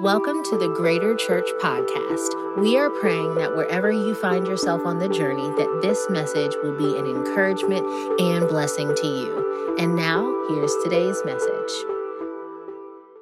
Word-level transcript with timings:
Welcome 0.00 0.44
to 0.50 0.58
the 0.58 0.68
Greater 0.68 1.14
Church 1.14 1.48
Podcast. 1.58 2.58
We 2.58 2.76
are 2.76 2.90
praying 2.90 3.36
that 3.36 3.56
wherever 3.56 3.90
you 3.90 4.14
find 4.14 4.46
yourself 4.46 4.84
on 4.84 4.98
the 4.98 5.08
journey, 5.08 5.48
that 5.56 5.80
this 5.80 6.10
message 6.10 6.52
will 6.62 6.76
be 6.76 6.98
an 6.98 7.06
encouragement 7.06 7.86
and 8.20 8.46
blessing 8.46 8.94
to 8.94 9.06
you. 9.06 9.76
And 9.78 9.96
now, 9.96 10.22
here's 10.50 10.74
today's 10.84 11.16
message. 11.24 11.72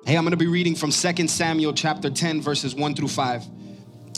Hey, 0.05 0.17
I'm 0.17 0.25
going 0.25 0.33
to 0.33 0.37
be 0.37 0.49
reading 0.49 0.75
from 0.75 0.91
2 0.91 1.29
Samuel 1.29 1.75
chapter 1.75 2.11
10 2.11 2.41
verses 2.41 2.75
1 2.75 2.96
through 2.96 3.06
5. 3.06 3.45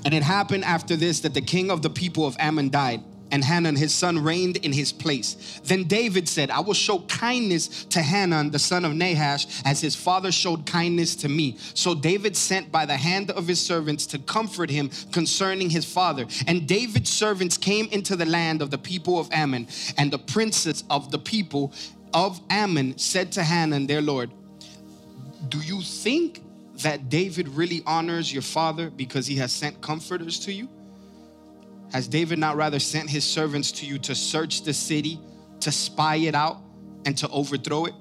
And 0.07 0.15
it 0.15 0.23
happened 0.23 0.65
after 0.65 0.97
this 0.97 1.21
that 1.21 1.35
the 1.35 1.43
king 1.43 1.71
of 1.71 1.83
the 1.83 1.91
people 1.91 2.27
of 2.27 2.37
Ammon 2.39 2.71
died 2.71 3.03
and 3.37 3.45
Hanun 3.45 3.77
his 3.77 3.93
son 3.93 4.25
reigned 4.25 4.57
in 4.57 4.73
his 4.73 4.93
place. 4.95 5.61
Then 5.63 5.85
David 5.85 6.27
said, 6.27 6.51
I 6.51 6.61
will 6.61 6.73
show 6.73 7.01
kindness 7.01 7.85
to 7.91 8.01
Hanun 8.01 8.51
the 8.51 8.59
son 8.59 8.83
of 8.87 8.95
Nahash 8.95 9.47
as 9.67 9.79
his 9.79 9.95
father 9.95 10.33
showed 10.33 10.65
kindness 10.65 11.15
to 11.17 11.29
me. 11.29 11.59
So 11.75 11.95
David 11.95 12.35
sent 12.35 12.73
by 12.73 12.87
the 12.87 12.97
hand 12.97 13.31
of 13.31 13.47
his 13.47 13.61
servants 13.61 14.07
to 14.07 14.19
comfort 14.21 14.71
him 14.71 14.89
concerning 15.13 15.69
his 15.69 15.85
father. 15.85 16.25
And 16.47 16.67
David's 16.67 17.11
servants 17.11 17.59
came 17.59 17.89
into 17.93 18.17
the 18.17 18.25
land 18.25 18.63
of 18.63 18.71
the 18.71 18.79
people 18.79 19.19
of 19.19 19.29
Ammon, 19.33 19.69
and 19.99 20.11
the 20.11 20.19
princes 20.19 20.83
of 20.89 21.11
the 21.11 21.19
people 21.19 21.75
of 22.15 22.41
Ammon 22.49 22.97
said 22.97 23.33
to 23.33 23.43
Hanun 23.43 23.87
their 23.87 24.01
lord, 24.01 24.31
Do 25.51 25.59
you 25.59 25.83
think 25.83 26.41
that 26.77 27.11
David 27.11 27.49
really 27.49 27.83
honors 27.85 28.33
your 28.33 28.41
father 28.41 28.89
because 28.89 29.27
he 29.27 29.37
has 29.37 29.53
sent 29.53 29.83
comforters 29.83 30.39
to 30.47 30.53
you? 30.55 30.71
Has 31.93 32.09
David 32.09 32.39
not 32.39 32.57
rather 32.57 32.79
sent 32.79 33.09
his 33.09 33.25
servants 33.25 33.73
to 33.73 33.87
you 33.87 33.99
to 34.01 34.15
search 34.15 34.63
the 34.63 34.75
city, 34.75 35.21
to 35.61 35.71
spy 35.71 36.17
it 36.17 36.35
out, 36.35 36.59
and 37.05 37.17
to 37.19 37.29
overthrow 37.29 37.87
it? 37.87 37.95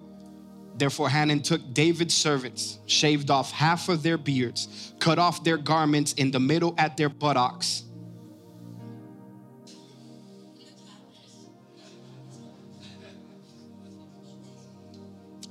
Therefore, 0.77 1.07
Hanun 1.07 1.41
took 1.41 1.73
David's 1.73 2.13
servants, 2.13 2.79
shaved 2.85 3.29
off 3.29 3.51
half 3.51 3.87
of 3.87 4.03
their 4.03 4.17
beards, 4.17 4.93
cut 4.99 5.17
off 5.17 5.43
their 5.43 5.57
garments 5.57 6.13
in 6.13 6.31
the 6.31 6.39
middle 6.39 6.75
at 6.77 6.97
their 6.97 7.07
buttocks. 7.07 7.83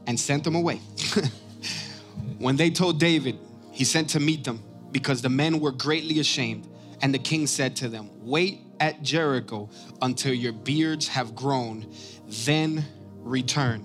And 0.07 0.21
sent 0.21 0.45
them 0.45 0.55
away. 0.55 0.77
when 2.39 2.57
they 2.57 2.69
told 2.69 3.01
David, 3.01 3.39
he 3.73 3.85
sent 3.85 4.11
to 4.11 4.21
meet 4.21 4.45
them 4.45 4.63
because 4.93 5.23
the 5.23 5.31
men 5.31 5.59
were 5.61 5.73
greatly 5.73 6.19
ashamed. 6.19 6.69
And 7.05 7.13
the 7.13 7.19
king 7.19 7.47
said 7.47 7.77
to 7.77 7.91
them, 7.91 8.09
Wait 8.23 8.61
at 8.81 9.03
Jericho 9.03 9.69
until 10.01 10.33
your 10.33 10.55
beards 10.55 11.07
have 11.09 11.35
grown, 11.35 11.87
then 12.47 12.83
return. 13.19 13.85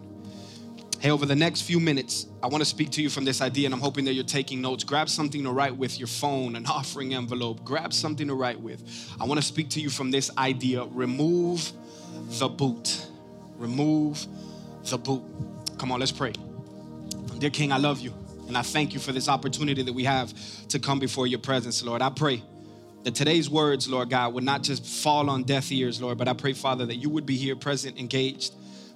Hey, 1.02 1.12
over 1.12 1.26
the 1.26 1.36
next 1.36 1.64
few 1.64 1.82
minutes, 1.82 2.28
I 2.42 2.48
want 2.48 2.62
to 2.62 2.66
speak 2.66 2.92
to 2.92 3.02
you 3.02 3.10
from 3.10 3.26
this 3.26 3.42
idea, 3.42 3.66
and 3.66 3.74
I'm 3.74 3.82
hoping 3.82 4.06
that 4.06 4.14
you're 4.14 4.24
taking 4.24 4.62
notes. 4.62 4.86
Grab 4.86 5.10
something 5.10 5.44
to 5.44 5.52
write 5.52 5.76
with 5.76 6.00
your 6.00 6.08
phone, 6.08 6.56
an 6.56 6.66
offering 6.66 7.14
envelope. 7.14 7.66
Grab 7.66 7.92
something 7.92 8.26
to 8.26 8.36
write 8.36 8.62
with. 8.62 8.82
I 9.20 9.26
want 9.26 9.38
to 9.38 9.46
speak 9.46 9.70
to 9.72 9.82
you 9.82 9.90
from 9.90 10.12
this 10.12 10.32
idea 10.38 10.86
remove 10.86 11.74
the 12.40 12.48
boot. 12.48 13.06
Remove 13.58 14.26
the 14.86 14.98
boot. 14.98 15.24
Come 15.78 15.92
on, 15.92 16.00
let's 16.00 16.14
pray. 16.14 16.32
Dear 17.38 17.50
King, 17.50 17.74
I 17.74 17.80
love 17.80 18.00
you, 18.00 18.14
and 18.48 18.58
I 18.58 18.62
thank 18.62 18.94
you 18.94 19.00
for 19.02 19.12
this 19.12 19.28
opportunity 19.28 19.84
that 19.84 19.94
we 19.94 20.06
have 20.06 20.34
to 20.70 20.80
come 20.80 21.00
before 21.00 21.28
your 21.28 21.40
presence, 21.40 21.84
Lord. 21.84 22.02
I 22.02 22.12
pray 22.12 22.44
that 23.04 23.16
today's 23.16 23.50
words, 23.50 23.88
Lord 23.88 24.10
God, 24.10 24.34
would 24.34 24.44
not 24.44 24.62
just 24.64 24.86
fall 24.86 25.30
on 25.30 25.44
deaf 25.44 25.72
ears, 25.72 26.02
Lord, 26.02 26.18
but 26.18 26.28
I 26.28 26.34
pray, 26.34 26.54
Father, 26.54 26.86
that 26.86 26.98
you 26.98 27.10
would 27.10 27.26
be 27.26 27.38
here 27.38 27.56
present, 27.56 27.98
engaged, 27.98 28.54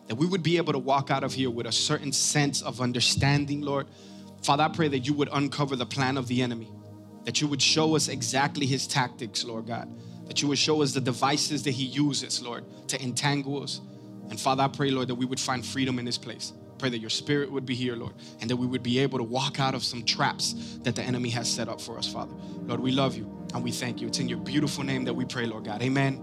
that 0.08 0.16
we 0.16 0.26
would 0.26 0.44
be 0.44 0.58
able 0.58 0.74
to 0.74 0.80
walk 0.80 1.10
out 1.10 1.24
of 1.24 1.34
here 1.34 1.50
with 1.50 1.66
a 1.66 1.72
certain 1.72 2.12
sense 2.12 2.62
of 2.62 2.82
understanding, 2.82 3.62
Lord. 3.62 3.88
Father, 4.42 4.64
I 4.64 4.68
pray 4.68 4.90
that 4.90 5.08
you 5.08 5.14
would 5.14 5.30
uncover 5.32 5.76
the 5.78 5.86
plan 5.86 6.18
of 6.18 6.28
the 6.28 6.42
enemy, 6.42 6.70
that 7.24 7.40
you 7.40 7.48
would 7.48 7.62
show 7.62 7.96
us 7.96 8.10
exactly 8.10 8.66
his 8.66 8.88
tactics, 8.88 9.46
Lord 9.46 9.68
God, 9.68 9.90
that 10.28 10.42
you 10.42 10.50
would 10.50 10.58
show 10.58 10.82
us 10.82 10.94
the 10.94 11.02
devices 11.02 11.64
that 11.64 11.72
he 11.72 11.86
uses, 11.86 12.42
Lord, 12.42 12.66
to 12.90 13.02
entangle 13.02 13.64
us. 13.64 13.80
And 14.30 14.40
Father, 14.40 14.64
I 14.64 14.68
pray, 14.68 14.90
Lord, 14.90 15.08
that 15.08 15.16
we 15.16 15.26
would 15.26 15.40
find 15.40 15.66
freedom 15.66 15.98
in 15.98 16.06
this 16.06 16.18
place. 16.18 16.52
Pray 16.78 16.90
that 16.90 17.00
your 17.00 17.10
spirit 17.10 17.52
would 17.52 17.66
be 17.66 17.76
here, 17.76 17.96
Lord, 17.96 18.14
and 18.42 18.50
that 18.50 18.58
we 18.58 18.68
would 18.68 18.84
be 18.84 19.00
able 19.00 19.18
to 19.18 19.24
walk 19.24 19.60
out 19.60 19.76
of 19.76 19.84
some 19.84 20.04
traps 20.04 20.78
that 20.84 20.96
the 20.96 21.04
enemy 21.04 21.30
has 21.30 21.52
set 21.52 21.70
up 21.70 21.80
for 21.80 21.98
us, 21.98 22.12
Father. 22.12 22.34
Lord, 22.66 22.80
we 22.80 22.92
love 22.92 23.16
you. 23.16 23.30
And 23.54 23.64
we 23.64 23.72
thank 23.72 24.02
you. 24.02 24.08
It's 24.08 24.18
in 24.18 24.28
your 24.28 24.40
beautiful 24.40 24.84
name 24.84 25.06
that 25.06 25.14
we 25.14 25.26
pray, 25.26 25.46
Lord 25.46 25.66
God. 25.66 25.84
Amen 25.84 26.20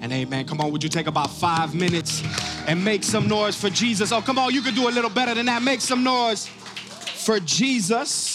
and 0.00 0.10
amen. 0.12 0.46
Come 0.46 0.62
on, 0.62 0.72
would 0.72 0.82
you 0.82 0.88
take 0.88 1.06
about 1.06 1.30
five 1.30 1.74
minutes 1.74 2.22
and 2.66 2.82
make 2.82 3.04
some 3.04 3.28
noise 3.28 3.54
for 3.54 3.68
Jesus? 3.68 4.12
Oh, 4.12 4.22
come 4.22 4.38
on, 4.38 4.54
you 4.54 4.62
could 4.62 4.74
do 4.74 4.88
a 4.88 4.90
little 4.90 5.10
better 5.10 5.34
than 5.34 5.44
that. 5.46 5.62
Make 5.62 5.82
some 5.82 6.02
noise 6.02 6.46
for 6.46 7.38
Jesus. 7.40 8.29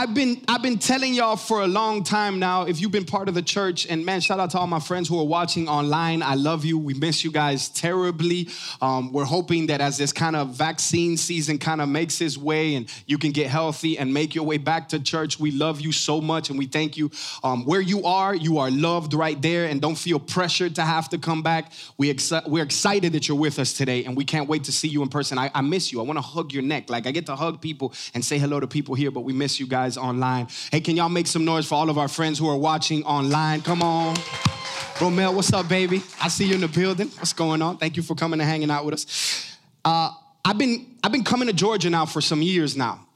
I've 0.00 0.14
been 0.14 0.40
I've 0.48 0.62
been 0.62 0.78
telling 0.78 1.12
y'all 1.12 1.36
for 1.36 1.60
a 1.60 1.66
long 1.66 2.02
time 2.04 2.38
now. 2.38 2.62
If 2.62 2.80
you've 2.80 2.90
been 2.90 3.04
part 3.04 3.28
of 3.28 3.34
the 3.34 3.42
church, 3.42 3.86
and 3.86 4.02
man, 4.06 4.22
shout 4.22 4.40
out 4.40 4.48
to 4.52 4.58
all 4.58 4.66
my 4.66 4.80
friends 4.80 5.10
who 5.10 5.20
are 5.20 5.26
watching 5.26 5.68
online. 5.68 6.22
I 6.22 6.36
love 6.36 6.64
you. 6.64 6.78
We 6.78 6.94
miss 6.94 7.22
you 7.22 7.30
guys 7.30 7.68
terribly. 7.68 8.48
Um, 8.80 9.12
we're 9.12 9.26
hoping 9.26 9.66
that 9.66 9.82
as 9.82 9.98
this 9.98 10.10
kind 10.10 10.36
of 10.36 10.54
vaccine 10.54 11.18
season 11.18 11.58
kind 11.58 11.82
of 11.82 11.90
makes 11.90 12.18
its 12.22 12.38
way, 12.38 12.76
and 12.76 12.90
you 13.04 13.18
can 13.18 13.30
get 13.30 13.48
healthy 13.48 13.98
and 13.98 14.14
make 14.14 14.34
your 14.34 14.44
way 14.44 14.56
back 14.56 14.88
to 14.88 15.00
church. 15.00 15.38
We 15.38 15.50
love 15.50 15.82
you 15.82 15.92
so 15.92 16.22
much, 16.22 16.48
and 16.48 16.58
we 16.58 16.64
thank 16.64 16.96
you. 16.96 17.10
Um, 17.44 17.66
where 17.66 17.82
you 17.82 18.04
are, 18.06 18.34
you 18.34 18.56
are 18.56 18.70
loved 18.70 19.12
right 19.12 19.40
there, 19.42 19.66
and 19.66 19.82
don't 19.82 19.98
feel 19.98 20.18
pressured 20.18 20.76
to 20.76 20.82
have 20.82 21.10
to 21.10 21.18
come 21.18 21.42
back. 21.42 21.72
We 21.98 22.10
exci- 22.10 22.48
we're 22.48 22.64
excited 22.64 23.12
that 23.12 23.28
you're 23.28 23.36
with 23.36 23.58
us 23.58 23.74
today, 23.74 24.06
and 24.06 24.16
we 24.16 24.24
can't 24.24 24.48
wait 24.48 24.64
to 24.64 24.72
see 24.72 24.88
you 24.88 25.02
in 25.02 25.10
person. 25.10 25.36
I, 25.36 25.50
I 25.54 25.60
miss 25.60 25.92
you. 25.92 26.00
I 26.00 26.04
want 26.04 26.16
to 26.16 26.22
hug 26.22 26.54
your 26.54 26.62
neck. 26.62 26.88
Like 26.88 27.06
I 27.06 27.10
get 27.10 27.26
to 27.26 27.36
hug 27.36 27.60
people 27.60 27.92
and 28.14 28.24
say 28.24 28.38
hello 28.38 28.60
to 28.60 28.66
people 28.66 28.94
here, 28.94 29.10
but 29.10 29.24
we 29.24 29.34
miss 29.34 29.60
you 29.60 29.66
guys 29.66 29.89
guys 29.90 29.96
online. 29.96 30.46
Hey, 30.70 30.80
can 30.80 30.96
y'all 30.96 31.08
make 31.08 31.26
some 31.26 31.44
noise 31.44 31.66
for 31.66 31.74
all 31.74 31.90
of 31.90 31.98
our 31.98 32.08
friends 32.08 32.38
who 32.38 32.48
are 32.48 32.56
watching 32.56 33.02
online? 33.04 33.60
Come 33.62 33.82
on. 33.82 34.14
Romel, 34.96 35.34
what's 35.34 35.52
up, 35.52 35.68
baby? 35.68 36.02
I 36.20 36.28
see 36.28 36.46
you 36.46 36.54
in 36.54 36.60
the 36.60 36.68
building. 36.68 37.08
What's 37.08 37.32
going 37.32 37.62
on? 37.62 37.78
Thank 37.78 37.96
you 37.96 38.02
for 38.02 38.14
coming 38.14 38.40
and 38.40 38.48
hanging 38.48 38.70
out 38.70 38.84
with 38.84 38.94
us. 38.94 39.56
Uh, 39.84 40.12
I've 40.44 40.58
been 40.58 40.86
I've 41.02 41.12
been 41.12 41.24
coming 41.24 41.48
to 41.48 41.54
Georgia 41.54 41.90
now 41.90 42.06
for 42.06 42.20
some 42.20 42.42
years 42.42 42.76
now. 42.76 43.06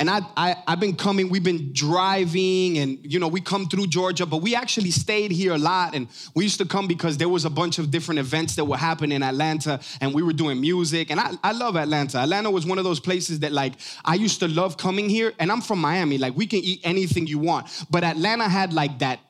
And 0.00 0.08
I, 0.08 0.22
I, 0.34 0.56
have 0.66 0.80
been 0.80 0.96
coming, 0.96 1.28
we've 1.28 1.44
been 1.44 1.74
driving, 1.74 2.78
and 2.78 2.98
you 3.02 3.18
know, 3.18 3.28
we 3.28 3.42
come 3.42 3.68
through 3.68 3.86
Georgia, 3.88 4.24
but 4.24 4.38
we 4.38 4.54
actually 4.54 4.90
stayed 4.90 5.30
here 5.30 5.52
a 5.52 5.58
lot. 5.58 5.94
And 5.94 6.08
we 6.34 6.42
used 6.42 6.56
to 6.56 6.64
come 6.64 6.86
because 6.86 7.18
there 7.18 7.28
was 7.28 7.44
a 7.44 7.50
bunch 7.50 7.78
of 7.78 7.90
different 7.90 8.18
events 8.18 8.56
that 8.56 8.64
were 8.64 8.78
happening 8.78 9.16
in 9.16 9.22
Atlanta, 9.22 9.78
and 10.00 10.14
we 10.14 10.22
were 10.22 10.32
doing 10.32 10.58
music. 10.58 11.10
And 11.10 11.20
I, 11.20 11.32
I 11.44 11.52
love 11.52 11.76
Atlanta. 11.76 12.16
Atlanta 12.16 12.50
was 12.50 12.64
one 12.64 12.78
of 12.78 12.84
those 12.84 12.98
places 12.98 13.40
that, 13.40 13.52
like, 13.52 13.74
I 14.02 14.14
used 14.14 14.40
to 14.40 14.48
love 14.48 14.78
coming 14.78 15.10
here. 15.10 15.34
And 15.38 15.52
I'm 15.52 15.60
from 15.60 15.78
Miami, 15.78 16.16
like, 16.16 16.34
we 16.34 16.46
can 16.46 16.60
eat 16.60 16.80
anything 16.82 17.26
you 17.26 17.38
want. 17.38 17.66
But 17.90 18.02
Atlanta 18.02 18.48
had, 18.48 18.72
like, 18.72 19.00
that, 19.00 19.20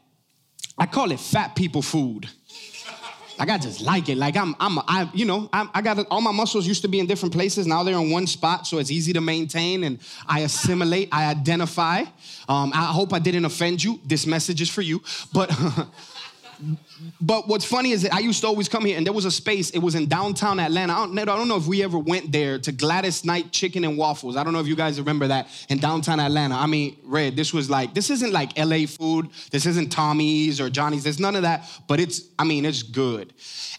I 0.78 0.86
call 0.86 1.10
it 1.10 1.18
fat 1.18 1.56
people 1.56 1.82
food. 1.82 2.30
Like 3.40 3.48
I 3.48 3.56
just 3.56 3.80
like 3.80 4.10
it. 4.10 4.18
Like 4.18 4.36
I'm, 4.36 4.54
I'm, 4.60 4.78
I, 4.80 5.08
you 5.14 5.24
know, 5.24 5.48
I'm, 5.50 5.70
i 5.72 5.80
got 5.80 6.06
all 6.10 6.20
my 6.20 6.30
muscles 6.30 6.66
used 6.66 6.82
to 6.82 6.88
be 6.88 7.00
in 7.00 7.06
different 7.06 7.32
places. 7.32 7.66
Now 7.66 7.82
they're 7.82 7.96
in 7.96 8.10
one 8.10 8.26
spot, 8.26 8.66
so 8.66 8.76
it's 8.76 8.90
easy 8.90 9.14
to 9.14 9.22
maintain. 9.22 9.84
And 9.84 9.98
I 10.26 10.40
assimilate. 10.40 11.08
I 11.10 11.30
identify. 11.30 12.00
Um, 12.50 12.70
I 12.74 12.92
hope 12.92 13.14
I 13.14 13.18
didn't 13.18 13.46
offend 13.46 13.82
you. 13.82 13.98
This 14.04 14.26
message 14.26 14.60
is 14.60 14.68
for 14.68 14.82
you. 14.82 15.02
But 15.32 15.50
but 17.20 17.48
what's 17.48 17.64
funny 17.64 17.92
is 17.92 18.02
that 18.02 18.14
I 18.14 18.20
used 18.20 18.40
to 18.42 18.46
always 18.46 18.68
come 18.68 18.84
here, 18.84 18.96
and 18.96 19.06
there 19.06 19.12
was 19.12 19.24
a 19.24 19.30
space. 19.30 19.70
It 19.70 19.78
was 19.78 19.94
in 19.94 20.06
downtown 20.06 20.58
Atlanta. 20.58 20.92
I 20.92 21.06
don't, 21.06 21.18
I 21.18 21.24
don't, 21.24 21.48
know 21.48 21.56
if 21.56 21.66
we 21.66 21.82
ever 21.82 21.98
went 21.98 22.32
there 22.32 22.58
to 22.58 22.72
Gladys 22.72 23.24
Knight 23.24 23.52
Chicken 23.52 23.84
and 23.84 23.96
Waffles. 23.96 24.36
I 24.36 24.44
don't 24.44 24.52
know 24.52 24.60
if 24.60 24.66
you 24.66 24.76
guys 24.76 24.98
remember 24.98 25.28
that 25.28 25.48
in 25.68 25.78
downtown 25.78 26.20
Atlanta. 26.20 26.56
I 26.56 26.66
mean, 26.66 26.96
Red, 27.04 27.36
this 27.36 27.52
was 27.52 27.68
like 27.70 27.94
this 27.94 28.10
isn't 28.10 28.32
like 28.32 28.56
LA 28.58 28.86
food. 28.86 29.28
This 29.50 29.66
isn't 29.66 29.90
Tommy's 29.92 30.60
or 30.60 30.70
Johnny's. 30.70 31.04
There's 31.04 31.20
none 31.20 31.36
of 31.36 31.42
that. 31.42 31.68
But 31.88 32.00
it's, 32.00 32.22
I 32.38 32.44
mean, 32.44 32.64
it's 32.64 32.82
good. 32.82 33.32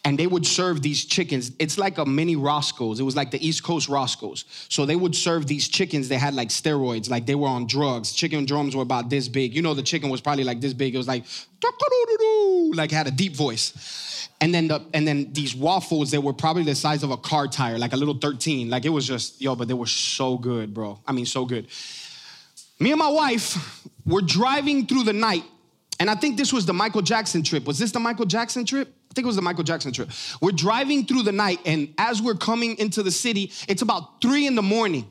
And 0.04 0.18
they 0.18 0.28
would 0.28 0.46
serve 0.46 0.82
these 0.82 1.06
chickens. 1.06 1.52
It's 1.60 1.78
like 1.78 2.00
a 2.00 2.06
mini 2.06 2.36
Roscoe's. 2.36 3.00
It 3.00 3.04
was 3.04 3.16
like 3.16 3.32
the 3.32 3.46
East 3.46 3.64
Coast 3.64 3.88
Roscoe's. 3.88 4.46
So 4.70 4.86
they 4.86 4.96
would 4.96 5.16
serve 5.16 5.46
these 5.46 5.68
chickens. 5.68 6.10
They 6.10 6.18
had 6.18 6.34
like 6.34 6.50
steroids, 6.50 7.10
like 7.10 7.26
they 7.26 7.36
were 7.36 7.48
on 7.48 7.68
drugs. 7.68 8.14
Chicken 8.14 8.46
drums 8.46 8.76
were 8.76 8.82
about 8.82 9.10
this 9.10 9.28
big. 9.28 9.56
You 9.56 9.62
know, 9.62 9.74
the 9.74 9.84
chicken 9.84 10.10
was 10.10 10.22
probably 10.22 10.44
like 10.44 10.60
this 10.60 10.74
big. 10.74 10.96
It 10.96 10.98
was 10.98 11.08
like 11.08 11.24
like 12.74 12.92
had 12.92 13.08
a 13.08 13.11
deep 13.16 13.36
voice. 13.36 14.28
And 14.40 14.54
then 14.54 14.68
the 14.68 14.82
and 14.94 15.08
then 15.08 15.32
these 15.34 15.56
waffles 15.56 16.12
that 16.12 16.22
were 16.22 16.34
probably 16.34 16.64
the 16.64 16.76
size 16.76 17.04
of 17.04 17.12
a 17.12 17.18
car 17.18 17.48
tire, 17.48 17.78
like 17.78 17.94
a 17.94 17.98
little 17.98 18.18
13. 18.18 18.70
Like 18.70 18.86
it 18.86 18.90
was 18.90 19.08
just, 19.08 19.42
yo, 19.42 19.56
but 19.56 19.68
they 19.68 19.74
were 19.74 19.86
so 19.86 20.38
good, 20.38 20.74
bro. 20.74 21.00
I 21.06 21.12
mean, 21.12 21.26
so 21.26 21.46
good. 21.46 21.68
Me 22.80 22.92
and 22.92 23.00
my 23.00 23.10
wife 23.10 23.86
were 24.06 24.22
driving 24.22 24.88
through 24.88 25.04
the 25.04 25.14
night, 25.14 25.44
and 26.00 26.10
I 26.10 26.16
think 26.16 26.38
this 26.38 26.52
was 26.52 26.66
the 26.66 26.74
Michael 26.74 27.04
Jackson 27.04 27.44
trip. 27.44 27.66
Was 27.66 27.78
this 27.78 27.92
the 27.92 28.00
Michael 28.00 28.26
Jackson 28.26 28.66
trip? 28.66 28.88
I 28.88 29.14
think 29.14 29.26
it 29.26 29.28
was 29.28 29.36
the 29.36 29.42
Michael 29.42 29.64
Jackson 29.64 29.92
trip. 29.92 30.10
We're 30.42 30.52
driving 30.52 31.06
through 31.06 31.24
the 31.24 31.32
night, 31.32 31.60
and 31.66 31.94
as 31.98 32.22
we're 32.22 32.34
coming 32.34 32.78
into 32.80 33.04
the 33.04 33.12
city, 33.12 33.52
it's 33.68 33.84
about 33.84 34.22
three 34.22 34.48
in 34.48 34.56
the 34.56 34.64
morning. 34.64 35.06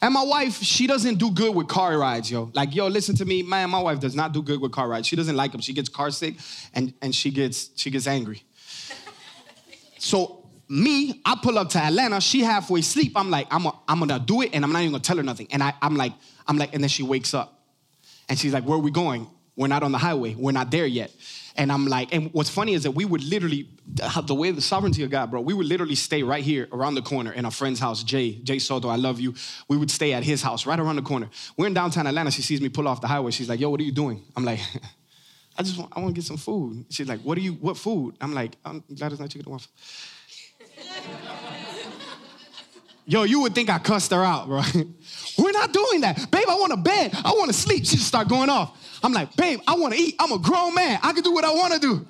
And 0.00 0.14
my 0.14 0.22
wife, 0.22 0.62
she 0.62 0.86
doesn't 0.86 1.16
do 1.16 1.30
good 1.30 1.54
with 1.54 1.66
car 1.66 1.98
rides, 1.98 2.30
yo. 2.30 2.50
Like, 2.54 2.74
yo, 2.74 2.86
listen 2.86 3.16
to 3.16 3.24
me, 3.24 3.42
man. 3.42 3.70
My 3.70 3.80
wife 3.80 3.98
does 3.98 4.14
not 4.14 4.32
do 4.32 4.42
good 4.42 4.60
with 4.60 4.70
car 4.70 4.88
rides. 4.88 5.06
She 5.06 5.16
doesn't 5.16 5.36
like 5.36 5.52
them. 5.52 5.60
She 5.60 5.72
gets 5.72 5.88
car 5.88 6.10
sick, 6.10 6.34
and 6.74 6.94
and 7.02 7.14
she 7.14 7.30
gets 7.30 7.70
she 7.74 7.90
gets 7.90 8.06
angry. 8.06 8.42
so 9.98 10.48
me, 10.68 11.20
I 11.24 11.36
pull 11.42 11.58
up 11.58 11.70
to 11.70 11.78
Atlanta. 11.78 12.20
She 12.20 12.40
halfway 12.40 12.80
asleep. 12.80 13.12
I'm 13.16 13.30
like, 13.30 13.46
I'm, 13.50 13.66
a, 13.66 13.78
I'm 13.88 13.98
gonna 13.98 14.20
do 14.20 14.42
it, 14.42 14.50
and 14.52 14.64
I'm 14.64 14.72
not 14.72 14.80
even 14.80 14.92
gonna 14.92 15.02
tell 15.02 15.16
her 15.16 15.22
nothing. 15.22 15.48
And 15.50 15.62
I, 15.62 15.74
I'm 15.82 15.96
like, 15.96 16.12
I'm 16.46 16.58
like, 16.58 16.74
and 16.74 16.82
then 16.82 16.88
she 16.88 17.02
wakes 17.02 17.34
up, 17.34 17.60
and 18.28 18.38
she's 18.38 18.52
like, 18.52 18.64
"Where 18.64 18.76
are 18.76 18.82
we 18.82 18.90
going? 18.90 19.28
We're 19.56 19.66
not 19.66 19.82
on 19.82 19.92
the 19.92 19.98
highway. 19.98 20.34
We're 20.34 20.52
not 20.52 20.70
there 20.70 20.86
yet." 20.86 21.10
And 21.58 21.72
I'm 21.72 21.86
like, 21.86 22.14
and 22.14 22.32
what's 22.32 22.48
funny 22.48 22.72
is 22.74 22.84
that 22.84 22.92
we 22.92 23.04
would 23.04 23.24
literally, 23.24 23.68
the 24.22 24.34
way 24.34 24.52
the 24.52 24.60
sovereignty 24.62 25.02
of 25.02 25.10
God, 25.10 25.32
bro, 25.32 25.40
we 25.40 25.52
would 25.52 25.66
literally 25.66 25.96
stay 25.96 26.22
right 26.22 26.42
here 26.42 26.68
around 26.72 26.94
the 26.94 27.02
corner 27.02 27.32
in 27.32 27.44
our 27.44 27.50
friend's 27.50 27.80
house, 27.80 28.04
Jay, 28.04 28.36
Jay 28.44 28.60
Soto, 28.60 28.88
I 28.88 28.94
love 28.94 29.18
you. 29.18 29.34
We 29.66 29.76
would 29.76 29.90
stay 29.90 30.12
at 30.12 30.22
his 30.22 30.40
house 30.40 30.66
right 30.66 30.78
around 30.78 30.96
the 30.96 31.02
corner. 31.02 31.28
We're 31.56 31.66
in 31.66 31.74
downtown 31.74 32.06
Atlanta. 32.06 32.30
She 32.30 32.42
sees 32.42 32.60
me 32.60 32.68
pull 32.68 32.86
off 32.86 33.00
the 33.00 33.08
highway. 33.08 33.32
She's 33.32 33.48
like, 33.48 33.58
yo, 33.58 33.70
what 33.70 33.80
are 33.80 33.84
you 33.84 33.90
doing? 33.90 34.22
I'm 34.36 34.44
like, 34.44 34.60
I 35.58 35.64
just 35.64 35.76
want, 35.76 35.92
I 35.96 35.98
want 35.98 36.14
to 36.14 36.18
get 36.20 36.24
some 36.24 36.36
food. 36.36 36.86
She's 36.90 37.08
like, 37.08 37.20
what 37.22 37.36
are 37.36 37.40
you, 37.40 37.54
what 37.54 37.76
food? 37.76 38.14
I'm 38.20 38.32
like, 38.32 38.54
I'm 38.64 38.84
glad 38.94 39.10
it's 39.10 39.20
not 39.20 39.28
chicken 39.28 39.46
and 39.46 39.52
waffle. 39.52 39.72
Yo, 43.08 43.22
you 43.22 43.40
would 43.40 43.54
think 43.54 43.70
I 43.70 43.78
cussed 43.78 44.10
her 44.10 44.22
out, 44.22 44.46
bro. 44.48 44.60
We're 45.38 45.52
not 45.52 45.72
doing 45.72 46.02
that. 46.02 46.30
Babe, 46.30 46.44
I 46.46 46.54
want 46.56 46.72
to 46.72 46.76
bed. 46.76 47.12
I 47.14 47.30
want 47.30 47.46
to 47.48 47.54
sleep. 47.54 47.86
She 47.86 47.96
just 47.96 48.06
start 48.06 48.28
going 48.28 48.50
off. 48.50 48.76
I'm 49.02 49.14
like, 49.14 49.34
babe, 49.34 49.60
I 49.66 49.76
want 49.76 49.94
to 49.94 50.00
eat. 50.00 50.14
I'm 50.20 50.30
a 50.30 50.38
grown 50.38 50.74
man. 50.74 51.00
I 51.02 51.14
can 51.14 51.22
do 51.22 51.32
what 51.32 51.42
I 51.42 51.50
want 51.50 51.72
to 51.72 51.80
do. 51.80 52.06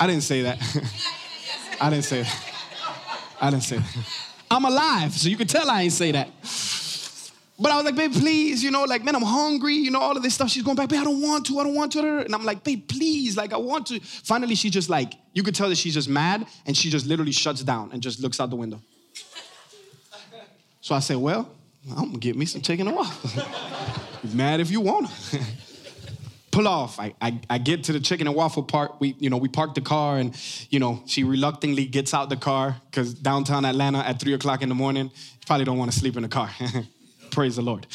I 0.00 0.08
didn't 0.08 0.24
say 0.24 0.42
that. 0.42 0.58
I 1.80 1.90
didn't 1.90 2.04
say 2.04 2.22
that. 2.22 2.44
I 3.40 3.50
didn't 3.50 3.62
say 3.62 3.76
that. 3.76 3.96
I'm 4.50 4.64
alive, 4.64 5.12
so 5.12 5.28
you 5.28 5.36
can 5.36 5.46
tell 5.46 5.70
I 5.70 5.82
ain't 5.82 5.92
say 5.92 6.10
that. 6.10 6.28
But 7.58 7.70
I 7.70 7.76
was 7.76 7.84
like, 7.84 7.94
babe, 7.94 8.12
please, 8.12 8.64
you 8.64 8.72
know, 8.72 8.82
like, 8.82 9.04
man, 9.04 9.14
I'm 9.14 9.22
hungry, 9.22 9.74
you 9.76 9.92
know, 9.92 10.00
all 10.00 10.16
of 10.16 10.24
this 10.24 10.34
stuff. 10.34 10.50
She's 10.50 10.64
going 10.64 10.76
back, 10.76 10.88
babe, 10.88 11.02
I 11.02 11.04
don't 11.04 11.22
want 11.22 11.46
to, 11.46 11.60
I 11.60 11.62
don't 11.62 11.74
want 11.74 11.92
to. 11.92 12.18
And 12.18 12.34
I'm 12.34 12.44
like, 12.44 12.64
babe, 12.64 12.88
please, 12.88 13.36
like, 13.36 13.52
I 13.52 13.58
want 13.58 13.86
to. 13.86 14.00
Finally, 14.00 14.56
she 14.56 14.70
just 14.70 14.90
like, 14.90 15.14
you 15.34 15.44
could 15.44 15.54
tell 15.54 15.68
that 15.68 15.78
she's 15.78 15.94
just 15.94 16.08
mad, 16.08 16.46
and 16.66 16.76
she 16.76 16.90
just 16.90 17.06
literally 17.06 17.30
shuts 17.30 17.62
down 17.62 17.90
and 17.92 18.02
just 18.02 18.18
looks 18.20 18.40
out 18.40 18.50
the 18.50 18.56
window. 18.56 18.80
So 20.82 20.96
I 20.96 20.98
said, 20.98 21.16
well, 21.16 21.48
I'm 21.90 22.06
gonna 22.06 22.18
get 22.18 22.36
me 22.36 22.44
some 22.44 22.60
chicken 22.60 22.88
and 22.88 22.96
waffles. 22.96 24.34
mad 24.34 24.58
if 24.58 24.70
you 24.70 24.80
want 24.80 25.08
to. 25.08 25.40
Pull 26.50 26.68
off. 26.68 26.98
I, 26.98 27.14
I, 27.22 27.40
I, 27.48 27.56
get 27.56 27.84
to 27.84 27.92
the 27.92 28.00
chicken 28.00 28.26
and 28.26 28.36
waffle 28.36 28.62
part. 28.62 28.96
We, 29.00 29.16
you 29.18 29.30
know, 29.30 29.38
we 29.38 29.48
park 29.48 29.74
the 29.74 29.80
car 29.80 30.18
and, 30.18 30.36
you 30.68 30.80
know, 30.80 31.02
she 31.06 31.24
reluctantly 31.24 31.86
gets 31.86 32.12
out 32.12 32.28
the 32.28 32.36
car 32.36 32.76
because 32.90 33.14
downtown 33.14 33.64
Atlanta 33.64 34.00
at 34.00 34.20
three 34.20 34.34
o'clock 34.34 34.60
in 34.60 34.68
the 34.68 34.74
morning, 34.74 35.04
you 35.04 35.46
probably 35.46 35.64
don't 35.64 35.78
want 35.78 35.90
to 35.92 35.98
sleep 35.98 36.14
in 36.16 36.24
the 36.24 36.28
car. 36.28 36.50
Praise 37.30 37.56
the 37.56 37.62
Lord. 37.62 37.86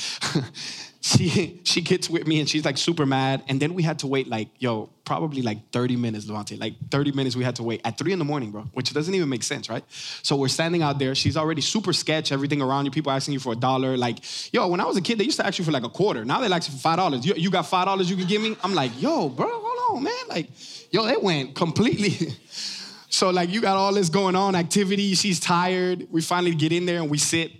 She 1.08 1.62
she 1.64 1.82
gets 1.82 2.10
with 2.10 2.28
me 2.28 2.40
and 2.40 2.50
she's 2.50 2.66
like 2.66 2.78
super 2.78 3.06
mad. 3.06 3.44
And 3.48 3.60
then 3.60 3.74
we 3.74 3.84
had 3.84 4.00
to 4.00 4.08
wait 4.08 4.28
like, 4.28 4.50
yo, 4.60 4.90
probably 5.06 5.42
like 5.42 5.72
30 5.72 5.96
minutes, 5.96 6.28
Levante. 6.28 6.58
Like 6.58 6.74
30 6.92 7.14
minutes 7.14 7.36
we 7.36 7.44
had 7.44 7.56
to 7.58 7.64
wait 7.64 7.82
at 7.86 7.98
three 7.98 8.12
in 8.12 8.20
the 8.20 8.26
morning, 8.26 8.52
bro, 8.52 8.64
which 8.74 8.94
doesn't 8.94 9.14
even 9.14 9.30
make 9.30 9.44
sense, 9.44 9.70
right? 9.70 9.84
So 9.90 10.36
we're 10.36 10.50
standing 10.50 10.82
out 10.82 11.00
there. 11.00 11.16
She's 11.16 11.38
already 11.38 11.62
super 11.62 11.94
sketch, 11.94 12.32
everything 12.32 12.62
around 12.62 12.86
you, 12.86 12.92
people 12.92 13.12
asking 13.12 13.34
you 13.34 13.40
for 13.40 13.54
a 13.54 13.56
dollar. 13.56 13.96
Like, 13.96 14.20
yo, 14.54 14.68
when 14.68 14.80
I 14.80 14.86
was 14.86 14.98
a 14.98 15.02
kid, 15.02 15.18
they 15.18 15.24
used 15.24 15.40
to 15.40 15.46
ask 15.46 15.58
you 15.58 15.66
for 15.66 15.72
like 15.72 15.86
a 15.86 15.90
quarter. 15.90 16.26
Now 16.26 16.42
they 16.42 16.52
ask 16.52 16.70
you 16.70 16.76
for 16.76 16.82
five 16.82 16.98
dollars. 16.98 17.26
You, 17.26 17.34
you 17.36 17.50
got 17.50 17.66
five 17.66 17.86
dollars 17.86 18.10
you 18.10 18.18
can 18.18 18.28
give 18.28 18.42
me? 18.42 18.58
I'm 18.64 18.76
like, 18.76 18.92
yo, 19.02 19.30
bro, 19.30 19.48
hold 19.50 19.98
on, 19.98 20.04
man. 20.04 20.14
Like, 20.28 20.50
yo, 20.92 21.08
it 21.08 21.22
went 21.24 21.56
completely. 21.56 22.34
so 23.10 23.30
like 23.30 23.50
you 23.50 23.62
got 23.62 23.78
all 23.78 23.94
this 23.94 24.10
going 24.10 24.36
on, 24.36 24.56
activity, 24.56 25.16
she's 25.16 25.40
tired. 25.40 26.08
We 26.12 26.22
finally 26.22 26.56
get 26.56 26.72
in 26.72 26.86
there 26.86 27.02
and 27.02 27.10
we 27.10 27.18
sit. 27.18 27.52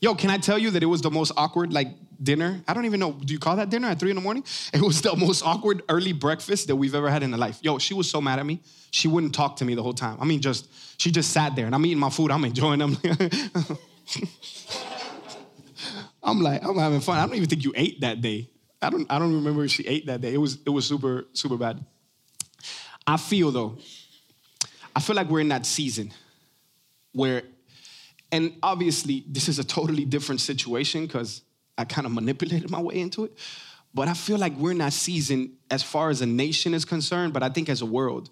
Yo, 0.00 0.16
can 0.16 0.30
I 0.30 0.36
tell 0.38 0.58
you 0.58 0.70
that 0.72 0.82
it 0.82 0.86
was 0.86 1.00
the 1.00 1.12
most 1.12 1.32
awkward 1.36 1.72
like 1.72 1.88
dinner? 2.22 2.62
I 2.66 2.74
don't 2.74 2.84
even 2.84 3.00
know. 3.00 3.12
Do 3.12 3.32
you 3.32 3.38
call 3.38 3.56
that 3.56 3.70
dinner 3.70 3.88
at 3.88 3.98
three 3.98 4.10
in 4.10 4.16
the 4.16 4.22
morning? 4.22 4.44
It 4.72 4.80
was 4.80 5.02
the 5.02 5.14
most 5.16 5.42
awkward 5.44 5.82
early 5.88 6.12
breakfast 6.12 6.66
that 6.68 6.76
we've 6.76 6.94
ever 6.94 7.10
had 7.10 7.22
in 7.22 7.32
our 7.32 7.38
life. 7.38 7.58
Yo, 7.62 7.78
she 7.78 7.94
was 7.94 8.10
so 8.10 8.20
mad 8.20 8.38
at 8.38 8.46
me. 8.46 8.60
She 8.90 9.08
wouldn't 9.08 9.34
talk 9.34 9.56
to 9.56 9.64
me 9.64 9.74
the 9.74 9.82
whole 9.82 9.92
time. 9.92 10.18
I 10.20 10.24
mean, 10.24 10.40
just 10.40 10.68
she 11.00 11.10
just 11.10 11.30
sat 11.30 11.56
there 11.56 11.66
and 11.66 11.74
I'm 11.74 11.84
eating 11.86 11.98
my 11.98 12.10
food. 12.10 12.30
I'm 12.30 12.44
enjoying 12.44 12.78
them. 12.78 12.96
I'm 16.22 16.40
like, 16.40 16.62
I'm 16.64 16.76
having 16.76 17.00
fun. 17.00 17.18
I 17.18 17.26
don't 17.26 17.34
even 17.34 17.48
think 17.48 17.64
you 17.64 17.72
ate 17.74 18.00
that 18.02 18.20
day. 18.20 18.48
I 18.80 18.90
don't, 18.90 19.10
I 19.10 19.18
don't 19.18 19.34
remember 19.34 19.64
if 19.64 19.70
she 19.70 19.86
ate 19.86 20.06
that 20.06 20.20
day. 20.20 20.34
It 20.34 20.38
was, 20.38 20.58
it 20.64 20.70
was 20.70 20.86
super, 20.86 21.26
super 21.32 21.56
bad. 21.56 21.84
I 23.06 23.16
feel 23.16 23.50
though, 23.50 23.78
I 24.94 25.00
feel 25.00 25.16
like 25.16 25.28
we're 25.28 25.40
in 25.40 25.48
that 25.48 25.66
season 25.66 26.12
where 27.12 27.42
and 28.32 28.54
obviously, 28.62 29.24
this 29.28 29.46
is 29.48 29.58
a 29.58 29.64
totally 29.64 30.06
different 30.06 30.40
situation 30.40 31.06
because 31.06 31.42
I 31.78 31.84
kind 31.84 32.06
of 32.06 32.12
manipulated 32.12 32.70
my 32.70 32.80
way 32.80 33.00
into 33.00 33.24
it. 33.24 33.38
But 33.94 34.08
I 34.08 34.14
feel 34.14 34.38
like 34.38 34.56
we're 34.56 34.72
not 34.72 34.92
seasoned 34.92 35.50
as 35.70 35.82
far 35.82 36.10
as 36.10 36.22
a 36.22 36.26
nation 36.26 36.72
is 36.74 36.84
concerned, 36.84 37.32
but 37.32 37.42
I 37.42 37.50
think 37.50 37.68
as 37.68 37.82
a 37.82 37.86
world, 37.86 38.30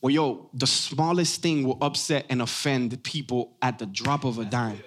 where 0.00 0.12
yo, 0.12 0.50
the 0.54 0.66
smallest 0.66 1.42
thing 1.42 1.62
will 1.64 1.78
upset 1.80 2.26
and 2.28 2.42
offend 2.42 3.02
people 3.02 3.56
at 3.62 3.78
the 3.78 3.86
drop 3.86 4.24
of 4.24 4.38
a 4.38 4.44
dime. 4.44 4.82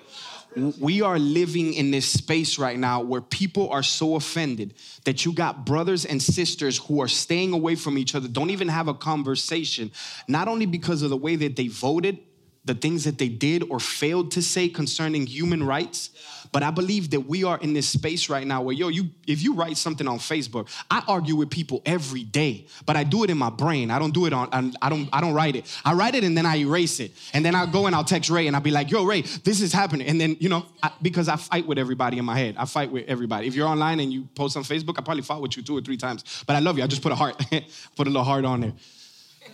We 0.80 1.02
are 1.02 1.18
living 1.18 1.74
in 1.74 1.90
this 1.90 2.08
space 2.08 2.60
right 2.60 2.78
now 2.78 3.02
where 3.02 3.22
people 3.22 3.70
are 3.70 3.82
so 3.82 4.16
offended 4.16 4.76
that 5.06 5.26
you 5.26 5.34
got 5.34 5.66
brothers 5.66 6.06
and 6.06 6.22
sisters 6.22 6.78
who 6.78 7.02
are 7.02 7.08
staying 7.08 7.54
away 7.54 7.74
from 7.74 7.98
each 7.98 8.14
other, 8.14 8.28
don't 8.28 8.52
even 8.52 8.68
have 8.68 8.88
a 8.88 8.94
conversation, 8.94 9.92
not 10.28 10.48
only 10.48 10.68
because 10.68 11.02
of 11.02 11.10
the 11.10 11.18
way 11.18 11.36
that 11.38 11.56
they 11.56 11.70
voted, 11.70 12.20
the 12.66 12.74
things 12.74 13.04
that 13.04 13.18
they 13.18 13.30
did 13.30 13.64
or 13.70 13.80
failed 13.80 14.32
to 14.32 14.42
say 14.42 14.70
concerning 14.70 15.28
human 15.28 15.64
rights. 15.64 16.12
But 16.54 16.62
I 16.62 16.70
believe 16.70 17.10
that 17.10 17.22
we 17.22 17.44
are 17.44 17.58
in 17.58 17.74
this 17.74 17.90
space 17.90 18.30
right 18.30 18.46
now 18.46 18.62
where, 18.62 18.76
yo, 18.76 18.90
you 18.90 19.10
if 19.26 19.42
you 19.42 19.56
write 19.56 19.76
something 19.76 20.08
on 20.08 20.20
Facebook, 20.20 20.70
I 20.90 21.04
argue 21.08 21.36
with 21.36 21.50
people 21.50 21.82
every 21.84 22.24
day, 22.24 22.68
but 22.86 22.96
I 22.96 23.04
do 23.04 23.24
it 23.24 23.32
in 23.32 23.40
my 23.40 23.50
brain. 23.50 23.90
I 23.90 23.98
don't 23.98 24.14
do 24.14 24.28
it 24.28 24.34
on, 24.34 24.50
I 24.80 24.90
don't, 24.90 25.10
I 25.12 25.20
don't 25.20 25.34
write 25.34 25.56
it. 25.56 25.66
I 25.84 25.94
write 25.94 26.14
it 26.14 26.24
and 26.24 26.38
then 26.38 26.46
I 26.46 26.58
erase 26.58 27.00
it. 27.00 27.12
And 27.34 27.44
then 27.44 27.56
I'll 27.56 27.66
go 27.66 27.88
and 27.88 27.96
I'll 27.96 28.04
text 28.04 28.30
Ray 28.30 28.46
and 28.46 28.56
I'll 28.56 28.62
be 28.62 28.70
like, 28.70 28.92
yo, 28.92 29.04
Ray, 29.04 29.22
this 29.22 29.62
is 29.62 29.74
happening. 29.74 30.08
And 30.08 30.22
then, 30.22 30.38
you 30.40 30.48
know, 30.48 30.64
I, 30.84 30.92
because 31.02 31.28
I 31.28 31.38
fight 31.38 31.66
with 31.66 31.80
everybody 31.80 32.20
in 32.20 32.26
my 32.26 32.38
head. 32.38 32.54
I 32.56 32.66
fight 32.66 32.92
with 32.92 33.08
everybody. 33.08 33.48
If 33.48 33.56
you're 33.56 33.68
online 33.68 34.00
and 34.00 34.14
you 34.14 34.28
post 34.36 34.56
on 34.56 34.64
Facebook, 34.64 35.00
I 35.00 35.02
probably 35.02 35.24
fought 35.24 35.42
with 35.42 35.58
you 35.58 35.64
two 35.64 35.76
or 35.76 35.82
three 35.82 35.98
times. 35.98 36.44
But 36.46 36.56
I 36.56 36.60
love 36.60 36.78
you. 36.78 36.84
I 36.84 36.88
just 36.88 37.02
put 37.02 37.12
a 37.12 37.16
heart, 37.16 37.36
put 37.96 38.06
a 38.06 38.12
little 38.12 38.24
heart 38.24 38.46
on 38.46 38.62
there. 38.62 38.74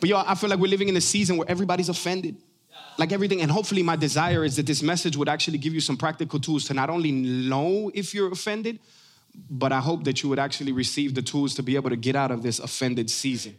But 0.02 0.10
yo, 0.10 0.18
I 0.18 0.36
feel 0.36 0.50
like 0.50 0.60
we're 0.60 0.70
living 0.70 0.90
in 0.90 0.98
a 0.98 1.02
season 1.02 1.38
where 1.38 1.50
everybody's 1.50 1.88
offended 1.88 2.36
like 3.00 3.12
everything. 3.14 3.42
And 3.42 3.50
hopefully, 3.50 3.82
my 3.82 3.96
desire 3.96 4.44
is 4.44 4.58
that 4.58 4.66
this 4.66 4.84
message 4.84 5.16
would 5.16 5.30
actually 5.30 5.58
give 5.58 5.74
you 5.74 5.80
some 5.80 5.98
practical 5.98 6.40
tools 6.40 6.66
to 6.66 6.74
not 6.74 6.90
only 6.90 7.12
know 7.12 7.90
if 7.94 8.14
you're 8.14 8.32
offended, 8.32 8.80
but 9.50 9.72
I 9.72 9.80
hope 9.80 10.04
that 10.04 10.22
you 10.22 10.30
would 10.30 10.40
actually 10.40 10.74
receive 10.74 11.16
the 11.16 11.22
tools 11.22 11.56
to 11.56 11.64
be 11.64 11.76
able 11.76 11.90
to 11.90 11.96
get 11.96 12.16
out 12.16 12.32
of 12.32 12.44
this 12.44 12.60
offended 12.60 13.10
season 13.10 13.56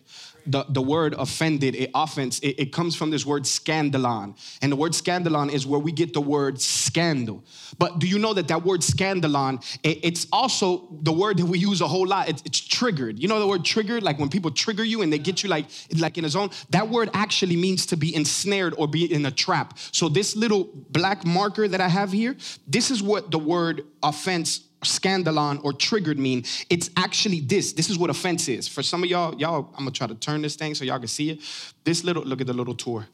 the, 0.47 0.65
the 0.69 0.83
word 0.83 1.15
offended, 1.19 1.75
it 1.75 1.91
offense, 1.95 2.39
it, 2.41 2.59
it 2.59 2.73
comes 2.73 2.95
from 2.95 3.11
this 3.11 3.25
word 3.25 3.45
scandalon. 3.45 4.37
And 4.63 4.73
the 4.73 4.77
word 4.77 4.93
scandalon 4.93 5.53
is 5.53 5.67
where 5.67 5.81
we 5.81 5.93
get 5.93 6.13
the 6.13 6.21
word 6.21 6.61
scandal. 6.61 7.45
But 7.79 7.99
do 7.99 8.07
you 8.07 8.19
know 8.19 8.35
that 8.35 8.49
that 8.49 8.65
word 8.65 8.81
scandalon, 8.81 9.65
it, 9.83 10.05
it's 10.05 10.27
also 10.33 10.89
the 11.03 11.13
word 11.13 11.39
that 11.39 11.47
we 11.47 11.59
use 11.59 11.81
a 11.81 11.89
whole 11.89 12.07
lot. 12.07 12.29
It's, 12.29 12.43
it's 12.45 12.61
triggered. 12.61 13.19
You 13.19 13.29
know 13.29 13.39
the 13.39 13.47
word 13.47 13.65
triggered? 13.65 14.03
Like 14.03 14.19
when 14.19 14.29
people 14.29 14.51
trigger 14.51 14.85
you 14.85 15.03
and 15.03 15.13
they 15.13 15.19
get 15.19 15.43
you 15.43 15.49
like, 15.49 15.67
like 15.97 16.19
in 16.19 16.25
a 16.25 16.29
zone? 16.29 16.51
That 16.71 16.89
word 16.89 17.11
actually 17.15 17.57
means 17.57 17.87
to 17.87 17.97
be 17.97 18.15
ensnared 18.15 18.75
or 18.77 18.89
be 18.89 19.13
in 19.13 19.25
a 19.27 19.31
trap. 19.31 19.79
So 19.93 20.09
this 20.09 20.37
little 20.37 20.71
black 20.91 21.25
marker 21.25 21.69
that 21.69 21.81
I 21.81 21.89
have 21.89 22.13
here, 22.13 22.37
this 22.67 22.91
is 22.91 23.03
what 23.03 23.31
the 23.31 23.39
word 23.39 23.83
offense 24.03 24.70
scandalon 24.83 25.63
or 25.65 25.73
triggered 25.73 26.19
mean 26.19 26.45
it's 26.71 26.91
actually 26.97 27.41
this. 27.41 27.73
This 27.73 27.91
is 27.91 27.99
what 27.99 28.11
offense 28.11 28.49
is. 28.49 28.67
For 28.67 28.83
some 28.83 29.03
of 29.03 29.11
y'all 29.11 29.35
y'all 29.39 29.69
i'm 29.75 29.85
gonna 29.85 29.91
try 29.91 30.07
to 30.07 30.15
turn 30.15 30.43
this 30.43 30.57
thing 30.57 30.75
so 30.75 30.85
y'all 30.85 30.99
can 30.99 31.09
see 31.09 31.31
it. 31.31 31.41
This 31.85 32.05
little 32.05 32.23
look 32.23 32.41
at 32.41 32.47
the 32.47 32.55
little 32.55 32.75
tour. 32.75 33.07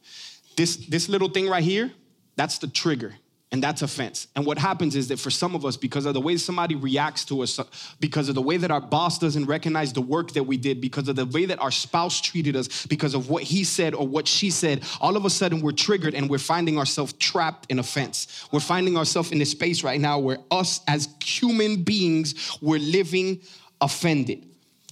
This 0.57 0.77
this 0.77 1.09
little 1.09 1.29
thing 1.29 1.49
right 1.49 1.65
here 1.65 1.93
that's 2.37 2.59
the 2.59 2.69
trigger 2.69 3.15
and 3.53 3.63
that's 3.63 3.83
offense. 3.83 4.27
And 4.35 4.45
what 4.45 4.59
happens 4.59 4.97
is 4.97 5.07
that 5.09 5.21
for 5.21 5.31
some 5.31 5.55
of 5.55 5.65
us, 5.65 5.77
because 5.77 6.05
of 6.05 6.15
the 6.15 6.21
way 6.21 6.37
somebody 6.37 6.75
reacts 6.75 7.25
to 7.27 7.43
us, 7.43 7.61
because 8.01 8.29
of 8.29 8.35
the 8.35 8.43
way 8.43 8.57
that 8.57 8.73
our 8.73 8.81
boss 8.81 9.19
doesn't 9.19 9.47
recognize 9.47 9.93
the 9.93 10.01
work 10.01 10.33
that 10.33 10.43
we 10.43 10.57
did, 10.57 10.81
because 10.81 11.09
of 11.09 11.15
the 11.15 11.27
way 11.27 11.45
that 11.45 11.61
our 11.61 11.71
spouse 11.71 12.21
treated 12.21 12.57
us, 12.57 12.87
because 12.87 13.15
of 13.15 13.31
what 13.31 13.45
he 13.45 13.63
said 13.63 13.95
or 13.95 14.07
what 14.07 14.27
she 14.27 14.51
said, 14.51 14.83
all 15.01 15.17
of 15.17 15.25
a 15.25 15.31
sudden 15.31 15.61
we're 15.61 15.71
triggered 15.71 16.15
and 16.15 16.29
we're 16.29 16.39
finding 16.39 16.77
ourselves 16.77 17.13
trapped 17.15 17.71
in 17.71 17.79
offense. 17.79 18.49
We're 18.51 18.59
finding 18.61 18.97
ourselves 18.97 19.31
in 19.31 19.41
a 19.41 19.47
space 19.47 19.85
right 19.85 20.01
now 20.01 20.19
where 20.19 20.39
us 20.51 20.81
as 20.89 21.09
human 21.25 21.85
beings, 21.85 22.59
we're 22.61 22.81
living 22.81 23.41
offended 23.81 24.45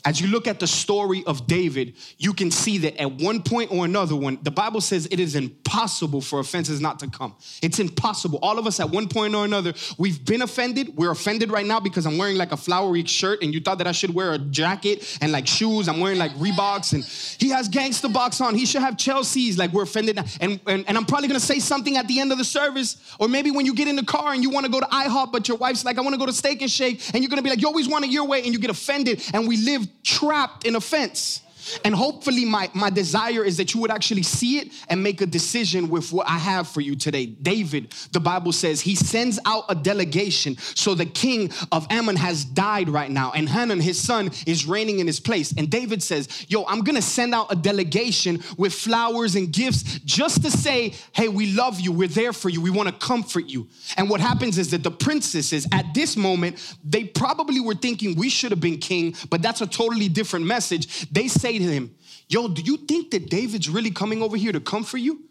as 0.04 0.20
you 0.20 0.28
look 0.28 0.46
at 0.46 0.60
the 0.60 0.66
story 0.66 1.24
of 1.26 1.46
David, 1.46 1.94
you 2.18 2.34
can 2.34 2.50
see 2.50 2.78
that 2.78 3.00
at 3.00 3.10
one 3.12 3.42
point 3.42 3.72
or 3.72 3.86
another, 3.86 4.14
when 4.14 4.38
the 4.42 4.50
Bible 4.50 4.82
says 4.82 5.08
it 5.10 5.18
is 5.18 5.34
impossible 5.34 6.20
for 6.20 6.40
offenses 6.40 6.80
not 6.80 6.98
to 6.98 7.08
come. 7.08 7.34
It's 7.62 7.78
impossible. 7.78 8.38
All 8.42 8.58
of 8.58 8.66
us 8.66 8.80
at 8.80 8.90
one 8.90 9.08
point 9.08 9.34
or 9.34 9.46
another, 9.46 9.72
we've 9.96 10.22
been 10.22 10.42
offended. 10.42 10.94
We're 10.94 11.10
offended 11.10 11.50
right 11.50 11.64
now 11.64 11.80
because 11.80 12.04
I'm 12.04 12.18
wearing 12.18 12.36
like 12.36 12.52
a 12.52 12.56
flowery 12.56 13.04
shirt 13.04 13.42
and 13.42 13.54
you 13.54 13.60
thought 13.60 13.78
that 13.78 13.86
I 13.86 13.92
should 13.92 14.14
wear 14.14 14.34
a 14.34 14.38
jacket 14.38 15.18
and 15.22 15.32
like 15.32 15.46
shoes. 15.46 15.88
I'm 15.88 16.00
wearing 16.00 16.18
like 16.18 16.32
Reeboks 16.32 16.92
and 16.92 17.02
he 17.40 17.48
has 17.50 17.68
gangster 17.68 18.08
box 18.08 18.42
on. 18.42 18.54
He 18.54 18.66
should 18.66 18.82
have 18.82 18.98
Chelsea's. 18.98 19.56
Like 19.56 19.72
we're 19.72 19.84
offended. 19.84 20.18
And, 20.40 20.60
and, 20.66 20.84
and 20.86 20.98
I'm 20.98 21.06
probably 21.06 21.28
gonna 21.28 21.40
say 21.40 21.60
something 21.60 21.96
at 21.96 22.08
the 22.08 22.20
end 22.20 22.30
of 22.30 22.36
the 22.36 22.44
service 22.44 22.98
or 23.18 23.28
maybe 23.28 23.50
when 23.50 23.64
you 23.64 23.74
get 23.74 23.88
in 23.88 23.96
the 23.96 24.04
car 24.04 24.34
and 24.34 24.42
you 24.42 24.50
wanna 24.50 24.68
go 24.68 24.80
to 24.80 24.86
IHOP, 24.86 25.32
but 25.32 25.48
your 25.48 25.56
wife's 25.56 25.84
like, 25.84 25.96
I 25.96 26.02
wanna 26.02 26.18
go 26.18 26.26
to 26.26 26.32
Steak 26.32 26.60
and 26.60 26.70
Shake. 26.70 27.00
And 27.14 27.22
you're 27.22 27.30
gonna 27.30 27.42
be 27.42 27.50
like, 27.50 27.62
you 27.62 27.68
always 27.68 27.88
want 27.88 28.04
it 28.04 28.10
your 28.10 28.26
way 28.26 28.42
and 28.42 28.52
you 28.52 28.58
get 28.58 28.70
offended 28.70 29.22
and 29.32 29.48
we 29.48 29.56
live 29.56 29.86
trapped 30.04 30.64
in 30.64 30.76
offense. 30.76 31.40
And 31.84 31.94
hopefully, 31.94 32.44
my, 32.44 32.70
my 32.74 32.90
desire 32.90 33.44
is 33.44 33.56
that 33.56 33.74
you 33.74 33.80
would 33.80 33.90
actually 33.90 34.22
see 34.22 34.58
it 34.58 34.72
and 34.88 35.02
make 35.02 35.20
a 35.20 35.26
decision 35.26 35.88
with 35.88 36.12
what 36.12 36.28
I 36.28 36.38
have 36.38 36.68
for 36.68 36.80
you 36.80 36.96
today. 36.96 37.26
David, 37.26 37.94
the 38.12 38.20
Bible 38.20 38.52
says, 38.52 38.80
he 38.80 38.94
sends 38.94 39.38
out 39.46 39.64
a 39.68 39.74
delegation. 39.74 40.56
So 40.58 40.94
the 40.94 41.06
king 41.06 41.52
of 41.72 41.86
Ammon 41.90 42.16
has 42.16 42.44
died 42.44 42.88
right 42.88 43.10
now, 43.10 43.32
and 43.32 43.48
Hanun, 43.48 43.80
his 43.80 44.00
son, 44.00 44.30
is 44.46 44.66
reigning 44.66 44.98
in 44.98 45.06
his 45.06 45.20
place. 45.20 45.54
And 45.56 45.70
David 45.70 46.02
says, 46.02 46.46
Yo, 46.48 46.64
I'm 46.64 46.80
gonna 46.80 47.02
send 47.02 47.34
out 47.34 47.50
a 47.50 47.56
delegation 47.56 48.42
with 48.56 48.74
flowers 48.74 49.34
and 49.34 49.52
gifts 49.52 49.82
just 50.04 50.42
to 50.42 50.50
say, 50.50 50.94
Hey, 51.12 51.28
we 51.28 51.52
love 51.52 51.80
you, 51.80 51.92
we're 51.92 52.08
there 52.08 52.32
for 52.32 52.48
you, 52.48 52.60
we 52.60 52.70
wanna 52.70 52.92
comfort 52.92 53.46
you. 53.46 53.68
And 53.96 54.10
what 54.10 54.20
happens 54.20 54.58
is 54.58 54.70
that 54.70 54.82
the 54.82 54.90
princesses 54.90 55.66
at 55.72 55.94
this 55.94 56.16
moment, 56.16 56.76
they 56.84 57.04
probably 57.04 57.60
were 57.60 57.74
thinking 57.74 58.16
we 58.16 58.28
should 58.28 58.50
have 58.50 58.60
been 58.60 58.78
king, 58.78 59.14
but 59.30 59.42
that's 59.42 59.60
a 59.60 59.66
totally 59.66 60.08
different 60.08 60.46
message. 60.46 61.08
They 61.10 61.28
say 61.28 61.53
to 61.58 61.72
him, 61.72 61.94
Yo, 62.28 62.48
do 62.48 62.62
you 62.62 62.78
think 62.78 63.10
that 63.10 63.28
David's 63.28 63.68
really 63.68 63.90
coming 63.90 64.22
over 64.22 64.36
here 64.36 64.52
to 64.52 64.60
comfort 64.60 64.98
you? 64.98 65.22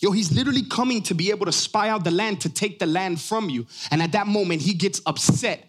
Yo, 0.00 0.12
he's 0.12 0.32
literally 0.32 0.62
coming 0.62 1.02
to 1.02 1.14
be 1.14 1.30
able 1.30 1.46
to 1.46 1.52
spy 1.52 1.88
out 1.88 2.04
the 2.04 2.10
land, 2.10 2.40
to 2.40 2.48
take 2.48 2.78
the 2.78 2.86
land 2.86 3.20
from 3.20 3.50
you. 3.50 3.66
And 3.90 4.00
at 4.00 4.12
that 4.12 4.26
moment, 4.26 4.62
he 4.62 4.74
gets 4.74 5.00
upset. 5.06 5.64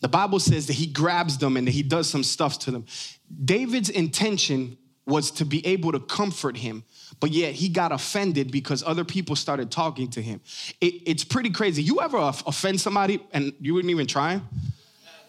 The 0.00 0.08
Bible 0.08 0.38
says 0.38 0.66
that 0.66 0.74
he 0.74 0.86
grabs 0.86 1.38
them 1.38 1.56
and 1.56 1.66
that 1.66 1.72
he 1.72 1.82
does 1.82 2.08
some 2.08 2.22
stuff 2.22 2.58
to 2.60 2.70
them. 2.70 2.86
David's 3.44 3.90
intention 3.90 4.76
was 5.06 5.30
to 5.32 5.44
be 5.44 5.66
able 5.66 5.92
to 5.92 6.00
comfort 6.00 6.56
him, 6.56 6.84
but 7.20 7.30
yet 7.30 7.52
he 7.54 7.68
got 7.68 7.92
offended 7.92 8.50
because 8.50 8.82
other 8.82 9.04
people 9.04 9.36
started 9.36 9.70
talking 9.70 10.08
to 10.10 10.22
him. 10.22 10.40
It, 10.80 10.94
it's 11.06 11.24
pretty 11.24 11.50
crazy. 11.50 11.82
You 11.82 12.00
ever 12.00 12.18
offend 12.18 12.80
somebody 12.80 13.20
and 13.32 13.52
you 13.60 13.74
wouldn't 13.74 13.90
even 13.90 14.06
try? 14.06 14.40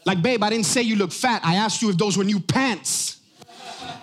Like, 0.05 0.22
babe, 0.22 0.44
I 0.44 0.50
didn't 0.50 0.67
say 0.67 0.82
you 0.84 0.96
look 0.96 1.12
fat. 1.12 1.41
I 1.44 1.55
asked 1.55 1.82
you 1.82 1.89
if 1.89 1.98
those 1.98 2.17
were 2.17 2.24
new 2.24 2.39
pants. 2.39 3.20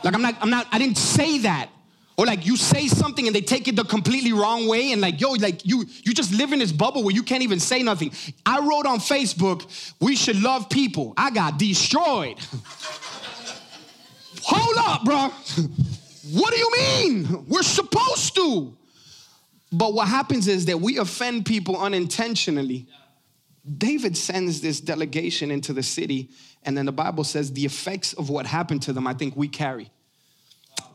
Like, 0.04 0.14
I'm 0.14 0.22
not, 0.22 0.34
I'm 0.40 0.50
not, 0.50 0.66
I 0.72 0.78
didn't 0.78 0.98
say 0.98 1.38
that. 1.38 1.70
Or 2.16 2.26
like 2.26 2.44
you 2.44 2.56
say 2.56 2.88
something 2.88 3.26
and 3.26 3.34
they 3.34 3.40
take 3.40 3.68
it 3.68 3.76
the 3.76 3.84
completely 3.84 4.32
wrong 4.34 4.68
way 4.68 4.92
and 4.92 5.00
like, 5.00 5.20
yo, 5.20 5.32
like 5.32 5.64
you, 5.64 5.86
you 6.04 6.12
just 6.12 6.32
live 6.32 6.52
in 6.52 6.58
this 6.58 6.70
bubble 6.70 7.02
where 7.02 7.14
you 7.14 7.22
can't 7.22 7.42
even 7.42 7.58
say 7.58 7.82
nothing. 7.82 8.12
I 8.44 8.60
wrote 8.60 8.86
on 8.86 8.98
Facebook, 8.98 9.92
we 9.98 10.14
should 10.14 10.40
love 10.42 10.68
people. 10.68 11.14
I 11.16 11.30
got 11.30 11.58
destroyed. 11.58 12.38
Hold 14.44 14.76
up, 14.78 15.04
bro. 15.04 15.30
What 16.32 16.52
do 16.52 16.58
you 16.58 16.70
mean? 16.76 17.46
We're 17.48 17.62
supposed 17.62 18.34
to. 18.34 18.76
But 19.72 19.94
what 19.94 20.06
happens 20.06 20.48
is 20.48 20.66
that 20.66 20.80
we 20.80 20.98
offend 20.98 21.46
people 21.46 21.80
unintentionally. 21.80 22.86
David 23.78 24.16
sends 24.16 24.60
this 24.60 24.80
delegation 24.80 25.50
into 25.50 25.72
the 25.72 25.82
city, 25.82 26.30
and 26.64 26.76
then 26.76 26.86
the 26.86 26.92
Bible 26.92 27.24
says 27.24 27.52
the 27.52 27.64
effects 27.64 28.12
of 28.12 28.28
what 28.28 28.46
happened 28.46 28.82
to 28.82 28.92
them, 28.92 29.06
I 29.06 29.14
think 29.14 29.36
we 29.36 29.48
carry. 29.48 29.90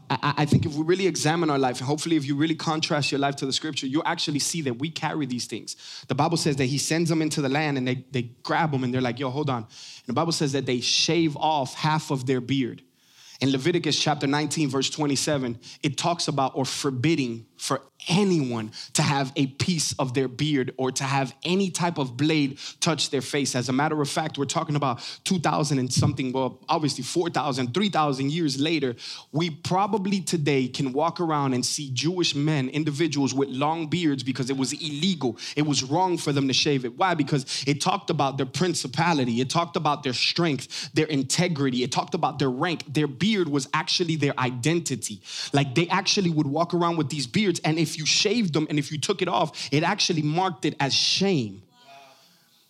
I, 0.10 0.34
I 0.38 0.46
think 0.46 0.66
if 0.66 0.76
we 0.76 0.84
really 0.84 1.08
examine 1.08 1.50
our 1.50 1.60
life, 1.60 1.80
and 1.80 1.88
hopefully 1.88 2.16
if 2.16 2.26
you 2.26 2.36
really 2.36 2.56
contrast 2.56 3.12
your 3.12 3.20
life 3.20 3.36
to 3.38 3.46
the 3.46 3.54
scripture, 3.54 3.88
you'll 3.88 4.04
actually 4.06 4.40
see 4.40 4.62
that 4.64 4.74
we 4.74 4.90
carry 4.90 5.26
these 5.26 5.46
things. 5.46 5.76
The 6.08 6.16
Bible 6.16 6.38
says 6.38 6.56
that 6.58 6.66
he 6.66 6.78
sends 6.78 7.10
them 7.10 7.22
into 7.22 7.42
the 7.42 7.50
land 7.50 7.78
and 7.78 7.88
they, 7.88 8.06
they 8.12 8.24
grab 8.44 8.72
them 8.72 8.84
and 8.84 8.94
they're 8.94 9.02
like, 9.02 9.20
yo, 9.20 9.30
hold 9.30 9.50
on. 9.50 9.64
And 9.64 10.08
the 10.08 10.14
Bible 10.14 10.32
says 10.32 10.54
that 10.54 10.66
they 10.66 10.80
shave 10.82 11.36
off 11.38 11.74
half 11.74 12.12
of 12.12 12.26
their 12.26 12.42
beard. 12.42 12.82
In 13.40 13.52
Leviticus 13.52 14.00
chapter 14.00 14.26
19, 14.26 14.70
verse 14.70 14.90
27, 14.90 15.60
it 15.84 15.98
talks 15.98 16.28
about 16.28 16.54
or 16.56 16.66
forbidding 16.66 17.46
for 17.58 17.82
anyone 18.08 18.72
to 18.94 19.02
have 19.02 19.32
a 19.36 19.48
piece 19.48 19.94
of 19.94 20.14
their 20.14 20.28
beard 20.28 20.74
or 20.78 20.92
to 20.92 21.04
have 21.04 21.36
any 21.44 21.70
type 21.70 21.98
of 21.98 22.18
blade 22.18 22.58
touch 22.80 23.10
their 23.10 23.22
face. 23.22 23.56
As 23.56 23.70
a 23.70 23.74
matter 23.74 24.02
of 24.02 24.10
fact, 24.10 24.38
we're 24.38 24.46
talking 24.46 24.76
about 24.76 25.00
2,000 25.26 25.80
and 25.80 25.92
something, 25.92 26.32
well, 26.32 26.60
obviously 26.70 27.04
4,000, 27.04 27.74
3,000 27.74 28.32
years 28.32 28.60
later, 28.60 28.96
we 29.32 29.50
probably 29.50 30.22
today 30.22 30.68
can 30.68 30.94
walk 30.94 31.20
around 31.20 31.54
and 31.54 31.66
see 31.66 31.90
Jewish 31.94 32.36
men, 32.36 32.70
individuals 32.70 33.34
with 33.34 33.50
long 33.50 33.88
beards 33.88 34.24
because 34.24 34.50
it 34.50 34.58
was 34.58 34.74
illegal. 34.74 35.38
It 35.56 35.64
was 35.64 35.84
wrong 35.84 36.18
for 36.18 36.32
them 36.32 36.48
to 36.48 36.54
shave 36.54 36.86
it. 36.86 36.98
Why? 36.98 37.14
Because 37.14 37.64
it 37.68 37.82
talked 37.82 38.10
about 38.10 38.38
their 38.38 38.46
principality, 38.46 39.42
it 39.42 39.50
talked 39.50 39.76
about 39.76 40.04
their 40.04 40.14
strength, 40.14 40.92
their 40.94 41.08
integrity, 41.08 41.84
it 41.84 41.92
talked 41.92 42.14
about 42.14 42.40
their 42.40 42.50
rank. 42.50 42.84
Their 42.88 43.08
beard 43.08 43.50
was 43.50 43.68
actually 43.74 44.16
their 44.16 44.38
identity. 44.40 45.22
Like 45.54 45.76
they 45.76 45.88
actually 45.90 46.30
would 46.30 46.48
walk 46.48 46.74
around 46.74 46.98
with 46.98 47.10
these 47.10 47.28
beards 47.28 47.60
and 47.64 47.78
if 47.78 47.97
you 47.98 48.06
shaved 48.06 48.54
them 48.54 48.68
and 48.70 48.77
if 48.80 48.92
you 48.92 48.98
took 48.98 49.22
it 49.22 49.27
off, 49.27 49.70
it 49.72 49.84
actually 49.84 50.22
marked 50.22 50.66
it 50.66 50.75
as 50.80 50.94
shame. 50.94 51.63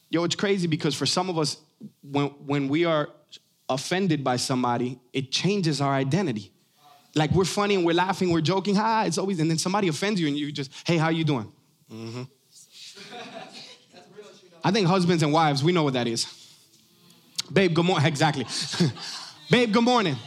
Yo, 0.09 0.23
it's 0.23 0.35
crazy 0.35 0.67
because 0.67 0.95
for 0.95 1.05
some 1.05 1.29
of 1.29 1.37
us, 1.37 1.57
when, 2.01 2.27
when 2.45 2.69
we 2.69 2.85
are 2.85 3.09
offended 3.69 4.23
by 4.23 4.37
somebody, 4.37 4.99
it 5.11 5.31
changes 5.31 5.81
our 5.81 5.93
identity. 5.93 6.51
Like 7.15 7.31
we're 7.31 7.45
funny 7.45 7.75
and 7.75 7.85
we're 7.85 7.93
laughing, 7.93 8.31
we're 8.31 8.41
joking, 8.41 8.75
hi, 8.75 9.05
it's 9.05 9.17
always, 9.17 9.39
and 9.39 9.49
then 9.49 9.57
somebody 9.57 9.87
offends 9.87 10.21
you 10.21 10.27
and 10.27 10.37
you 10.37 10.51
just, 10.51 10.71
hey, 10.85 10.97
how 10.97 11.09
you 11.09 11.23
doing? 11.23 11.51
Mm-hmm. 11.91 12.23
I 14.63 14.71
think 14.71 14.87
husbands 14.87 15.23
and 15.23 15.33
wives, 15.33 15.63
we 15.63 15.71
know 15.71 15.83
what 15.83 15.93
that 15.93 16.07
is. 16.07 16.25
Babe, 17.51 17.73
good 17.73 17.85
morning. 17.85 18.05
Exactly. 18.05 18.45
Babe, 19.49 19.71
good 19.71 19.83
morning. 19.83 20.17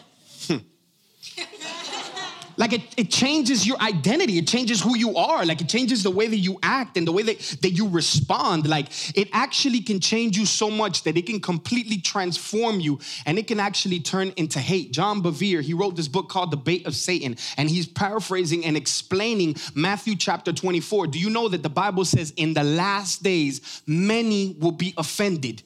Like 2.60 2.74
it, 2.74 2.82
it 2.98 3.10
changes 3.10 3.66
your 3.66 3.80
identity. 3.80 4.36
It 4.36 4.46
changes 4.46 4.82
who 4.82 4.94
you 4.94 5.16
are. 5.16 5.46
Like 5.46 5.62
it 5.62 5.68
changes 5.70 6.02
the 6.02 6.10
way 6.10 6.26
that 6.26 6.36
you 6.36 6.58
act 6.62 6.98
and 6.98 7.08
the 7.08 7.12
way 7.12 7.22
that, 7.22 7.38
that 7.62 7.70
you 7.70 7.88
respond. 7.88 8.68
Like 8.68 8.88
it 9.16 9.30
actually 9.32 9.80
can 9.80 9.98
change 9.98 10.36
you 10.36 10.44
so 10.44 10.70
much 10.70 11.04
that 11.04 11.16
it 11.16 11.24
can 11.24 11.40
completely 11.40 11.96
transform 11.96 12.78
you 12.78 13.00
and 13.24 13.38
it 13.38 13.46
can 13.46 13.60
actually 13.60 13.98
turn 13.98 14.34
into 14.36 14.58
hate. 14.58 14.92
John 14.92 15.22
Bevere, 15.22 15.62
he 15.62 15.72
wrote 15.72 15.96
this 15.96 16.06
book 16.06 16.28
called 16.28 16.50
The 16.50 16.58
Bait 16.58 16.86
of 16.86 16.94
Satan, 16.94 17.38
and 17.56 17.70
he's 17.70 17.86
paraphrasing 17.86 18.66
and 18.66 18.76
explaining 18.76 19.56
Matthew 19.74 20.14
chapter 20.14 20.52
24. 20.52 21.06
Do 21.06 21.18
you 21.18 21.30
know 21.30 21.48
that 21.48 21.62
the 21.62 21.70
Bible 21.70 22.04
says 22.04 22.34
in 22.36 22.52
the 22.52 22.62
last 22.62 23.22
days, 23.22 23.80
many 23.86 24.54
will 24.60 24.72
be 24.72 24.92
offended? 24.98 25.62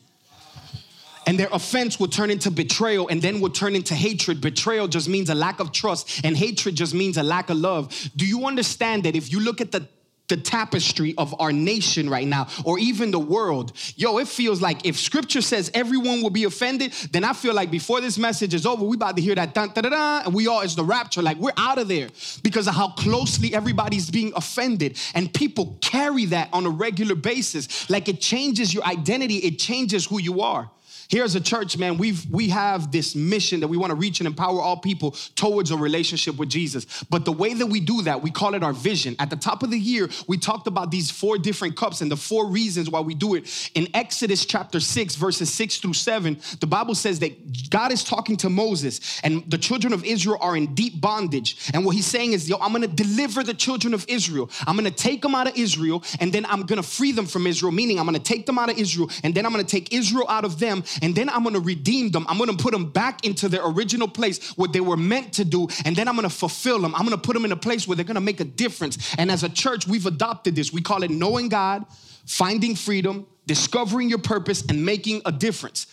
And 1.26 1.38
their 1.38 1.48
offense 1.52 1.98
will 1.98 2.08
turn 2.08 2.30
into 2.30 2.50
betrayal 2.50 3.08
and 3.08 3.20
then 3.20 3.40
will 3.40 3.50
turn 3.50 3.74
into 3.74 3.94
hatred. 3.94 4.40
Betrayal 4.40 4.88
just 4.88 5.08
means 5.08 5.30
a 5.30 5.34
lack 5.34 5.60
of 5.60 5.72
trust, 5.72 6.24
and 6.24 6.36
hatred 6.36 6.74
just 6.74 6.94
means 6.94 7.16
a 7.16 7.22
lack 7.22 7.50
of 7.50 7.56
love. 7.56 8.10
Do 8.16 8.26
you 8.26 8.46
understand 8.46 9.04
that 9.04 9.16
if 9.16 9.32
you 9.32 9.40
look 9.40 9.60
at 9.60 9.72
the 9.72 9.88
the 10.28 10.36
tapestry 10.38 11.14
of 11.18 11.38
our 11.38 11.52
nation 11.52 12.08
right 12.08 12.26
now, 12.26 12.48
or 12.64 12.78
even 12.78 13.10
the 13.10 13.18
world. 13.18 13.72
Yo, 13.96 14.18
it 14.18 14.28
feels 14.28 14.62
like 14.62 14.86
if 14.86 14.98
scripture 14.98 15.42
says 15.42 15.70
everyone 15.74 16.22
will 16.22 16.30
be 16.30 16.44
offended, 16.44 16.92
then 17.12 17.24
I 17.24 17.34
feel 17.34 17.54
like 17.54 17.70
before 17.70 18.00
this 18.00 18.16
message 18.16 18.54
is 18.54 18.64
over, 18.64 18.84
we 18.84 18.96
about 18.96 19.16
to 19.16 19.22
hear 19.22 19.34
that 19.34 19.52
dun, 19.52 19.70
da, 19.74 19.82
da, 19.82 19.90
da, 19.90 20.22
and 20.24 20.34
we 20.34 20.46
all, 20.46 20.62
is 20.62 20.76
the 20.76 20.84
rapture, 20.84 21.20
like 21.20 21.36
we're 21.36 21.52
out 21.56 21.78
of 21.78 21.88
there 21.88 22.08
because 22.42 22.66
of 22.66 22.74
how 22.74 22.88
closely 22.88 23.54
everybody's 23.54 24.10
being 24.10 24.32
offended. 24.34 24.98
And 25.14 25.32
people 25.32 25.76
carry 25.82 26.24
that 26.26 26.48
on 26.52 26.64
a 26.64 26.70
regular 26.70 27.14
basis. 27.14 27.90
Like 27.90 28.08
it 28.08 28.20
changes 28.20 28.72
your 28.72 28.84
identity, 28.84 29.36
it 29.36 29.58
changes 29.58 30.06
who 30.06 30.20
you 30.20 30.40
are. 30.40 30.70
Here's 31.08 31.34
a 31.34 31.40
church, 31.40 31.76
man. 31.76 31.99
We've 31.99 32.25
we 32.30 32.49
have 32.49 32.90
this 32.90 33.14
mission 33.14 33.61
that 33.61 33.68
we 33.68 33.76
want 33.76 33.90
to 33.90 33.96
reach 33.96 34.20
and 34.20 34.26
empower 34.26 34.61
all 34.61 34.76
people 34.76 35.12
towards 35.34 35.70
a 35.70 35.76
relationship 35.76 36.37
with 36.37 36.49
Jesus. 36.49 37.04
But 37.11 37.25
the 37.25 37.32
way 37.32 37.54
that 37.54 37.66
we 37.66 37.80
do 37.80 38.02
that, 38.02 38.23
we 38.23 38.30
call 38.30 38.54
it 38.54 38.62
our 38.62 38.73
vision. 38.73 39.16
At 39.18 39.30
the 39.30 39.37
top 39.37 39.62
of 39.62 39.70
the 39.70 39.78
year, 39.78 40.08
we 40.26 40.38
talked 40.38 40.66
about 40.66 40.90
these 40.90 41.11
four 41.11 41.38
different 41.38 41.76
cups 41.76 42.00
and 42.00 42.11
the 42.11 42.16
four 42.16 42.46
reasons 42.49 42.90
why 42.90 43.00
we 43.00 43.14
do 43.14 43.34
it. 43.34 43.70
In 43.75 43.88
Exodus 43.94 44.44
chapter 44.44 44.80
6, 44.80 45.14
verses 45.16 45.52
6 45.52 45.78
through 45.78 45.94
7, 45.94 46.38
the 46.61 46.66
Bible 46.66 46.94
says 46.94 47.18
that 47.20 47.70
God 47.70 47.92
is 47.92 48.02
talking 48.04 48.37
to 48.38 48.49
Moses, 48.49 49.20
and 49.23 49.49
the 49.50 49.58
children 49.58 49.92
of 49.92 50.04
Israel 50.04 50.38
are 50.40 50.56
in 50.56 50.75
deep 50.75 51.00
bondage. 51.00 51.70
And 51.75 51.84
what 51.84 51.94
he's 51.94 52.06
saying 52.06 52.32
is, 52.32 52.49
yo, 52.49 52.56
I'm 52.58 52.73
gonna 52.73 52.87
deliver 52.87 53.42
the 53.42 53.54
children 53.54 53.94
of 53.94 54.04
Israel. 54.08 54.50
I'm 54.66 54.76
gonna 54.76 54.90
take 54.90 55.23
them 55.23 55.34
out 55.34 55.49
of 55.49 55.56
Israel, 55.56 56.02
and 56.20 56.32
then 56.32 56.46
I'm 56.46 56.62
gonna 56.62 56.82
free 56.82 57.12
them 57.12 57.26
from 57.26 57.46
Israel, 57.46 57.73
meaning 57.73 57.99
I'm 57.99 58.06
gonna 58.06 58.18
take 58.18 58.46
them 58.46 58.58
out 58.58 58.70
of 58.70 58.78
Israel, 58.78 59.11
and 59.23 59.34
then 59.34 59.44
I'm 59.44 59.52
gonna 59.52 59.64
take 59.64 59.92
Israel 59.92 60.26
out 60.28 60.44
of 60.44 60.58
them, 60.58 60.82
and 61.02 61.14
then 61.14 61.28
I'm 61.28 61.44
gonna 61.44 61.60
redeem 61.60 62.10
them. 62.10 62.26
I'm 62.28 62.38
gonna 62.38 62.56
put 62.56 62.72
them 62.72 62.90
back 62.90 63.24
into 63.24 63.48
their 63.48 63.64
original 63.64 64.08
place, 64.08 64.52
what 64.56 64.72
they 64.72 64.80
were 64.80 64.96
meant 64.96 65.32
to 65.34 65.44
do, 65.44 65.68
and 65.84 65.94
then 65.94 66.08
I'm 66.08 66.16
gonna 66.16 66.30
fulfill 66.30 66.80
them. 66.80 66.94
I'm 66.94 67.04
gonna 67.04 67.18
put 67.18 67.34
them 67.34 67.44
in 67.44 67.52
a 67.52 67.56
place 67.56 67.86
where 67.86 67.96
they're 67.96 68.04
gonna 68.04 68.20
make 68.20 68.40
a 68.40 68.44
difference. 68.44 69.14
And 69.16 69.30
as 69.30 69.42
a 69.42 69.48
church, 69.48 69.86
we've 69.86 70.06
adopted 70.06 70.56
this. 70.56 70.72
We 70.72 70.82
call 70.82 71.02
it 71.02 71.10
knowing 71.10 71.48
God, 71.48 71.84
finding 72.26 72.74
freedom, 72.74 73.26
discovering 73.46 74.08
your 74.08 74.20
purpose, 74.20 74.64
and 74.68 74.84
making 74.84 75.22
a 75.24 75.32
difference 75.32 75.86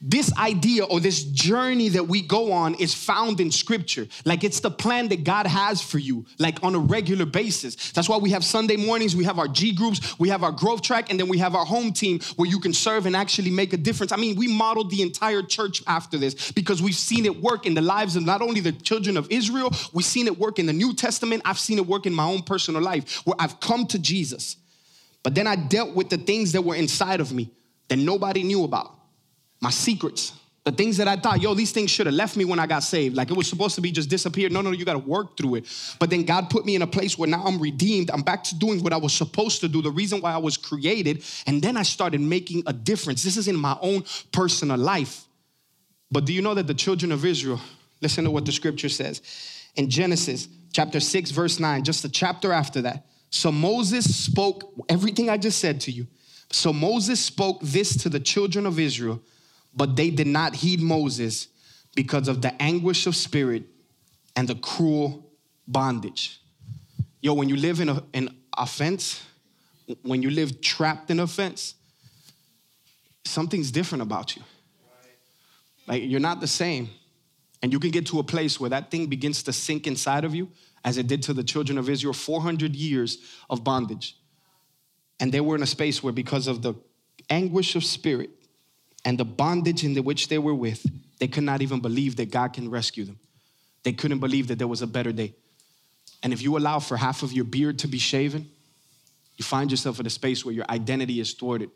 this 0.00 0.36
idea 0.36 0.84
or 0.84 1.00
this 1.00 1.24
journey 1.24 1.88
that 1.90 2.06
we 2.06 2.20
go 2.20 2.52
on 2.52 2.74
is 2.74 2.94
found 2.94 3.40
in 3.40 3.50
scripture. 3.50 4.06
Like 4.24 4.44
it's 4.44 4.60
the 4.60 4.70
plan 4.70 5.08
that 5.08 5.24
God 5.24 5.46
has 5.46 5.80
for 5.80 5.98
you, 5.98 6.26
like 6.38 6.62
on 6.62 6.74
a 6.74 6.78
regular 6.78 7.26
basis. 7.26 7.92
That's 7.92 8.08
why 8.08 8.16
we 8.16 8.30
have 8.30 8.44
Sunday 8.44 8.76
mornings, 8.76 9.16
we 9.16 9.24
have 9.24 9.38
our 9.38 9.48
G 9.48 9.72
groups, 9.72 10.18
we 10.18 10.28
have 10.28 10.42
our 10.42 10.52
growth 10.52 10.82
track, 10.82 11.10
and 11.10 11.18
then 11.18 11.28
we 11.28 11.38
have 11.38 11.54
our 11.54 11.64
home 11.64 11.92
team 11.92 12.20
where 12.36 12.48
you 12.48 12.60
can 12.60 12.72
serve 12.72 13.06
and 13.06 13.16
actually 13.16 13.50
make 13.50 13.72
a 13.72 13.76
difference. 13.76 14.12
I 14.12 14.16
mean, 14.16 14.36
we 14.36 14.48
modeled 14.48 14.90
the 14.90 15.02
entire 15.02 15.42
church 15.42 15.82
after 15.86 16.18
this 16.18 16.52
because 16.52 16.82
we've 16.82 16.94
seen 16.94 17.24
it 17.24 17.42
work 17.42 17.66
in 17.66 17.74
the 17.74 17.82
lives 17.82 18.16
of 18.16 18.24
not 18.24 18.42
only 18.42 18.60
the 18.60 18.72
children 18.72 19.16
of 19.16 19.30
Israel, 19.30 19.72
we've 19.92 20.04
seen 20.04 20.26
it 20.26 20.38
work 20.38 20.58
in 20.58 20.66
the 20.66 20.72
New 20.72 20.94
Testament, 20.94 21.42
I've 21.44 21.58
seen 21.58 21.78
it 21.78 21.86
work 21.86 22.06
in 22.06 22.14
my 22.14 22.24
own 22.24 22.42
personal 22.42 22.82
life 22.82 23.26
where 23.26 23.36
I've 23.38 23.60
come 23.60 23.86
to 23.88 23.98
Jesus. 23.98 24.56
But 25.22 25.34
then 25.34 25.46
I 25.46 25.56
dealt 25.56 25.94
with 25.94 26.08
the 26.08 26.18
things 26.18 26.52
that 26.52 26.62
were 26.62 26.76
inside 26.76 27.20
of 27.20 27.32
me 27.32 27.50
that 27.88 27.96
nobody 27.96 28.42
knew 28.42 28.64
about 28.64 28.95
my 29.60 29.70
secrets, 29.70 30.32
The 30.66 30.72
things 30.72 30.96
that 30.96 31.06
I 31.06 31.14
thought, 31.14 31.40
yo, 31.40 31.54
these 31.54 31.70
things 31.70 31.92
should 31.92 32.06
have 32.06 32.16
left 32.16 32.36
me 32.36 32.44
when 32.44 32.58
I 32.58 32.66
got 32.66 32.82
saved. 32.82 33.14
Like 33.14 33.30
it 33.30 33.36
was 33.36 33.48
supposed 33.48 33.76
to 33.76 33.80
be 33.80 33.92
just 33.92 34.10
disappeared. 34.10 34.50
No, 34.50 34.62
no, 34.62 34.72
you 34.72 34.84
got 34.84 34.94
to 34.94 34.98
work 34.98 35.36
through 35.36 35.54
it. 35.54 35.94
But 36.00 36.10
then 36.10 36.24
God 36.24 36.50
put 36.50 36.66
me 36.66 36.74
in 36.74 36.82
a 36.82 36.88
place 36.88 37.16
where 37.16 37.28
now 37.28 37.44
I'm 37.44 37.60
redeemed. 37.60 38.10
I'm 38.10 38.22
back 38.22 38.42
to 38.44 38.58
doing 38.58 38.82
what 38.82 38.92
I 38.92 38.96
was 38.96 39.12
supposed 39.12 39.60
to 39.60 39.68
do, 39.68 39.80
the 39.80 39.92
reason 39.92 40.20
why 40.20 40.32
I 40.32 40.38
was 40.38 40.56
created. 40.56 41.22
And 41.46 41.62
then 41.62 41.76
I 41.76 41.84
started 41.84 42.20
making 42.20 42.64
a 42.66 42.72
difference. 42.72 43.22
This 43.22 43.36
is 43.36 43.46
in 43.46 43.54
my 43.54 43.78
own 43.80 44.04
personal 44.32 44.76
life. 44.76 45.26
But 46.10 46.24
do 46.24 46.32
you 46.32 46.42
know 46.42 46.54
that 46.54 46.66
the 46.66 46.74
children 46.74 47.12
of 47.12 47.24
Israel, 47.24 47.60
listen 48.00 48.24
to 48.24 48.32
what 48.32 48.44
the 48.44 48.50
scripture 48.50 48.88
says 48.88 49.22
in 49.76 49.88
Genesis 49.88 50.48
chapter 50.72 50.98
6, 50.98 51.30
verse 51.30 51.60
9, 51.60 51.84
just 51.84 52.04
a 52.04 52.08
chapter 52.08 52.52
after 52.52 52.82
that. 52.82 53.06
So 53.30 53.52
Moses 53.52 54.12
spoke 54.12 54.64
everything 54.88 55.30
I 55.30 55.36
just 55.36 55.60
said 55.60 55.80
to 55.82 55.92
you. 55.92 56.08
So 56.50 56.72
Moses 56.72 57.20
spoke 57.24 57.60
this 57.62 57.96
to 58.02 58.08
the 58.08 58.20
children 58.20 58.66
of 58.66 58.80
Israel 58.80 59.22
but 59.76 59.94
they 59.94 60.10
did 60.10 60.26
not 60.26 60.56
heed 60.56 60.80
Moses 60.80 61.48
because 61.94 62.28
of 62.28 62.42
the 62.42 62.60
anguish 62.60 63.06
of 63.06 63.14
spirit 63.14 63.64
and 64.34 64.48
the 64.48 64.54
cruel 64.54 65.30
bondage. 65.68 66.40
Yo, 67.20 67.34
when 67.34 67.48
you 67.48 67.56
live 67.56 67.80
in 67.80 67.90
a, 67.90 68.02
an 68.14 68.34
offense, 68.56 69.22
when 70.02 70.22
you 70.22 70.30
live 70.30 70.60
trapped 70.60 71.10
in 71.10 71.20
offense, 71.20 71.74
something's 73.24 73.70
different 73.70 74.02
about 74.02 74.36
you. 74.36 74.42
Like 75.86 76.02
you're 76.04 76.20
not 76.20 76.40
the 76.40 76.46
same. 76.46 76.88
And 77.62 77.72
you 77.72 77.80
can 77.80 77.90
get 77.90 78.06
to 78.06 78.18
a 78.18 78.22
place 78.22 78.60
where 78.60 78.70
that 78.70 78.90
thing 78.90 79.06
begins 79.06 79.42
to 79.44 79.52
sink 79.52 79.86
inside 79.86 80.24
of 80.24 80.34
you, 80.34 80.50
as 80.84 80.98
it 80.98 81.06
did 81.06 81.22
to 81.24 81.32
the 81.32 81.42
children 81.42 81.78
of 81.78 81.88
Israel 81.88 82.12
400 82.12 82.76
years 82.76 83.18
of 83.50 83.64
bondage. 83.64 84.16
And 85.18 85.32
they 85.32 85.40
were 85.40 85.56
in 85.56 85.62
a 85.62 85.66
space 85.66 86.02
where, 86.02 86.12
because 86.12 86.46
of 86.46 86.62
the 86.62 86.74
anguish 87.30 87.74
of 87.74 87.84
spirit 87.84 88.30
and 89.06 89.16
the 89.16 89.24
bondage 89.24 89.84
in 89.84 89.94
which 90.02 90.26
they 90.26 90.36
were 90.36 90.54
with, 90.54 90.84
they 91.20 91.28
could 91.28 91.44
not 91.44 91.62
even 91.62 91.80
believe 91.80 92.16
that 92.16 92.32
God 92.32 92.52
can 92.52 92.68
rescue 92.68 93.04
them. 93.04 93.20
They 93.84 93.92
couldn't 93.92 94.18
believe 94.18 94.48
that 94.48 94.58
there 94.58 94.66
was 94.66 94.82
a 94.82 94.86
better 94.86 95.12
day. 95.12 95.32
And 96.24 96.32
if 96.32 96.42
you 96.42 96.58
allow 96.58 96.80
for 96.80 96.96
half 96.96 97.22
of 97.22 97.32
your 97.32 97.44
beard 97.44 97.78
to 97.78 97.88
be 97.88 97.98
shaven, 97.98 98.50
you 99.36 99.44
find 99.44 99.70
yourself 99.70 100.00
in 100.00 100.06
a 100.06 100.10
space 100.10 100.44
where 100.44 100.52
your 100.52 100.64
identity 100.68 101.20
is 101.20 101.32
thwarted, 101.34 101.70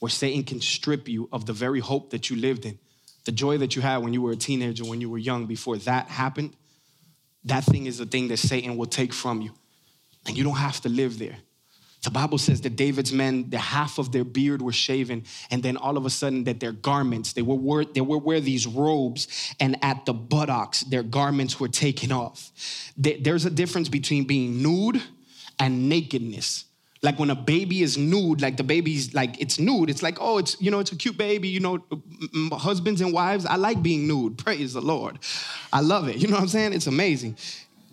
where 0.00 0.10
Satan 0.10 0.42
can 0.42 0.60
strip 0.60 1.08
you 1.08 1.28
of 1.32 1.46
the 1.46 1.52
very 1.52 1.78
hope 1.78 2.10
that 2.10 2.28
you 2.28 2.34
lived 2.34 2.66
in, 2.66 2.76
the 3.24 3.30
joy 3.30 3.56
that 3.58 3.76
you 3.76 3.82
had 3.82 3.98
when 3.98 4.12
you 4.12 4.20
were 4.20 4.32
a 4.32 4.36
teenager, 4.36 4.84
when 4.84 5.00
you 5.00 5.08
were 5.08 5.18
young, 5.18 5.46
before 5.46 5.76
that 5.76 6.08
happened. 6.08 6.54
That 7.44 7.62
thing 7.62 7.86
is 7.86 7.98
the 7.98 8.06
thing 8.06 8.26
that 8.28 8.38
Satan 8.38 8.76
will 8.76 8.86
take 8.86 9.12
from 9.12 9.42
you. 9.42 9.52
And 10.26 10.36
you 10.36 10.42
don't 10.42 10.56
have 10.56 10.80
to 10.80 10.88
live 10.88 11.20
there. 11.20 11.36
The 12.04 12.10
Bible 12.10 12.36
says 12.36 12.60
that 12.60 12.76
David's 12.76 13.12
men, 13.12 13.48
the 13.48 13.58
half 13.58 13.98
of 13.98 14.12
their 14.12 14.24
beard 14.24 14.60
were 14.60 14.72
shaven, 14.72 15.24
and 15.50 15.62
then 15.62 15.78
all 15.78 15.96
of 15.96 16.04
a 16.04 16.10
sudden 16.10 16.44
that 16.44 16.60
their 16.60 16.72
garments, 16.72 17.32
they 17.32 17.40
were 17.40 17.54
wear, 17.54 17.86
they 17.86 18.02
were 18.02 18.18
wear 18.18 18.40
these 18.40 18.66
robes, 18.66 19.54
and 19.58 19.82
at 19.82 20.04
the 20.04 20.12
buttocks, 20.12 20.82
their 20.82 21.02
garments 21.02 21.58
were 21.58 21.68
taken 21.68 22.12
off. 22.12 22.52
There's 22.98 23.46
a 23.46 23.50
difference 23.50 23.88
between 23.88 24.24
being 24.24 24.62
nude 24.62 25.02
and 25.58 25.88
nakedness. 25.88 26.66
Like 27.00 27.18
when 27.18 27.30
a 27.30 27.34
baby 27.34 27.82
is 27.82 27.96
nude, 27.96 28.42
like 28.42 28.58
the 28.58 28.64
baby's 28.64 29.14
like 29.14 29.40
it's 29.40 29.58
nude. 29.58 29.88
It's 29.88 30.02
like 30.02 30.18
oh, 30.20 30.36
it's 30.36 30.60
you 30.60 30.70
know 30.70 30.80
it's 30.80 30.92
a 30.92 30.96
cute 30.96 31.16
baby. 31.16 31.48
You 31.48 31.60
know, 31.60 31.84
husbands 32.52 33.00
and 33.00 33.14
wives, 33.14 33.46
I 33.46 33.56
like 33.56 33.82
being 33.82 34.06
nude. 34.06 34.36
Praise 34.36 34.74
the 34.74 34.82
Lord, 34.82 35.18
I 35.72 35.80
love 35.80 36.08
it. 36.08 36.16
You 36.16 36.28
know 36.28 36.34
what 36.34 36.42
I'm 36.42 36.48
saying? 36.48 36.74
It's 36.74 36.86
amazing. 36.86 37.38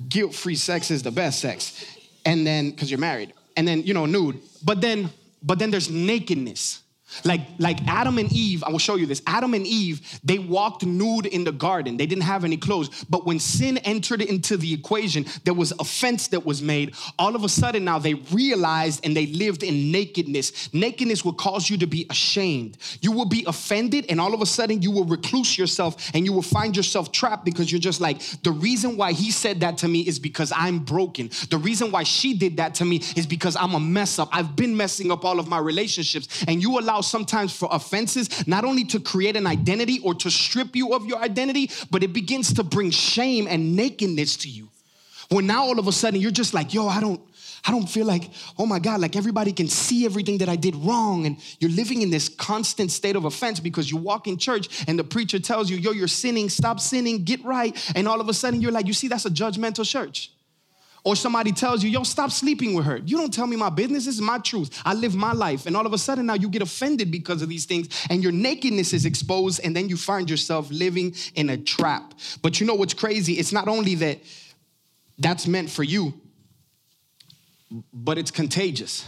Guilt-free 0.09 0.55
sex 0.55 0.91
is 0.91 1.03
the 1.03 1.11
best 1.11 1.39
sex, 1.39 1.85
and 2.25 2.45
then 2.45 2.71
because 2.71 2.91
you're 2.91 2.99
married 2.99 3.33
and 3.55 3.67
then 3.67 3.84
you 3.84 3.93
know 3.93 4.05
nude. 4.05 4.39
But 4.63 4.81
then 4.81 5.10
but 5.41 5.60
then 5.60 5.72
there's 5.72 5.89
nakedness 5.89 6.80
like, 7.25 7.41
like 7.59 7.85
Adam 7.87 8.17
and 8.17 8.31
Eve, 8.31 8.63
I 8.63 8.71
will 8.71 8.79
show 8.79 8.95
you 8.95 9.05
this. 9.05 9.21
Adam 9.27 9.53
and 9.53 9.65
Eve, 9.65 10.19
they 10.23 10.39
walked 10.39 10.85
nude 10.85 11.25
in 11.25 11.43
the 11.43 11.51
garden. 11.51 11.97
They 11.97 12.05
didn't 12.05 12.23
have 12.23 12.43
any 12.43 12.57
clothes. 12.57 13.05
But 13.09 13.25
when 13.25 13.39
sin 13.39 13.77
entered 13.79 14.21
into 14.21 14.57
the 14.57 14.73
equation, 14.73 15.25
there 15.43 15.53
was 15.53 15.71
offense 15.79 16.27
that 16.29 16.45
was 16.45 16.61
made. 16.61 16.95
All 17.19 17.35
of 17.35 17.43
a 17.43 17.49
sudden 17.49 17.85
now 17.85 17.99
they 17.99 18.15
realized 18.15 19.05
and 19.05 19.15
they 19.15 19.27
lived 19.27 19.63
in 19.63 19.91
nakedness. 19.91 20.73
Nakedness 20.73 21.25
will 21.25 21.33
cause 21.33 21.69
you 21.69 21.77
to 21.77 21.87
be 21.87 22.05
ashamed. 22.09 22.77
You 23.01 23.11
will 23.11 23.25
be 23.25 23.43
offended, 23.47 24.05
and 24.09 24.19
all 24.19 24.33
of 24.33 24.41
a 24.41 24.45
sudden 24.45 24.81
you 24.81 24.91
will 24.91 25.05
recluse 25.05 25.57
yourself 25.57 26.11
and 26.13 26.25
you 26.25 26.33
will 26.33 26.41
find 26.41 26.75
yourself 26.75 27.11
trapped 27.11 27.45
because 27.45 27.71
you're 27.71 27.81
just 27.81 28.01
like, 28.01 28.21
the 28.43 28.51
reason 28.51 28.97
why 28.97 29.11
he 29.11 29.31
said 29.31 29.59
that 29.61 29.77
to 29.79 29.87
me 29.87 30.01
is 30.01 30.19
because 30.19 30.51
I'm 30.55 30.79
broken. 30.79 31.29
The 31.50 31.57
reason 31.57 31.91
why 31.91 32.03
she 32.03 32.33
did 32.33 32.57
that 32.57 32.75
to 32.75 32.85
me 32.85 32.97
is 33.15 33.25
because 33.25 33.55
I'm 33.55 33.74
a 33.74 33.79
mess 33.79 34.19
up. 34.19 34.29
I've 34.31 34.55
been 34.55 34.75
messing 34.75 35.11
up 35.11 35.25
all 35.25 35.39
of 35.39 35.47
my 35.47 35.59
relationships. 35.59 36.43
And 36.47 36.61
you 36.61 36.79
allow 36.79 37.00
sometimes 37.01 37.55
for 37.55 37.70
offenses, 37.72 38.48
not 38.48 38.64
only 38.64 38.83
to 38.85 39.00
create 39.00 39.35
an 39.35 39.48
identity 39.48 40.00
or 40.03 40.14
to 40.16 40.29
strip 40.29 40.75
you 40.75 40.94
of 40.94 41.05
your 41.05 41.20
identity, 41.20 41.70
but 41.90 42.03
it 42.03 42.14
begins 42.14 42.53
to 42.53 42.64
bring 42.64 42.92
shame 42.92 43.48
and 43.48 43.75
nakedness 43.75 44.37
to 44.37 44.50
you. 44.50 44.70
When 45.29 45.48
now 45.48 45.64
all 45.64 45.79
of 45.79 45.87
a 45.87 45.92
sudden 45.92 46.20
you're 46.20 46.31
just 46.31 46.53
like, 46.53 46.74
yo, 46.74 46.87
I 46.87 47.00
don't, 47.00 47.22
I 47.66 47.72
don't 47.72 47.87
feel 47.87 48.05
like, 48.05 48.29
oh 48.57 48.66
my 48.66 48.79
God, 48.79 49.01
like 49.01 49.16
everybody 49.16 49.53
can 49.53 49.68
see 49.68 50.05
everything 50.05 50.40
that 50.40 50.50
I 50.50 50.55
did 50.55 50.75
wrong. 50.75 51.25
And 51.25 51.37
you're 51.59 51.72
living 51.72 52.01
in 52.01 52.09
this 52.09 52.27
constant 52.27 52.92
state 52.92 53.16
of 53.16 53.25
offense 53.25 53.59
because 53.59 53.90
you 53.90 53.98
walk 53.98 54.27
in 54.27 54.37
church 54.37 54.85
and 54.87 54.98
the 54.98 55.03
preacher 55.03 55.40
tells 55.40 55.70
you, 55.70 55.77
yo, 55.77 55.92
you're 55.92 56.07
sinning, 56.07 56.50
stop 56.50 56.79
sinning, 56.79 57.24
get 57.24 57.44
right. 57.44 57.75
And 57.96 58.07
all 58.07 58.20
of 58.20 58.29
a 58.29 58.33
sudden 58.33 58.61
you're 58.61 58.72
like, 58.72 58.87
you 58.87 58.94
see, 58.94 59.07
that's 59.07 59.25
a 59.25 59.29
judgmental 59.29 59.85
church. 59.85 60.31
Or 61.03 61.16
somebody 61.16 61.51
tells 61.51 61.83
you, 61.83 61.90
yo, 61.90 62.03
stop 62.03 62.29
sleeping 62.29 62.75
with 62.75 62.85
her. 62.85 62.98
You 62.98 63.18
don't 63.18 63.33
tell 63.33 63.48
me 63.48 63.55
my 63.55 63.70
business. 63.70 64.05
This 64.05 64.16
is 64.16 64.22
my 64.22 64.37
truth. 64.37 64.81
I 64.85 64.94
live 64.94 65.16
my 65.16 65.33
life. 65.33 65.66
And 65.66 65.75
all 65.75 65.85
of 65.85 65.94
a 65.94 65.98
sudden 65.98 66.27
now 66.27 66.35
you 66.35 66.48
get 66.48 66.61
offended 66.61 67.09
because 67.09 67.42
of 67.42 67.50
these 67.50 67.66
things 67.66 68.05
and 68.09 68.22
your 68.22 68.31
nakedness 68.31 68.94
is 68.94 69.05
exposed 69.05 69.61
and 69.64 69.75
then 69.75 69.90
you 69.90 69.98
find 69.98 70.29
yourself 70.29 70.70
living 70.70 71.16
in 71.33 71.50
a 71.50 71.57
trap. 71.57 72.14
But 72.44 72.59
you 72.59 72.68
know 72.68 72.75
what's 72.75 72.94
crazy? 72.94 73.33
It's 73.33 73.51
not 73.51 73.68
only 73.68 73.96
that 73.96 74.20
that's 75.18 75.48
meant 75.48 75.72
for 75.72 75.83
you, 75.83 76.14
but 77.94 78.18
it's 78.18 78.31
contagious 78.31 79.05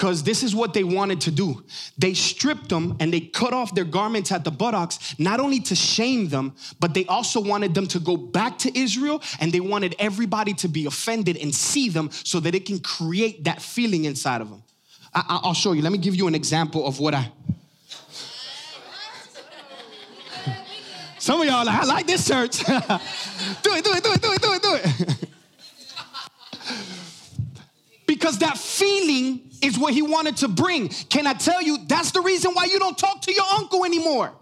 because 0.00 0.22
this 0.22 0.42
is 0.42 0.54
what 0.54 0.72
they 0.72 0.82
wanted 0.82 1.20
to 1.20 1.30
do. 1.30 1.62
They 1.98 2.14
stripped 2.14 2.70
them 2.70 2.96
and 3.00 3.12
they 3.12 3.20
cut 3.20 3.52
off 3.52 3.74
their 3.74 3.84
garments 3.84 4.32
at 4.32 4.44
the 4.44 4.50
buttocks, 4.50 5.14
not 5.18 5.40
only 5.40 5.60
to 5.60 5.74
shame 5.74 6.30
them, 6.30 6.54
but 6.80 6.94
they 6.94 7.04
also 7.04 7.38
wanted 7.38 7.74
them 7.74 7.86
to 7.88 8.00
go 8.00 8.16
back 8.16 8.56
to 8.60 8.78
Israel 8.78 9.22
and 9.40 9.52
they 9.52 9.60
wanted 9.60 9.94
everybody 9.98 10.54
to 10.54 10.68
be 10.68 10.86
offended 10.86 11.36
and 11.36 11.54
see 11.54 11.90
them 11.90 12.08
so 12.12 12.40
that 12.40 12.54
it 12.54 12.64
can 12.64 12.78
create 12.78 13.44
that 13.44 13.60
feeling 13.60 14.06
inside 14.06 14.40
of 14.40 14.48
them. 14.48 14.62
I- 15.12 15.38
will 15.44 15.52
show 15.52 15.72
you. 15.72 15.82
Let 15.82 15.92
me 15.92 15.98
give 15.98 16.14
you 16.14 16.28
an 16.28 16.34
example 16.34 16.86
of 16.86 16.98
what 16.98 17.12
I. 17.12 17.30
Some 21.18 21.42
of 21.42 21.46
y'all 21.46 21.66
like, 21.66 21.78
I 21.78 21.84
like 21.84 22.06
this 22.06 22.26
church. 22.26 22.64
do 22.64 22.72
it, 22.72 23.84
do 23.84 23.92
it, 23.92 24.02
do 24.02 24.12
it, 24.12 24.22
do 24.22 24.32
it, 24.32 24.40
do 24.40 24.52
it, 24.54 24.62
do 24.62 24.78
it. 24.82 25.16
because 28.06 28.38
that 28.38 28.56
feeling 28.56 29.49
is 29.62 29.78
what 29.78 29.92
he 29.92 30.02
wanted 30.02 30.36
to 30.38 30.48
bring. 30.48 30.88
Can 30.88 31.26
I 31.26 31.34
tell 31.34 31.62
you, 31.62 31.78
that's 31.86 32.10
the 32.10 32.20
reason 32.20 32.52
why 32.52 32.64
you 32.64 32.78
don't 32.78 32.96
talk 32.96 33.22
to 33.22 33.32
your 33.32 33.44
uncle 33.54 33.84
anymore 33.84 34.32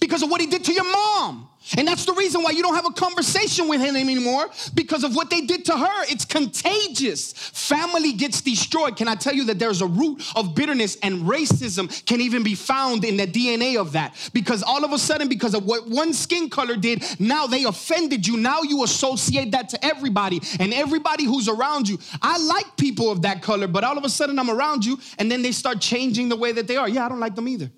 because 0.00 0.22
of 0.22 0.30
what 0.30 0.40
he 0.40 0.46
did 0.46 0.64
to 0.64 0.72
your 0.72 0.90
mom. 0.90 1.48
And 1.76 1.86
that's 1.86 2.04
the 2.06 2.14
reason 2.14 2.42
why 2.42 2.50
you 2.50 2.62
don't 2.62 2.74
have 2.74 2.86
a 2.86 2.92
conversation 2.92 3.68
with 3.68 3.80
him 3.80 3.94
anymore 3.94 4.48
because 4.74 5.04
of 5.04 5.14
what 5.14 5.28
they 5.28 5.42
did 5.42 5.66
to 5.66 5.76
her. 5.76 6.04
It's 6.08 6.24
contagious. 6.24 7.32
Family 7.32 8.12
gets 8.12 8.40
destroyed. 8.40 8.96
Can 8.96 9.08
I 9.08 9.14
tell 9.14 9.34
you 9.34 9.44
that 9.44 9.58
there's 9.58 9.82
a 9.82 9.86
root 9.86 10.22
of 10.34 10.54
bitterness 10.54 10.96
and 11.02 11.22
racism 11.22 12.04
can 12.06 12.20
even 12.20 12.42
be 12.42 12.54
found 12.54 13.04
in 13.04 13.18
the 13.18 13.26
DNA 13.26 13.78
of 13.78 13.92
that? 13.92 14.14
Because 14.32 14.62
all 14.62 14.84
of 14.84 14.92
a 14.92 14.98
sudden, 14.98 15.28
because 15.28 15.54
of 15.54 15.66
what 15.66 15.86
one 15.86 16.14
skin 16.14 16.48
color 16.48 16.76
did, 16.76 17.04
now 17.20 17.46
they 17.46 17.64
offended 17.64 18.26
you. 18.26 18.36
Now 18.38 18.62
you 18.62 18.82
associate 18.82 19.52
that 19.52 19.68
to 19.68 19.84
everybody 19.84 20.40
and 20.58 20.72
everybody 20.72 21.24
who's 21.24 21.48
around 21.48 21.88
you. 21.88 21.98
I 22.22 22.38
like 22.38 22.76
people 22.78 23.10
of 23.10 23.22
that 23.22 23.42
color, 23.42 23.68
but 23.68 23.84
all 23.84 23.98
of 23.98 24.04
a 24.04 24.08
sudden 24.08 24.38
I'm 24.38 24.50
around 24.50 24.84
you 24.84 24.98
and 25.18 25.30
then 25.30 25.42
they 25.42 25.52
start 25.52 25.80
changing 25.80 26.30
the 26.30 26.36
way 26.36 26.52
that 26.52 26.66
they 26.66 26.76
are. 26.76 26.88
Yeah, 26.88 27.04
I 27.04 27.08
don't 27.10 27.20
like 27.20 27.34
them 27.34 27.48
either 27.48 27.70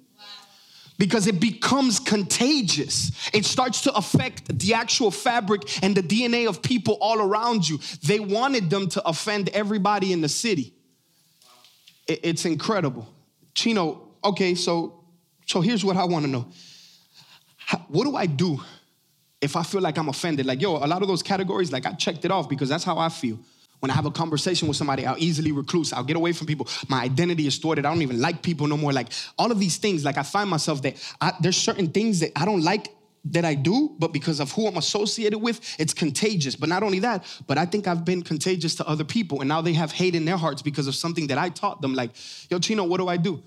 because 0.98 1.26
it 1.26 1.40
becomes 1.40 1.98
contagious. 1.98 3.12
It 3.32 3.44
starts 3.44 3.82
to 3.82 3.92
affect 3.94 4.58
the 4.58 4.74
actual 4.74 5.10
fabric 5.10 5.82
and 5.82 5.96
the 5.96 6.02
DNA 6.02 6.48
of 6.48 6.62
people 6.62 6.98
all 7.00 7.20
around 7.20 7.68
you. 7.68 7.78
They 8.04 8.20
wanted 8.20 8.70
them 8.70 8.88
to 8.90 9.08
offend 9.08 9.48
everybody 9.50 10.12
in 10.12 10.20
the 10.20 10.28
city. 10.28 10.74
It's 12.06 12.44
incredible. 12.44 13.08
Chino, 13.54 14.08
okay, 14.24 14.54
so 14.54 15.02
so 15.46 15.60
here's 15.60 15.84
what 15.84 15.96
I 15.96 16.04
want 16.04 16.24
to 16.24 16.30
know. 16.30 16.46
What 17.88 18.04
do 18.04 18.16
I 18.16 18.26
do 18.26 18.60
if 19.40 19.56
I 19.56 19.62
feel 19.62 19.80
like 19.80 19.98
I'm 19.98 20.08
offended? 20.08 20.46
Like, 20.46 20.60
yo, 20.60 20.76
a 20.76 20.86
lot 20.86 21.02
of 21.02 21.08
those 21.08 21.22
categories, 21.22 21.72
like 21.72 21.86
I 21.86 21.92
checked 21.92 22.24
it 22.24 22.30
off 22.30 22.48
because 22.48 22.68
that's 22.68 22.84
how 22.84 22.98
I 22.98 23.08
feel. 23.08 23.38
When 23.82 23.90
I 23.90 23.94
have 23.94 24.06
a 24.06 24.12
conversation 24.12 24.68
with 24.68 24.76
somebody, 24.76 25.04
I'll 25.04 25.18
easily 25.18 25.50
recluse. 25.50 25.92
I'll 25.92 26.04
get 26.04 26.14
away 26.14 26.32
from 26.32 26.46
people. 26.46 26.68
My 26.86 27.02
identity 27.02 27.48
is 27.48 27.58
thwarted. 27.58 27.84
I 27.84 27.90
don't 27.90 28.02
even 28.02 28.20
like 28.20 28.40
people 28.40 28.68
no 28.68 28.76
more. 28.76 28.92
Like 28.92 29.08
all 29.36 29.50
of 29.50 29.58
these 29.58 29.76
things, 29.76 30.04
like 30.04 30.16
I 30.16 30.22
find 30.22 30.48
myself 30.48 30.82
that 30.82 30.94
I, 31.20 31.32
there's 31.40 31.56
certain 31.56 31.88
things 31.88 32.20
that 32.20 32.30
I 32.36 32.44
don't 32.44 32.62
like 32.62 32.94
that 33.24 33.44
I 33.44 33.54
do, 33.54 33.96
but 33.98 34.12
because 34.12 34.38
of 34.38 34.52
who 34.52 34.68
I'm 34.68 34.76
associated 34.76 35.40
with, 35.40 35.60
it's 35.80 35.92
contagious. 35.92 36.54
But 36.54 36.68
not 36.68 36.84
only 36.84 37.00
that, 37.00 37.24
but 37.48 37.58
I 37.58 37.66
think 37.66 37.88
I've 37.88 38.04
been 38.04 38.22
contagious 38.22 38.76
to 38.76 38.86
other 38.86 39.02
people. 39.02 39.40
And 39.40 39.48
now 39.48 39.60
they 39.60 39.72
have 39.72 39.90
hate 39.90 40.14
in 40.14 40.26
their 40.26 40.36
hearts 40.36 40.62
because 40.62 40.86
of 40.86 40.94
something 40.94 41.26
that 41.26 41.38
I 41.38 41.48
taught 41.48 41.82
them. 41.82 41.92
Like, 41.92 42.12
yo, 42.50 42.60
Chino, 42.60 42.84
what 42.84 42.98
do 42.98 43.08
I 43.08 43.16
do? 43.16 43.42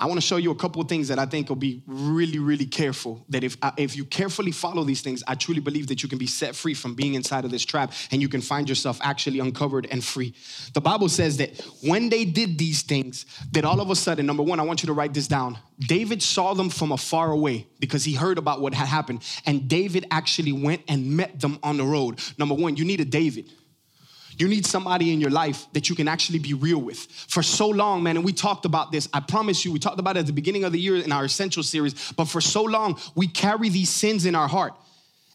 I 0.00 0.06
want 0.06 0.20
to 0.20 0.26
show 0.26 0.36
you 0.36 0.52
a 0.52 0.54
couple 0.54 0.80
of 0.80 0.88
things 0.88 1.08
that 1.08 1.18
I 1.18 1.26
think 1.26 1.48
will 1.48 1.56
be 1.56 1.82
really, 1.86 2.38
really 2.38 2.66
careful. 2.66 3.24
That 3.30 3.42
if, 3.42 3.56
uh, 3.62 3.72
if 3.76 3.96
you 3.96 4.04
carefully 4.04 4.52
follow 4.52 4.84
these 4.84 5.00
things, 5.00 5.24
I 5.26 5.34
truly 5.34 5.60
believe 5.60 5.88
that 5.88 6.04
you 6.04 6.08
can 6.08 6.18
be 6.18 6.26
set 6.28 6.54
free 6.54 6.74
from 6.74 6.94
being 6.94 7.14
inside 7.14 7.44
of 7.44 7.50
this 7.50 7.64
trap 7.64 7.92
and 8.12 8.22
you 8.22 8.28
can 8.28 8.40
find 8.40 8.68
yourself 8.68 9.00
actually 9.02 9.40
uncovered 9.40 9.88
and 9.90 10.04
free. 10.04 10.34
The 10.72 10.80
Bible 10.80 11.08
says 11.08 11.38
that 11.38 11.60
when 11.82 12.10
they 12.10 12.24
did 12.24 12.58
these 12.58 12.82
things, 12.82 13.26
that 13.50 13.64
all 13.64 13.80
of 13.80 13.90
a 13.90 13.96
sudden, 13.96 14.24
number 14.24 14.44
one, 14.44 14.60
I 14.60 14.62
want 14.62 14.84
you 14.84 14.86
to 14.86 14.92
write 14.92 15.14
this 15.14 15.26
down. 15.26 15.58
David 15.80 16.22
saw 16.22 16.54
them 16.54 16.70
from 16.70 16.92
afar 16.92 17.32
away 17.32 17.66
because 17.80 18.04
he 18.04 18.14
heard 18.14 18.38
about 18.38 18.60
what 18.60 18.74
had 18.74 18.86
happened. 18.86 19.24
And 19.46 19.68
David 19.68 20.06
actually 20.12 20.52
went 20.52 20.82
and 20.86 21.16
met 21.16 21.40
them 21.40 21.58
on 21.64 21.76
the 21.76 21.84
road. 21.84 22.20
Number 22.38 22.54
one, 22.54 22.76
you 22.76 22.84
need 22.84 23.00
a 23.00 23.04
David. 23.04 23.50
You 24.38 24.48
need 24.48 24.64
somebody 24.64 25.12
in 25.12 25.20
your 25.20 25.30
life 25.30 25.66
that 25.72 25.88
you 25.88 25.96
can 25.96 26.06
actually 26.06 26.38
be 26.38 26.54
real 26.54 26.78
with. 26.78 26.98
For 27.28 27.42
so 27.42 27.68
long, 27.68 28.02
man, 28.02 28.16
and 28.16 28.24
we 28.24 28.32
talked 28.32 28.64
about 28.64 28.92
this. 28.92 29.08
I 29.12 29.20
promise 29.20 29.64
you, 29.64 29.72
we 29.72 29.78
talked 29.78 29.98
about 29.98 30.16
it 30.16 30.20
at 30.20 30.26
the 30.26 30.32
beginning 30.32 30.64
of 30.64 30.72
the 30.72 30.80
year 30.80 30.96
in 30.96 31.10
our 31.12 31.24
Essential 31.24 31.62
series, 31.62 32.12
but 32.12 32.26
for 32.26 32.40
so 32.40 32.62
long, 32.62 32.98
we 33.14 33.26
carry 33.26 33.68
these 33.68 33.90
sins 33.90 34.24
in 34.26 34.34
our 34.34 34.48
heart. 34.48 34.74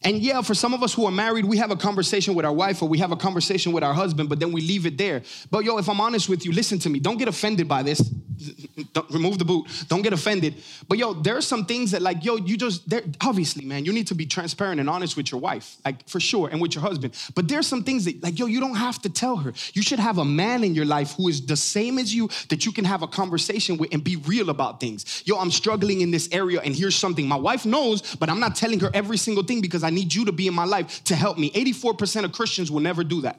And 0.04 0.18
yeah, 0.18 0.42
for 0.42 0.54
some 0.54 0.74
of 0.74 0.82
us 0.82 0.92
who 0.92 1.06
are 1.06 1.10
married, 1.10 1.46
we 1.46 1.56
have 1.56 1.70
a 1.70 1.76
conversation 1.76 2.34
with 2.34 2.44
our 2.44 2.52
wife 2.52 2.82
or 2.82 2.88
we 2.88 2.98
have 2.98 3.10
a 3.10 3.16
conversation 3.16 3.72
with 3.72 3.82
our 3.82 3.94
husband, 3.94 4.28
but 4.28 4.38
then 4.38 4.52
we 4.52 4.60
leave 4.60 4.84
it 4.84 4.98
there. 4.98 5.22
But 5.50 5.64
yo, 5.64 5.78
if 5.78 5.88
I'm 5.88 6.00
honest 6.00 6.28
with 6.28 6.44
you, 6.44 6.52
listen 6.52 6.78
to 6.80 6.90
me. 6.90 6.98
Don't 7.00 7.16
get 7.16 7.26
offended 7.26 7.66
by 7.66 7.82
this. 7.82 8.00
Don't, 8.92 9.08
remove 9.10 9.38
the 9.38 9.44
boot. 9.44 9.66
Don't 9.88 10.02
get 10.02 10.12
offended. 10.12 10.56
But 10.88 10.98
yo, 10.98 11.14
there 11.14 11.36
are 11.36 11.40
some 11.40 11.64
things 11.64 11.92
that 11.92 12.02
like, 12.02 12.22
yo, 12.22 12.36
you 12.36 12.58
just, 12.58 12.88
there, 12.88 13.02
obviously, 13.22 13.64
man, 13.64 13.86
you 13.86 13.92
need 13.92 14.06
to 14.08 14.14
be 14.14 14.26
transparent 14.26 14.78
and 14.78 14.90
honest 14.90 15.16
with 15.16 15.32
your 15.32 15.40
wife, 15.40 15.76
like 15.84 16.06
for 16.06 16.20
sure, 16.20 16.48
and 16.48 16.60
with 16.60 16.74
your 16.74 16.82
husband. 16.82 17.14
But 17.34 17.48
there's 17.48 17.66
some 17.66 17.82
things 17.82 18.04
that 18.04 18.22
like, 18.22 18.38
yo, 18.38 18.46
you 18.46 18.60
don't 18.60 18.74
have 18.74 19.00
to 19.02 19.08
tell 19.08 19.36
her. 19.36 19.54
You 19.72 19.80
should 19.80 20.00
have 20.00 20.18
a 20.18 20.24
man 20.24 20.64
in 20.64 20.74
your 20.74 20.84
life 20.84 21.14
who 21.16 21.28
is 21.28 21.46
the 21.46 21.56
same 21.56 21.98
as 21.98 22.14
you 22.14 22.28
that 22.50 22.66
you 22.66 22.72
can 22.72 22.84
have 22.84 23.02
a 23.02 23.06
conversation 23.06 23.78
with 23.78 23.94
and 23.94 24.04
be 24.04 24.16
real 24.16 24.50
about 24.50 24.80
things. 24.80 25.22
Yo, 25.24 25.38
I'm 25.38 25.50
struggling 25.50 26.02
in 26.02 26.10
this 26.10 26.28
area 26.30 26.60
and 26.60 26.76
here's 26.76 26.96
something. 26.96 27.26
My 27.26 27.36
wife 27.36 27.64
knows, 27.64 28.16
but 28.16 28.28
I'm 28.28 28.40
not 28.40 28.54
telling 28.54 28.80
her 28.80 28.90
every 28.92 29.16
single 29.16 29.44
thing 29.44 29.62
because 29.62 29.82
I 29.82 29.93
need 29.94 30.14
you 30.14 30.24
to 30.26 30.32
be 30.32 30.46
in 30.46 30.54
my 30.54 30.64
life 30.64 31.04
to 31.04 31.14
help 31.14 31.38
me. 31.38 31.50
84% 31.50 32.24
of 32.24 32.32
Christians 32.32 32.70
will 32.70 32.80
never 32.80 33.04
do 33.04 33.22
that. 33.22 33.38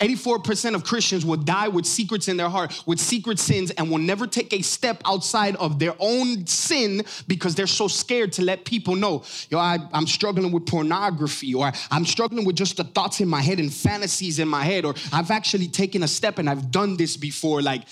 84% 0.00 0.74
of 0.74 0.84
Christians 0.84 1.24
will 1.24 1.36
die 1.36 1.68
with 1.68 1.86
secrets 1.86 2.28
in 2.28 2.36
their 2.36 2.48
heart, 2.48 2.82
with 2.86 2.98
secret 2.98 3.38
sins, 3.38 3.70
and 3.72 3.90
will 3.90 3.98
never 3.98 4.26
take 4.26 4.52
a 4.52 4.62
step 4.62 5.02
outside 5.04 5.56
of 5.56 5.78
their 5.78 5.94
own 5.98 6.46
sin 6.46 7.02
because 7.26 7.54
they're 7.54 7.66
so 7.66 7.88
scared 7.88 8.32
to 8.34 8.42
let 8.42 8.64
people 8.64 8.94
know. 8.94 9.24
Yo, 9.50 9.58
I, 9.58 9.78
am 9.92 10.06
struggling 10.06 10.52
with 10.52 10.66
pornography, 10.66 11.54
or 11.54 11.72
I'm 11.90 12.04
struggling 12.04 12.44
with 12.44 12.56
just 12.56 12.76
the 12.76 12.84
thoughts 12.84 13.20
in 13.20 13.28
my 13.28 13.42
head 13.42 13.58
and 13.58 13.72
fantasies 13.72 14.38
in 14.38 14.48
my 14.48 14.64
head, 14.64 14.84
or 14.84 14.94
I've 15.12 15.30
actually 15.30 15.68
taken 15.68 16.02
a 16.02 16.08
step 16.08 16.38
and 16.38 16.48
I've 16.48 16.70
done 16.70 16.96
this 16.96 17.16
before. 17.16 17.62
Like, 17.62 17.82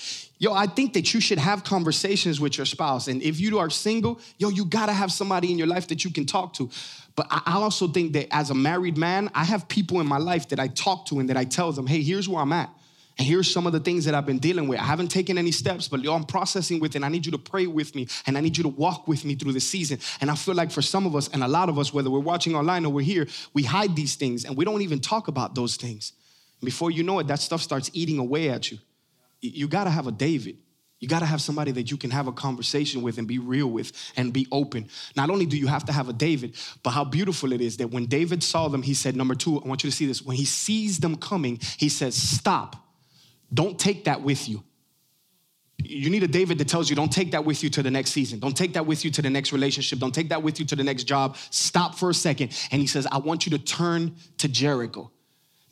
Yo, 0.40 0.54
I 0.54 0.66
think 0.66 0.94
that 0.94 1.12
you 1.12 1.20
should 1.20 1.38
have 1.38 1.64
conversations 1.64 2.40
with 2.40 2.56
your 2.56 2.64
spouse. 2.64 3.08
And 3.08 3.22
if 3.22 3.38
you 3.38 3.58
are 3.58 3.68
single, 3.68 4.18
yo, 4.38 4.48
you 4.48 4.64
gotta 4.64 4.94
have 4.94 5.12
somebody 5.12 5.52
in 5.52 5.58
your 5.58 5.66
life 5.66 5.88
that 5.88 6.02
you 6.02 6.10
can 6.10 6.24
talk 6.24 6.54
to. 6.54 6.70
But 7.16 7.26
I 7.30 7.54
also 7.54 7.88
think 7.88 8.12
that 8.12 8.28
as 8.34 8.50
a 8.50 8.54
married 8.54 8.96
man, 8.96 9.30
I 9.34 9.44
have 9.44 9.68
people 9.68 10.00
in 10.00 10.06
my 10.06 10.18
life 10.18 10.48
that 10.48 10.60
I 10.60 10.68
talk 10.68 11.06
to 11.06 11.18
and 11.18 11.28
that 11.28 11.36
I 11.36 11.44
tell 11.44 11.72
them, 11.72 11.86
hey, 11.86 12.02
here's 12.02 12.28
where 12.28 12.40
I'm 12.40 12.52
at. 12.52 12.70
And 13.18 13.26
here's 13.26 13.52
some 13.52 13.66
of 13.66 13.74
the 13.74 13.80
things 13.80 14.06
that 14.06 14.14
I've 14.14 14.24
been 14.24 14.38
dealing 14.38 14.66
with. 14.66 14.78
I 14.78 14.84
haven't 14.84 15.08
taken 15.08 15.36
any 15.36 15.52
steps, 15.52 15.88
but 15.88 16.06
I'm 16.08 16.24
processing 16.24 16.80
with 16.80 16.92
it. 16.92 16.96
And 16.96 17.04
I 17.04 17.08
need 17.08 17.26
you 17.26 17.32
to 17.32 17.38
pray 17.38 17.66
with 17.66 17.94
me 17.94 18.08
and 18.26 18.38
I 18.38 18.40
need 18.40 18.56
you 18.56 18.62
to 18.62 18.70
walk 18.70 19.06
with 19.08 19.26
me 19.26 19.34
through 19.34 19.52
the 19.52 19.60
season. 19.60 19.98
And 20.22 20.30
I 20.30 20.34
feel 20.34 20.54
like 20.54 20.70
for 20.70 20.80
some 20.80 21.04
of 21.04 21.14
us 21.14 21.28
and 21.28 21.42
a 21.42 21.48
lot 21.48 21.68
of 21.68 21.78
us, 21.78 21.92
whether 21.92 22.08
we're 22.08 22.20
watching 22.20 22.54
online 22.54 22.86
or 22.86 22.92
we're 22.92 23.04
here, 23.04 23.26
we 23.52 23.62
hide 23.64 23.94
these 23.94 24.14
things 24.14 24.46
and 24.46 24.56
we 24.56 24.64
don't 24.64 24.80
even 24.80 25.00
talk 25.00 25.28
about 25.28 25.54
those 25.54 25.76
things. 25.76 26.14
Before 26.62 26.90
you 26.90 27.02
know 27.02 27.18
it, 27.18 27.26
that 27.26 27.40
stuff 27.40 27.60
starts 27.60 27.90
eating 27.92 28.18
away 28.18 28.48
at 28.48 28.70
you. 28.70 28.78
You 29.42 29.68
gotta 29.68 29.90
have 29.90 30.06
a 30.06 30.12
David. 30.12 30.56
You 31.00 31.08
got 31.08 31.20
to 31.20 31.26
have 31.26 31.40
somebody 31.40 31.72
that 31.72 31.90
you 31.90 31.96
can 31.96 32.10
have 32.10 32.26
a 32.26 32.32
conversation 32.32 33.00
with 33.00 33.16
and 33.16 33.26
be 33.26 33.38
real 33.38 33.66
with 33.66 33.90
and 34.16 34.34
be 34.34 34.46
open. 34.52 34.88
Not 35.16 35.30
only 35.30 35.46
do 35.46 35.56
you 35.56 35.66
have 35.66 35.86
to 35.86 35.92
have 35.92 36.10
a 36.10 36.12
David, 36.12 36.56
but 36.82 36.90
how 36.90 37.04
beautiful 37.04 37.54
it 37.54 37.62
is 37.62 37.78
that 37.78 37.88
when 37.88 38.04
David 38.04 38.42
saw 38.42 38.68
them, 38.68 38.82
he 38.82 38.92
said, 38.92 39.16
Number 39.16 39.34
two, 39.34 39.58
I 39.58 39.66
want 39.66 39.82
you 39.82 39.90
to 39.90 39.96
see 39.96 40.04
this. 40.04 40.20
When 40.20 40.36
he 40.36 40.44
sees 40.44 41.00
them 41.00 41.16
coming, 41.16 41.58
he 41.78 41.88
says, 41.88 42.14
Stop. 42.14 42.76
Don't 43.52 43.78
take 43.78 44.04
that 44.04 44.20
with 44.20 44.46
you. 44.46 44.62
You 45.82 46.10
need 46.10 46.22
a 46.22 46.28
David 46.28 46.58
that 46.58 46.68
tells 46.68 46.90
you, 46.90 46.96
Don't 46.96 47.10
take 47.10 47.30
that 47.30 47.46
with 47.46 47.64
you 47.64 47.70
to 47.70 47.82
the 47.82 47.90
next 47.90 48.10
season. 48.10 48.38
Don't 48.38 48.56
take 48.56 48.74
that 48.74 48.84
with 48.84 49.02
you 49.02 49.10
to 49.10 49.22
the 49.22 49.30
next 49.30 49.54
relationship. 49.54 50.00
Don't 50.00 50.14
take 50.14 50.28
that 50.28 50.42
with 50.42 50.60
you 50.60 50.66
to 50.66 50.76
the 50.76 50.84
next 50.84 51.04
job. 51.04 51.38
Stop 51.48 51.94
for 51.94 52.10
a 52.10 52.14
second. 52.14 52.52
And 52.70 52.78
he 52.78 52.86
says, 52.86 53.06
I 53.10 53.18
want 53.18 53.46
you 53.46 53.56
to 53.56 53.64
turn 53.64 54.16
to 54.36 54.48
Jericho. 54.48 55.10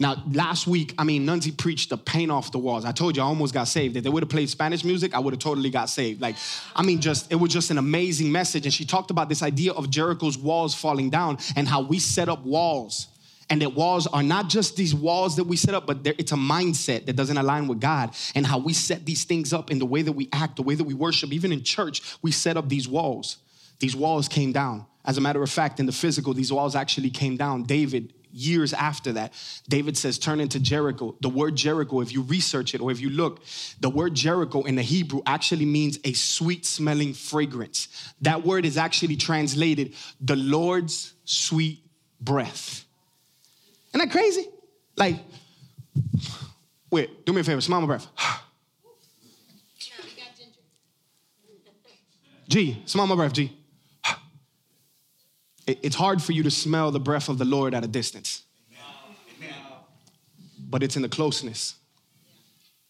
Now, 0.01 0.23
last 0.33 0.69
week, 0.69 0.95
I 0.97 1.03
mean, 1.03 1.27
Nunzi 1.27 1.57
preached 1.57 1.91
the 1.91 1.99
paint 1.99 2.31
off 2.31 2.53
the 2.53 2.59
walls. 2.59 2.85
I 2.85 2.93
told 2.93 3.17
you 3.17 3.23
I 3.23 3.27
almost 3.27 3.53
got 3.53 3.67
saved. 3.67 3.97
If 3.97 4.05
they 4.05 4.11
would 4.11 4.23
have 4.23 4.31
played 4.31 4.49
Spanish 4.49 4.85
music, 4.85 5.13
I 5.13 5.19
would 5.19 5.35
have 5.35 5.41
totally 5.41 5.71
got 5.71 5.91
saved. 5.91 6.21
Like, 6.21 6.37
I 6.77 6.85
mean, 6.85 7.01
just 7.01 7.33
it 7.33 7.35
was 7.35 7.53
just 7.53 7.73
an 7.73 7.79
amazing 7.79 8.31
message. 8.31 8.65
And 8.65 8.73
she 8.73 8.85
talked 8.85 9.11
about 9.11 9.29
this 9.29 9.43
idea 9.43 9.73
of 9.73 9.91
Jericho's 9.91 10.39
walls 10.39 10.73
falling 10.73 11.11
down 11.11 11.39
and 11.57 11.67
how 11.67 11.81
we 11.81 11.99
set 11.99 12.29
up 12.29 12.45
walls. 12.45 13.09
And 13.51 13.61
that 13.63 13.75
walls 13.75 14.07
are 14.07 14.23
not 14.23 14.49
just 14.49 14.77
these 14.77 14.95
walls 14.95 15.35
that 15.37 15.45
we 15.45 15.57
set 15.57 15.75
up, 15.75 15.87
but 15.87 15.99
it's 16.05 16.33
a 16.33 16.37
mindset 16.37 17.07
that 17.07 17.17
doesn't 17.17 17.37
align 17.37 17.67
with 17.67 17.81
God. 17.81 18.15
And 18.37 18.47
how 18.47 18.59
we 18.59 18.75
set 18.75 19.05
these 19.05 19.25
things 19.25 19.53
up 19.53 19.71
in 19.71 19.81
the 19.81 19.87
way 19.87 20.03
that 20.03 20.13
we 20.13 20.29
act, 20.33 20.57
the 20.57 20.63
way 20.63 20.77
that 20.77 20.85
we 20.85 20.95
worship, 20.95 21.33
even 21.33 21.51
in 21.51 21.65
church, 21.65 22.03
we 22.23 22.31
set 22.31 22.57
up 22.57 22.69
these 22.69 22.87
walls. 22.87 23.39
These 23.81 23.97
walls 23.97 24.29
came 24.29 24.53
down. 24.53 24.87
As 25.05 25.19
a 25.19 25.21
matter 25.21 25.43
of 25.43 25.51
fact, 25.51 25.81
in 25.81 25.87
the 25.87 25.93
physical, 25.93 26.35
these 26.35 26.53
walls 26.53 26.77
actually 26.77 27.11
came 27.11 27.37
down. 27.37 27.65
David 27.65 28.13
years 28.33 28.73
after 28.73 29.13
that, 29.13 29.33
David 29.69 29.97
says, 29.97 30.19
turn 30.19 30.41
into 30.41 30.61
Jericho. 30.61 31.17
The 31.21 31.29
word 31.29 31.57
Jericho, 31.57 32.01
if 32.01 32.13
you 32.13 32.23
research 32.23 32.75
it 32.75 32.81
or 32.81 32.91
if 32.91 33.01
you 33.01 33.11
look, 33.11 33.43
the 33.81 33.91
word 33.91 34.15
Jericho 34.15 34.63
in 34.63 34.75
the 34.75 34.83
Hebrew 34.83 35.23
actually 35.27 35.65
means 35.65 35.99
a 36.05 36.13
sweet 36.13 36.67
smelling 36.67 37.15
fragrance. 37.15 37.89
That 38.23 38.45
word 38.45 38.65
is 38.65 38.77
actually 38.77 39.17
translated 39.17 39.95
the 40.21 40.37
Lord's 40.37 41.15
sweet 41.25 41.83
breath. 42.21 42.85
Isn't 43.95 44.09
that 44.09 44.13
crazy? 44.13 44.47
Like, 44.97 45.17
wait, 46.91 47.25
do 47.25 47.33
me 47.33 47.41
a 47.41 47.45
favor, 47.45 47.61
smell 47.61 47.81
my 47.83 47.87
breath. 47.87 48.07
G, 52.49 52.83
smell 52.87 53.07
my 53.07 53.15
breath, 53.15 53.35
G 53.35 53.59
it's 55.69 55.97
hard 55.97 56.23
for 56.23 56.33
you 56.33 56.43
to 56.43 56.51
smell 56.51 56.91
the 56.91 57.01
breath 57.01 57.29
of 57.29 57.39
the 57.39 57.45
Lord 57.45 57.75
at 57.75 57.85
a 57.85 57.89
distance. 57.89 58.43
But 60.71 60.83
it's 60.83 60.97
in 60.97 61.03
the 61.03 61.09
closeness. 61.09 61.77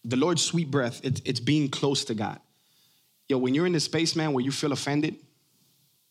The 0.05 0.17
Lord's 0.17 0.41
sweet 0.41 0.71
breath, 0.71 1.01
it's, 1.03 1.21
it's 1.25 1.39
being 1.39 1.69
close 1.69 2.05
to 2.05 2.13
God. 2.13 2.39
Yo, 3.27 3.37
when 3.37 3.53
you're 3.53 3.65
in 3.65 3.73
this 3.73 3.83
space, 3.83 4.15
man, 4.15 4.33
where 4.33 4.43
you 4.43 4.51
feel 4.51 4.71
offended, 4.71 5.15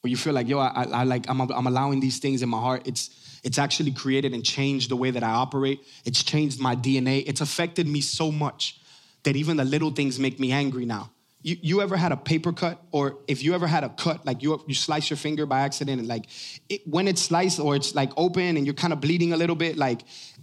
where 0.00 0.10
you 0.10 0.16
feel 0.16 0.32
like, 0.32 0.48
yo, 0.48 0.58
I, 0.58 0.84
I 0.84 1.04
like, 1.04 1.28
I'm, 1.28 1.40
I'm 1.40 1.66
allowing 1.66 2.00
these 2.00 2.18
things 2.18 2.42
in 2.42 2.48
my 2.48 2.60
heart, 2.60 2.86
it's, 2.86 3.40
it's 3.42 3.58
actually 3.58 3.90
created 3.90 4.34
and 4.34 4.44
changed 4.44 4.90
the 4.90 4.96
way 4.96 5.10
that 5.10 5.22
I 5.22 5.30
operate. 5.30 5.80
It's 6.04 6.22
changed 6.22 6.60
my 6.60 6.76
DNA. 6.76 7.24
It's 7.26 7.40
affected 7.40 7.88
me 7.88 8.00
so 8.00 8.30
much 8.30 8.80
that 9.24 9.36
even 9.36 9.56
the 9.56 9.64
little 9.64 9.90
things 9.90 10.18
make 10.18 10.38
me 10.38 10.52
angry 10.52 10.86
now. 10.86 11.10
You, 11.40 11.56
you 11.62 11.82
ever 11.82 11.96
had 11.96 12.10
a 12.10 12.16
paper 12.16 12.52
cut, 12.52 12.82
or 12.90 13.18
if 13.28 13.44
you 13.44 13.54
ever 13.54 13.68
had 13.68 13.84
a 13.84 13.88
cut, 13.90 14.26
like 14.26 14.42
you, 14.42 14.60
you 14.66 14.74
slice 14.74 15.08
your 15.08 15.16
finger 15.16 15.46
by 15.46 15.60
accident, 15.60 16.00
and 16.00 16.08
like 16.08 16.26
it, 16.68 16.86
when 16.86 17.06
it's 17.06 17.22
sliced 17.22 17.60
or 17.60 17.76
it's 17.76 17.94
like 17.94 18.10
open 18.16 18.56
and 18.56 18.66
you're 18.66 18.74
kind 18.74 18.92
of 18.92 19.00
bleeding 19.00 19.32
a 19.32 19.36
little 19.36 19.54
bit, 19.54 19.76
like 19.76 20.02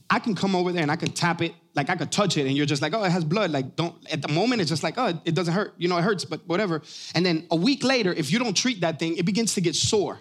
I 0.10 0.20
can 0.20 0.36
come 0.36 0.56
over 0.56 0.72
there 0.72 0.84
and 0.84 0.92
I 0.92 0.96
can 0.96 1.12
tap 1.12 1.42
it, 1.42 1.54
like 1.74 1.90
I 1.90 1.96
could 1.96 2.12
touch 2.12 2.38
it, 2.38 2.48
and 2.48 2.56
you're 2.56 2.66
just 2.66 2.82
like, 2.82 2.94
oh, 2.94 3.04
it 3.04 3.12
has 3.12 3.26
blood. 3.26 3.52
Like, 3.52 3.76
don't, 3.76 3.94
at 4.12 4.22
the 4.22 4.30
moment, 4.30 4.62
it's 4.62 4.70
just 4.70 4.84
like, 4.84 4.96
oh, 4.98 5.20
it 5.26 5.36
doesn't 5.36 5.54
hurt. 5.54 5.74
You 5.78 5.90
know, 5.90 5.98
it 5.98 6.04
hurts, 6.04 6.24
but 6.24 6.48
whatever. 6.48 6.82
And 7.14 7.26
then 7.26 7.46
a 7.52 7.56
week 7.58 7.84
later, 7.84 8.14
if 8.14 8.32
you 8.32 8.40
don't 8.40 8.56
treat 8.56 8.82
that 8.82 8.98
thing, 8.98 9.18
it 9.18 9.26
begins 9.26 9.56
to 9.56 9.62
get 9.62 9.76
sore. 9.76 10.20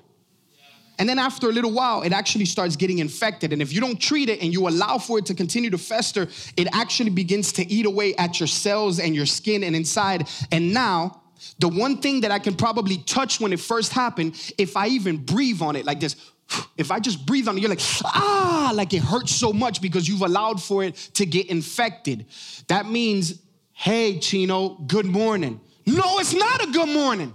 And 0.98 1.09
then 1.09 1.18
after 1.18 1.48
a 1.48 1.52
little 1.52 1.72
while, 1.72 2.02
it 2.02 2.12
actually 2.12 2.44
starts 2.44 2.76
getting 2.76 2.98
infected. 2.98 3.52
And 3.52 3.61
if 3.61 3.72
you 3.72 3.80
don't 3.80 4.00
treat 4.00 4.28
it 4.28 4.40
and 4.42 4.52
you 4.52 4.68
allow 4.68 4.98
for 4.98 5.18
it 5.18 5.26
to 5.26 5.35
continue 5.35 5.70
to 5.70 5.78
fester, 5.78 6.28
it 6.57 6.68
actually 6.72 7.11
begins 7.11 7.52
to 7.54 7.70
eat 7.70 7.87
away 7.87 8.14
at 8.16 8.38
your 8.38 8.46
cells 8.46 9.00
and 9.00 9.14
your 9.14 9.26
skin 9.26 9.64
and 9.64 9.74
inside. 9.74 10.28
And 10.52 10.72
now, 10.72 11.22
the 11.59 11.68
one 11.68 11.98
thing 11.98 12.22
that 12.22 12.30
I 12.30 12.38
can 12.38 12.54
probably 12.54 12.98
touch 12.98 13.40
when 13.40 13.52
it 13.52 13.61
first 13.61 13.92
happened, 13.92 14.35
if 14.59 14.76
I 14.76 14.88
even 14.88 15.16
breathe 15.18 15.62
on 15.62 15.76
it 15.76 15.85
like 15.85 16.00
this, 16.00 16.16
if 16.76 16.90
I 16.90 17.00
just 17.00 17.26
breathe 17.26 17.48
on 17.48 17.57
it, 17.57 17.61
you're 17.61 17.70
like, 17.70 17.83
ah, 18.04 18.72
like 18.74 18.92
it 18.92 19.02
hurts 19.02 19.35
so 19.35 19.52
much 19.52 19.80
because 19.80 20.09
you've 20.09 20.22
allowed 20.22 20.62
for 20.62 20.85
it 20.85 20.94
to 21.14 21.26
get 21.26 21.48
infected. 21.48 22.26
That 22.68 22.87
means, 22.87 23.40
hey, 23.72 24.18
Chino, 24.18 24.70
good 24.87 25.07
morning. 25.07 25.61
No, 25.87 26.18
it's 26.18 26.35
not 26.35 26.62
a 26.62 26.70
good 26.70 26.88
morning. 26.88 27.35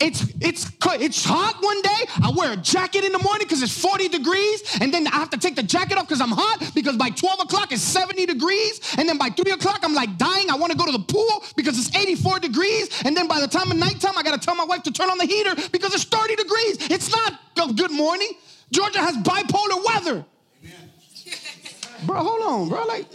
It's 0.00 0.24
it's 0.40 0.70
it's 0.84 1.24
hot 1.24 1.56
one 1.60 1.80
day. 1.82 2.04
I 2.22 2.32
wear 2.34 2.52
a 2.52 2.56
jacket 2.56 3.04
in 3.04 3.12
the 3.12 3.18
morning 3.18 3.46
because 3.46 3.62
it's 3.62 3.76
40 3.80 4.08
degrees, 4.08 4.78
and 4.80 4.92
then 4.92 5.06
I 5.06 5.16
have 5.16 5.30
to 5.30 5.38
take 5.38 5.56
the 5.56 5.62
jacket 5.62 5.98
off 5.98 6.08
because 6.08 6.20
I'm 6.20 6.32
hot 6.32 6.72
because 6.74 6.96
by 6.96 7.10
12 7.10 7.40
o'clock 7.40 7.72
it's 7.72 7.82
70 7.82 8.26
degrees, 8.26 8.80
and 8.98 9.08
then 9.08 9.18
by 9.18 9.30
3 9.30 9.52
o'clock 9.52 9.80
I'm 9.82 9.94
like 9.94 10.18
dying. 10.18 10.50
I 10.50 10.56
want 10.56 10.72
to 10.72 10.78
go 10.78 10.86
to 10.86 10.92
the 10.92 11.04
pool 11.04 11.44
because 11.56 11.78
it's 11.78 11.94
84 11.94 12.40
degrees, 12.40 13.02
and 13.04 13.16
then 13.16 13.28
by 13.28 13.40
the 13.40 13.48
time 13.48 13.70
of 13.70 13.76
nighttime 13.76 14.16
I 14.16 14.22
got 14.22 14.40
to 14.40 14.44
tell 14.44 14.54
my 14.54 14.64
wife 14.64 14.82
to 14.84 14.92
turn 14.92 15.10
on 15.10 15.18
the 15.18 15.26
heater 15.26 15.54
because 15.70 15.94
it's 15.94 16.04
30 16.04 16.36
degrees. 16.36 16.90
It's 16.90 17.10
not 17.10 17.38
a 17.68 17.72
good 17.72 17.92
morning. 17.92 18.30
Georgia 18.72 19.00
has 19.00 19.16
bipolar 19.18 19.84
weather. 19.86 20.24
bro, 22.06 22.16
hold 22.16 22.42
on, 22.42 22.68
bro. 22.68 22.84
Like, 22.84 23.06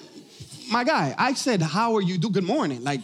my 0.71 0.83
guy, 0.83 1.15
I 1.17 1.33
said, 1.33 1.61
how 1.61 1.95
are 1.95 2.01
you? 2.01 2.17
Do 2.17 2.29
good 2.29 2.43
morning. 2.43 2.83
Like, 2.83 3.03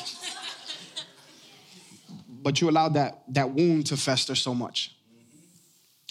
but 2.42 2.62
you 2.62 2.70
allowed 2.70 2.96
that, 2.96 3.24
that 3.30 3.52
wound 3.52 3.88
to 3.88 3.98
fester 3.98 4.36
so 4.36 4.54
much. 4.54 4.96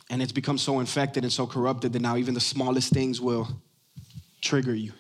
And 0.09 0.21
it's 0.23 0.33
become 0.33 0.59
so 0.59 0.81
infected 0.81 1.23
and 1.23 1.33
so 1.33 1.47
corrupted 1.47 1.93
that 1.93 2.03
now 2.03 2.17
even 2.17 2.35
the 2.35 2.41
smallest 2.41 2.93
things 2.93 3.21
will 3.21 3.49
trigger 4.41 4.75
you. 4.75 4.93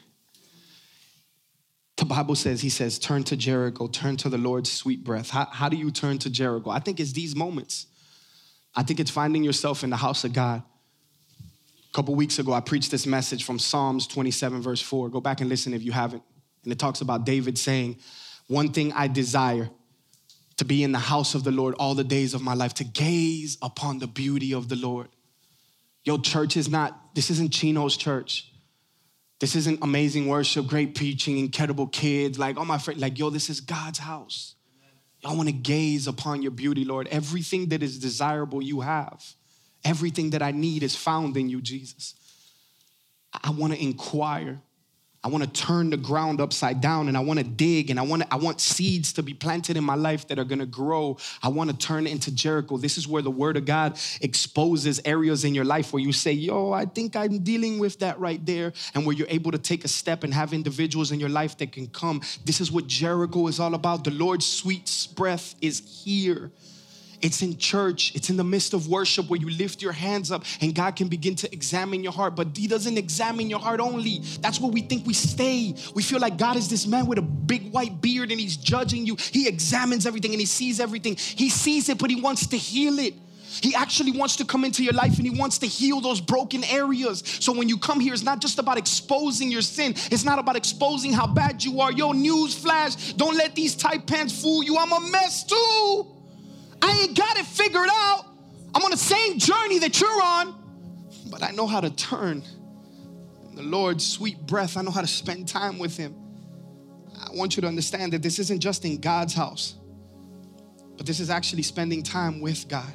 The 1.96 2.04
Bible 2.04 2.34
says, 2.34 2.62
He 2.62 2.70
says, 2.70 2.98
turn 2.98 3.24
to 3.24 3.36
Jericho, 3.36 3.86
turn 3.86 4.16
to 4.18 4.28
the 4.28 4.38
Lord's 4.38 4.70
sweet 4.70 5.04
breath. 5.04 5.30
How, 5.30 5.46
how 5.46 5.68
do 5.68 5.76
you 5.76 5.90
turn 5.90 6.18
to 6.18 6.30
Jericho? 6.30 6.70
I 6.70 6.78
think 6.78 6.98
it's 7.00 7.12
these 7.12 7.36
moments. 7.36 7.86
I 8.74 8.82
think 8.82 9.00
it's 9.00 9.10
finding 9.10 9.42
yourself 9.42 9.82
in 9.84 9.90
the 9.90 9.96
house 9.96 10.24
of 10.24 10.32
God. 10.32 10.62
A 11.42 11.92
couple 11.92 12.14
weeks 12.14 12.38
ago, 12.38 12.52
I 12.52 12.60
preached 12.60 12.90
this 12.90 13.04
message 13.04 13.44
from 13.44 13.58
Psalms 13.58 14.06
27, 14.06 14.62
verse 14.62 14.80
4. 14.80 15.08
Go 15.08 15.20
back 15.20 15.40
and 15.40 15.50
listen 15.50 15.74
if 15.74 15.82
you 15.82 15.90
haven't. 15.90 16.22
And 16.62 16.72
it 16.72 16.78
talks 16.78 17.00
about 17.00 17.26
David 17.26 17.58
saying, 17.58 17.98
One 18.46 18.72
thing 18.72 18.92
I 18.92 19.08
desire 19.08 19.68
to 20.60 20.66
be 20.66 20.82
in 20.82 20.92
the 20.92 20.98
house 20.98 21.34
of 21.34 21.42
the 21.42 21.50
Lord 21.50 21.74
all 21.78 21.94
the 21.94 22.04
days 22.04 22.34
of 22.34 22.42
my 22.42 22.52
life, 22.52 22.74
to 22.74 22.84
gaze 22.84 23.56
upon 23.62 23.98
the 23.98 24.06
beauty 24.06 24.52
of 24.52 24.68
the 24.68 24.76
Lord. 24.76 25.08
Yo, 26.04 26.18
church 26.18 26.54
is 26.54 26.68
not, 26.68 27.14
this 27.14 27.30
isn't 27.30 27.50
Chino's 27.50 27.96
church. 27.96 28.52
This 29.38 29.56
isn't 29.56 29.78
amazing 29.80 30.26
worship, 30.26 30.66
great 30.66 30.94
preaching, 30.94 31.38
incredible 31.38 31.86
kids. 31.86 32.38
Like, 32.38 32.58
oh, 32.58 32.66
my 32.66 32.76
friend, 32.76 33.00
like, 33.00 33.18
yo, 33.18 33.30
this 33.30 33.48
is 33.48 33.62
God's 33.62 34.00
house. 34.00 34.54
Want 35.24 35.48
to 35.48 35.52
gaze 35.52 36.06
upon 36.06 36.42
your 36.42 36.50
beauty, 36.50 36.84
Lord. 36.84 37.08
Everything 37.10 37.70
that 37.70 37.82
is 37.82 37.98
desirable, 37.98 38.60
you 38.60 38.82
have. 38.82 39.24
Everything 39.82 40.28
that 40.30 40.42
I 40.42 40.50
need 40.50 40.82
is 40.82 40.94
found 40.94 41.38
in 41.38 41.48
you, 41.48 41.62
Jesus. 41.62 42.14
I 43.32 43.50
want 43.50 43.72
to 43.72 43.82
inquire 43.82 44.60
I 45.22 45.28
want 45.28 45.44
to 45.44 45.50
turn 45.50 45.90
the 45.90 45.98
ground 45.98 46.40
upside 46.40 46.80
down 46.80 47.08
and 47.08 47.16
I 47.16 47.20
want 47.20 47.38
to 47.40 47.44
dig 47.44 47.90
and 47.90 48.00
I 48.00 48.02
want 48.02 48.22
I 48.30 48.36
want 48.36 48.58
seeds 48.58 49.12
to 49.14 49.22
be 49.22 49.34
planted 49.34 49.76
in 49.76 49.84
my 49.84 49.94
life 49.94 50.26
that 50.28 50.38
are 50.38 50.44
going 50.44 50.60
to 50.60 50.66
grow. 50.66 51.18
I 51.42 51.48
want 51.48 51.68
to 51.70 51.76
turn 51.76 52.06
into 52.06 52.34
Jericho. 52.34 52.78
This 52.78 52.96
is 52.96 53.06
where 53.06 53.20
the 53.20 53.30
word 53.30 53.58
of 53.58 53.66
God 53.66 53.98
exposes 54.22 54.98
areas 55.04 55.44
in 55.44 55.54
your 55.54 55.66
life 55.66 55.92
where 55.92 56.02
you 56.02 56.12
say, 56.12 56.32
"Yo, 56.32 56.72
I 56.72 56.86
think 56.86 57.16
I'm 57.16 57.40
dealing 57.40 57.78
with 57.78 57.98
that 57.98 58.18
right 58.18 58.44
there." 58.46 58.72
And 58.94 59.04
where 59.04 59.14
you're 59.14 59.28
able 59.28 59.52
to 59.52 59.58
take 59.58 59.84
a 59.84 59.88
step 59.88 60.24
and 60.24 60.32
have 60.32 60.54
individuals 60.54 61.12
in 61.12 61.20
your 61.20 61.28
life 61.28 61.58
that 61.58 61.72
can 61.72 61.88
come. 61.88 62.22
This 62.46 62.62
is 62.62 62.72
what 62.72 62.86
Jericho 62.86 63.46
is 63.48 63.60
all 63.60 63.74
about. 63.74 64.04
The 64.04 64.12
Lord's 64.12 64.46
sweet 64.46 65.08
breath 65.14 65.54
is 65.60 66.02
here. 66.02 66.50
It's 67.22 67.42
in 67.42 67.58
church, 67.58 68.14
it's 68.14 68.30
in 68.30 68.36
the 68.36 68.44
midst 68.44 68.74
of 68.74 68.88
worship 68.88 69.28
where 69.28 69.38
you 69.38 69.50
lift 69.50 69.82
your 69.82 69.92
hands 69.92 70.30
up 70.30 70.44
and 70.60 70.74
God 70.74 70.96
can 70.96 71.08
begin 71.08 71.34
to 71.36 71.52
examine 71.52 72.02
your 72.02 72.12
heart. 72.12 72.36
But 72.36 72.56
He 72.56 72.66
doesn't 72.66 72.96
examine 72.96 73.50
your 73.50 73.60
heart 73.60 73.80
only. 73.80 74.20
That's 74.40 74.60
where 74.60 74.70
we 74.70 74.82
think 74.82 75.06
we 75.06 75.14
stay. 75.14 75.74
We 75.94 76.02
feel 76.02 76.20
like 76.20 76.36
God 76.36 76.56
is 76.56 76.68
this 76.68 76.86
man 76.86 77.06
with 77.06 77.18
a 77.18 77.22
big 77.22 77.72
white 77.72 78.00
beard 78.00 78.30
and 78.30 78.40
He's 78.40 78.56
judging 78.56 79.06
you. 79.06 79.16
He 79.16 79.48
examines 79.48 80.06
everything 80.06 80.32
and 80.32 80.40
He 80.40 80.46
sees 80.46 80.80
everything. 80.80 81.16
He 81.16 81.50
sees 81.50 81.88
it, 81.88 81.98
but 81.98 82.10
He 82.10 82.20
wants 82.20 82.46
to 82.48 82.56
heal 82.56 82.98
it. 82.98 83.14
He 83.62 83.74
actually 83.74 84.12
wants 84.12 84.36
to 84.36 84.44
come 84.44 84.64
into 84.64 84.84
your 84.84 84.92
life 84.92 85.18
and 85.18 85.26
he 85.26 85.36
wants 85.36 85.58
to 85.58 85.66
heal 85.66 86.00
those 86.00 86.20
broken 86.20 86.62
areas. 86.64 87.22
So 87.40 87.52
when 87.52 87.68
you 87.68 87.78
come 87.78 87.98
here, 87.98 88.14
it's 88.14 88.22
not 88.22 88.40
just 88.40 88.58
about 88.58 88.78
exposing 88.78 89.50
your 89.50 89.62
sin. 89.62 89.94
It's 90.10 90.24
not 90.24 90.38
about 90.38 90.56
exposing 90.56 91.12
how 91.12 91.26
bad 91.26 91.64
you 91.64 91.80
are. 91.80 91.90
Yo, 91.90 92.12
news 92.12 92.54
flash, 92.54 93.12
don't 93.14 93.36
let 93.36 93.54
these 93.56 93.74
tight 93.74 94.06
pants 94.06 94.40
fool 94.40 94.62
you. 94.62 94.78
I'm 94.78 94.92
a 94.92 95.00
mess 95.10 95.44
too. 95.44 96.19
I 96.82 97.02
ain't 97.02 97.16
got 97.16 97.38
it 97.38 97.46
figured 97.46 97.88
out. 97.90 98.24
I'm 98.74 98.82
on 98.82 98.90
the 98.90 98.96
same 98.96 99.38
journey 99.38 99.78
that 99.80 100.00
you're 100.00 100.22
on, 100.22 100.54
but 101.30 101.42
I 101.42 101.50
know 101.50 101.66
how 101.66 101.80
to 101.80 101.90
turn. 101.90 102.44
The 103.54 103.62
Lord's 103.62 104.06
sweet 104.06 104.46
breath, 104.46 104.76
I 104.76 104.82
know 104.82 104.90
how 104.90 105.00
to 105.00 105.06
spend 105.06 105.48
time 105.48 105.78
with 105.78 105.96
Him. 105.96 106.14
I 107.14 107.34
want 107.34 107.56
you 107.56 107.60
to 107.62 107.68
understand 107.68 108.12
that 108.12 108.22
this 108.22 108.38
isn't 108.38 108.60
just 108.60 108.84
in 108.84 108.98
God's 109.00 109.34
house, 109.34 109.74
but 110.96 111.04
this 111.04 111.20
is 111.20 111.30
actually 111.30 111.62
spending 111.62 112.02
time 112.02 112.40
with 112.40 112.68
God. 112.68 112.94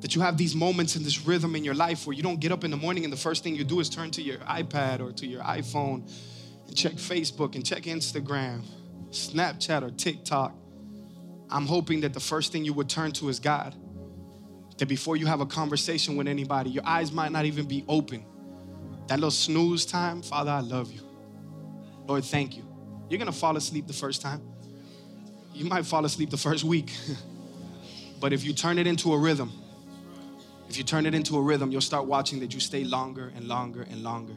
That 0.00 0.14
you 0.14 0.20
have 0.20 0.36
these 0.36 0.54
moments 0.54 0.96
in 0.96 1.02
this 1.02 1.24
rhythm 1.26 1.56
in 1.56 1.64
your 1.64 1.74
life 1.74 2.06
where 2.06 2.14
you 2.14 2.22
don't 2.22 2.40
get 2.40 2.52
up 2.52 2.64
in 2.64 2.70
the 2.70 2.76
morning 2.76 3.04
and 3.04 3.12
the 3.12 3.16
first 3.16 3.42
thing 3.42 3.54
you 3.54 3.64
do 3.64 3.80
is 3.80 3.88
turn 3.88 4.10
to 4.12 4.22
your 4.22 4.38
iPad 4.38 5.00
or 5.00 5.12
to 5.12 5.26
your 5.26 5.42
iPhone 5.42 6.10
and 6.66 6.76
check 6.76 6.92
Facebook 6.94 7.54
and 7.54 7.64
check 7.64 7.84
Instagram, 7.84 8.62
Snapchat, 9.10 9.82
or 9.82 9.90
TikTok 9.90 10.54
I'm 11.50 11.66
hoping 11.66 12.00
that 12.00 12.12
the 12.12 12.20
first 12.20 12.52
thing 12.52 12.64
you 12.64 12.72
would 12.72 12.88
turn 12.88 13.12
to 13.12 13.28
is 13.28 13.38
God. 13.38 13.74
That 14.78 14.86
before 14.86 15.16
you 15.16 15.26
have 15.26 15.40
a 15.40 15.46
conversation 15.46 16.16
with 16.16 16.26
anybody, 16.26 16.70
your 16.70 16.86
eyes 16.86 17.12
might 17.12 17.30
not 17.30 17.44
even 17.44 17.66
be 17.66 17.84
open. 17.88 18.24
That 19.06 19.16
little 19.16 19.30
snooze 19.30 19.86
time, 19.86 20.22
Father, 20.22 20.50
I 20.50 20.60
love 20.60 20.90
you. 20.92 21.00
Lord, 22.06 22.24
thank 22.24 22.56
you. 22.56 22.64
You're 23.08 23.18
gonna 23.18 23.32
fall 23.32 23.56
asleep 23.56 23.86
the 23.86 23.92
first 23.92 24.22
time. 24.22 24.42
You 25.52 25.66
might 25.66 25.86
fall 25.86 26.04
asleep 26.04 26.30
the 26.30 26.36
first 26.36 26.64
week. 26.64 26.92
but 28.20 28.32
if 28.32 28.44
you 28.44 28.52
turn 28.52 28.78
it 28.78 28.86
into 28.86 29.12
a 29.12 29.18
rhythm, 29.18 29.52
if 30.68 30.76
you 30.76 30.82
turn 30.82 31.06
it 31.06 31.14
into 31.14 31.36
a 31.36 31.40
rhythm, 31.42 31.70
you'll 31.70 31.80
start 31.80 32.06
watching 32.06 32.40
that 32.40 32.52
you 32.52 32.60
stay 32.60 32.82
longer 32.84 33.32
and 33.36 33.46
longer 33.46 33.82
and 33.82 34.02
longer 34.02 34.34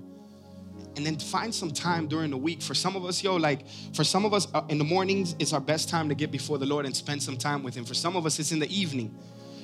and 0.98 1.06
then 1.06 1.16
find 1.16 1.54
some 1.54 1.72
time 1.72 2.08
during 2.08 2.32
the 2.32 2.38
week. 2.38 2.62
For 2.62 2.74
some 2.74 2.96
of 2.96 3.06
us, 3.06 3.24
yo, 3.24 3.36
like 3.36 3.66
for 3.94 4.04
some 4.04 4.26
of 4.26 4.34
us 4.34 4.48
uh, 4.54 4.64
in 4.68 4.80
the 4.80 4.84
mornings, 4.84 5.36
it's 5.40 5.54
our 5.54 5.62
best 5.62 5.90
time 5.90 6.10
to 6.10 6.16
get 6.16 6.32
before 6.32 6.58
the 6.58 6.66
Lord 6.66 6.86
and 6.86 6.96
spend 6.96 7.22
some 7.22 7.38
time 7.38 7.64
with 7.64 7.76
Him. 7.76 7.86
For 7.86 7.94
some 7.94 8.16
of 8.16 8.26
us, 8.26 8.40
it's 8.40 8.52
in 8.52 8.60
the 8.60 8.70
evening. 8.76 9.16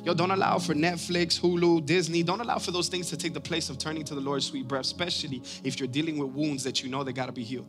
Yo, 0.06 0.13
don't 0.13 0.32
allow 0.32 0.60
for 0.60 0.74
Netflix, 0.76 1.39
Hulu, 1.39 1.86
Disney. 1.86 2.24
Don't 2.24 2.39
allow 2.39 2.60
for 2.60 2.72
those 2.72 2.88
things 2.88 3.10
to 3.10 3.17
take 3.17 3.34
the 3.34 3.41
place 3.41 3.69
of 3.69 3.80
turning 3.80 4.04
to 4.04 4.15
the 4.15 4.22
Lord's 4.22 4.46
sweet 4.46 4.67
breath, 4.67 4.86
especially 4.86 5.41
if 5.63 5.80
you're 5.80 5.88
dealing 5.88 6.19
with 6.19 6.30
wounds 6.30 6.63
that 6.65 6.84
you 6.84 6.89
know 6.89 7.04
they 7.04 7.13
got 7.13 7.26
to 7.26 7.32
be 7.32 7.43
healed. 7.43 7.67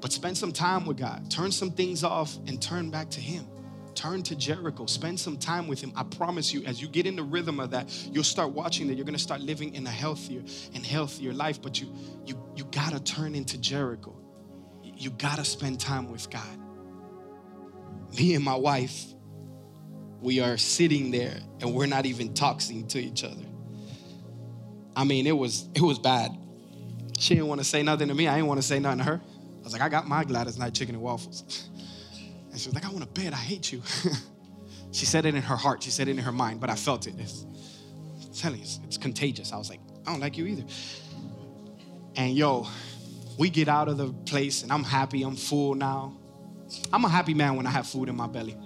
But 0.00 0.10
spend 0.12 0.38
some 0.38 0.52
time 0.52 0.86
with 0.86 0.96
God. 0.96 1.30
Turn 1.30 1.52
some 1.52 1.72
things 1.72 2.02
off 2.02 2.36
and 2.46 2.60
turn 2.60 2.90
back 2.90 3.10
to 3.10 3.20
Him 3.20 3.46
turn 3.94 4.22
to 4.24 4.36
Jericho, 4.36 4.86
spend 4.86 5.18
some 5.18 5.36
time 5.36 5.68
with 5.68 5.80
him. 5.80 5.92
I 5.96 6.02
promise 6.02 6.52
you, 6.52 6.64
as 6.64 6.80
you 6.80 6.88
get 6.88 7.06
in 7.06 7.16
the 7.16 7.22
rhythm 7.22 7.60
of 7.60 7.70
that, 7.70 7.88
you'll 8.12 8.24
start 8.24 8.52
watching 8.52 8.88
that 8.88 8.94
you're 8.94 9.04
gonna 9.04 9.18
start 9.18 9.40
living 9.40 9.74
in 9.74 9.86
a 9.86 9.90
healthier 9.90 10.42
and 10.74 10.84
healthier 10.84 11.32
life. 11.32 11.60
But 11.60 11.80
you 11.80 11.94
you 12.26 12.42
you 12.56 12.64
gotta 12.70 13.00
turn 13.00 13.34
into 13.34 13.58
Jericho. 13.58 14.16
You 14.82 15.10
gotta 15.10 15.44
spend 15.44 15.80
time 15.80 16.10
with 16.10 16.30
God. 16.30 16.58
Me 18.18 18.34
and 18.34 18.44
my 18.44 18.56
wife, 18.56 19.06
we 20.20 20.40
are 20.40 20.56
sitting 20.56 21.10
there 21.10 21.36
and 21.60 21.74
we're 21.74 21.86
not 21.86 22.06
even 22.06 22.34
talking 22.34 22.86
to 22.88 22.98
each 22.98 23.24
other. 23.24 23.46
I 24.94 25.04
mean, 25.04 25.26
it 25.26 25.36
was 25.36 25.68
it 25.74 25.80
was 25.80 25.98
bad. 25.98 26.36
She 27.18 27.34
didn't 27.34 27.48
want 27.48 27.60
to 27.60 27.64
say 27.64 27.82
nothing 27.82 28.08
to 28.08 28.14
me. 28.14 28.28
I 28.28 28.34
didn't 28.34 28.48
want 28.48 28.58
to 28.58 28.66
say 28.66 28.78
nothing 28.78 28.98
to 28.98 29.04
her. 29.04 29.20
I 29.62 29.64
was 29.64 29.72
like, 29.72 29.82
I 29.82 29.88
got 29.88 30.08
my 30.08 30.24
Gladys 30.24 30.58
Knight 30.58 30.74
chicken 30.74 30.96
and 30.96 31.04
waffles. 31.04 31.68
And 32.52 32.60
she 32.60 32.68
was 32.68 32.74
like, 32.74 32.84
I 32.84 32.90
want 32.90 33.02
to 33.02 33.20
bed. 33.20 33.32
I 33.32 33.36
hate 33.36 33.72
you. 33.72 33.82
she 34.92 35.06
said 35.06 35.26
it 35.26 35.34
in 35.34 35.42
her 35.42 35.56
heart. 35.56 35.82
She 35.82 35.90
said 35.90 36.06
it 36.06 36.12
in 36.12 36.18
her 36.18 36.32
mind, 36.32 36.60
but 36.60 36.70
I 36.70 36.74
felt 36.74 37.06
it. 37.06 37.14
It's, 37.18 37.44
I'm 38.22 38.34
telling 38.34 38.58
you, 38.58 38.64
it's, 38.64 38.78
it's 38.84 38.98
contagious. 38.98 39.52
I 39.52 39.56
was 39.56 39.70
like, 39.70 39.80
I 40.06 40.12
don't 40.12 40.20
like 40.20 40.36
you 40.36 40.46
either. 40.46 40.64
And 42.14 42.34
yo, 42.34 42.66
we 43.38 43.48
get 43.48 43.68
out 43.68 43.88
of 43.88 43.96
the 43.96 44.12
place 44.12 44.62
and 44.62 44.70
I'm 44.70 44.84
happy. 44.84 45.22
I'm 45.22 45.34
full 45.34 45.74
now. 45.74 46.18
I'm 46.92 47.04
a 47.04 47.08
happy 47.08 47.34
man 47.34 47.56
when 47.56 47.66
I 47.66 47.70
have 47.70 47.86
food 47.86 48.08
in 48.08 48.16
my 48.16 48.26
belly. 48.26 48.56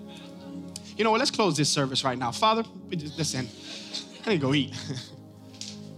You 0.96 1.04
know 1.04 1.10
what? 1.10 1.18
Let's 1.18 1.30
close 1.30 1.56
this 1.56 1.68
service 1.68 2.04
right 2.04 2.18
now. 2.18 2.32
Father, 2.32 2.64
listen, 2.90 3.48
I 4.24 4.30
need 4.30 4.36
to 4.36 4.42
go 4.42 4.54
eat. 4.54 4.74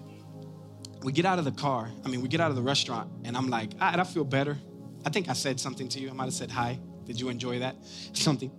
we 1.02 1.12
get 1.12 1.24
out 1.24 1.38
of 1.38 1.44
the 1.44 1.52
car. 1.52 1.90
I 2.04 2.08
mean, 2.08 2.20
we 2.20 2.28
get 2.28 2.40
out 2.40 2.50
of 2.50 2.56
the 2.56 2.62
restaurant, 2.62 3.10
and 3.24 3.36
I'm 3.36 3.48
like, 3.48 3.70
I 3.80 4.02
feel 4.04 4.24
better. 4.24 4.58
I 5.06 5.10
think 5.10 5.28
I 5.28 5.34
said 5.34 5.60
something 5.60 5.88
to 5.90 6.00
you. 6.00 6.10
I 6.10 6.12
might 6.12 6.24
have 6.24 6.34
said 6.34 6.50
hi. 6.50 6.80
Did 7.08 7.18
you 7.18 7.30
enjoy 7.30 7.58
that? 7.60 7.74
Something. 8.12 8.52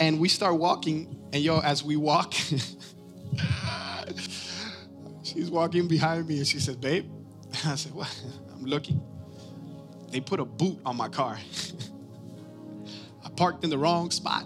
And 0.00 0.18
we 0.18 0.28
start 0.28 0.58
walking, 0.58 1.16
and 1.32 1.42
yo, 1.42 1.60
as 1.60 1.84
we 1.84 1.96
walk, 1.96 2.32
she's 5.22 5.50
walking 5.50 5.86
behind 5.86 6.26
me 6.26 6.38
and 6.38 6.46
she 6.46 6.58
said, 6.58 6.80
Babe, 6.80 7.08
I 7.64 7.76
said, 7.76 7.92
What? 7.92 8.10
I'm 8.52 8.64
looking. 8.64 9.00
They 10.10 10.20
put 10.20 10.40
a 10.40 10.44
boot 10.44 10.78
on 10.84 10.96
my 10.96 11.08
car. 11.08 11.38
I 13.24 13.28
parked 13.30 13.64
in 13.64 13.70
the 13.70 13.78
wrong 13.78 14.10
spot. 14.10 14.44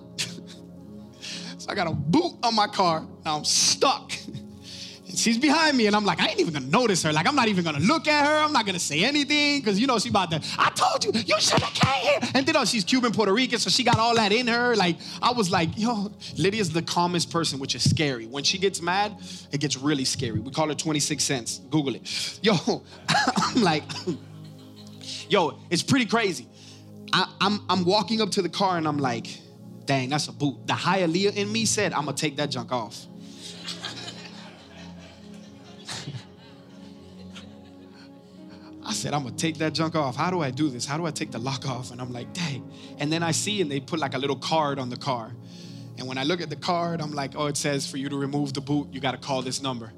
so 1.59 1.71
I 1.71 1.75
got 1.75 1.87
a 1.87 1.95
boot 1.95 2.35
on 2.43 2.55
my 2.55 2.67
car. 2.67 3.07
Now 3.25 3.39
I'm 3.39 3.45
stuck 3.45 4.13
she's 5.27 5.39
behind 5.39 5.77
me, 5.77 5.89
and 5.89 5.97
I'm 5.97 6.05
like, 6.05 6.21
I 6.21 6.29
ain't 6.29 6.39
even 6.39 6.55
gonna 6.55 6.67
notice 6.67 7.03
her. 7.03 7.13
Like, 7.13 7.27
I'm 7.27 7.35
not 7.35 7.49
even 7.49 7.65
gonna 7.65 7.81
look 7.81 8.07
at 8.07 8.25
her. 8.25 8.45
I'm 8.45 8.53
not 8.53 8.65
gonna 8.65 8.79
say 8.79 9.03
anything 9.03 9.59
because 9.59 9.81
you 9.81 9.89
know 9.89 9.99
she 9.99 10.09
about 10.09 10.31
to. 10.31 10.41
I 10.57 10.71
told 10.71 11.05
you, 11.05 11.11
you 11.13 11.41
should 11.41 11.61
have 11.61 11.75
came 11.75 12.03
here. 12.03 12.31
And 12.35 12.47
then 12.47 12.57
oh, 12.57 12.65
she's 12.65 12.85
Cuban, 12.85 13.11
Puerto 13.11 13.33
Rican, 13.33 13.59
so 13.59 13.69
she 13.69 13.83
got 13.83 13.99
all 13.99 14.15
that 14.15 14.31
in 14.31 14.47
her. 14.47 14.77
Like, 14.77 14.99
I 15.21 15.33
was 15.33 15.51
like, 15.51 15.71
yo, 15.77 16.13
Lydia's 16.37 16.71
the 16.71 16.83
calmest 16.83 17.33
person, 17.33 17.59
which 17.59 17.75
is 17.75 17.89
scary. 17.91 18.27
When 18.27 18.45
she 18.45 18.57
gets 18.57 18.81
mad, 18.81 19.17
it 19.51 19.61
gets 19.61 19.77
really 19.77 20.05
scary. 20.05 20.39
We 20.39 20.53
call 20.53 20.69
her 20.69 20.75
26 20.75 21.25
cents. 21.25 21.61
Google 21.71 21.97
it. 21.97 22.39
Yo, 22.43 22.55
I'm 23.09 23.63
like, 23.63 23.83
yo, 25.29 25.59
it's 25.71 25.83
pretty 25.83 26.07
crazy. 26.07 26.47
I, 27.13 27.33
I'm 27.41 27.61
I'm 27.69 27.85
walking 27.85 28.21
up 28.21 28.31
to 28.33 28.43
the 28.43 28.49
car 28.49 28.77
and 28.79 28.87
I'm 28.87 28.99
like, 28.99 29.27
dang, 29.87 30.11
that's 30.11 30.29
a 30.29 30.33
boot. 30.33 30.67
The 30.67 30.75
Hialeah 30.75 31.35
in 31.35 31.51
me 31.51 31.65
said, 31.65 31.93
I'm 31.93 32.05
gonna 32.05 32.17
take 32.17 32.37
that 32.37 32.51
junk 32.51 32.71
off. 32.71 33.07
I 38.87 38.93
said, 38.93 39.15
I'm 39.15 39.25
gonna 39.25 39.37
take 39.37 39.59
that 39.59 39.73
junk 39.73 39.97
off. 39.97 40.15
How 40.15 40.31
do 40.31 40.41
I 40.41 40.51
do 40.51 40.69
this? 40.71 40.87
How 40.87 40.97
do 40.97 41.07
I 41.07 41.11
take 41.11 41.33
the 41.33 41.39
lock 41.39 41.69
off? 41.69 41.91
And 41.91 42.01
I'm 42.01 42.13
like, 42.13 42.33
dang. 42.33 42.71
And 42.99 43.13
then 43.13 43.23
I 43.23 43.33
see, 43.33 43.61
and 43.61 43.71
they 43.71 43.81
put 43.81 43.99
like 43.99 44.15
a 44.15 44.19
little 44.19 44.37
card 44.37 44.79
on 44.79 44.91
the 44.91 44.97
car. 44.97 45.33
And 45.99 46.07
when 46.07 46.19
I 46.19 46.23
look 46.23 46.41
at 46.41 46.51
the 46.51 46.57
card, 46.57 47.01
I'm 47.01 47.13
like, 47.13 47.33
oh, 47.37 47.47
it 47.47 47.57
says 47.57 47.91
for 47.91 47.97
you 47.97 48.09
to 48.09 48.17
remove 48.17 48.55
the 48.55 48.61
boot, 48.61 48.89
you 48.93 49.01
got 49.01 49.13
to 49.13 49.19
call 49.19 49.43
this 49.43 49.61
number. 49.61 49.93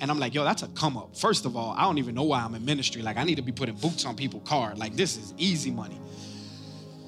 And 0.00 0.10
I'm 0.10 0.18
like, 0.18 0.34
yo, 0.34 0.44
that's 0.44 0.62
a 0.62 0.68
come 0.68 0.96
up. 0.96 1.16
First 1.16 1.44
of 1.44 1.56
all, 1.56 1.74
I 1.76 1.82
don't 1.82 1.98
even 1.98 2.14
know 2.14 2.22
why 2.22 2.42
I'm 2.42 2.54
in 2.54 2.64
ministry. 2.64 3.02
Like, 3.02 3.16
I 3.18 3.24
need 3.24 3.36
to 3.36 3.42
be 3.42 3.52
putting 3.52 3.74
boots 3.76 4.04
on 4.04 4.16
people's 4.16 4.48
car. 4.48 4.74
Like, 4.76 4.96
this 4.96 5.16
is 5.16 5.34
easy 5.36 5.70
money. 5.70 6.00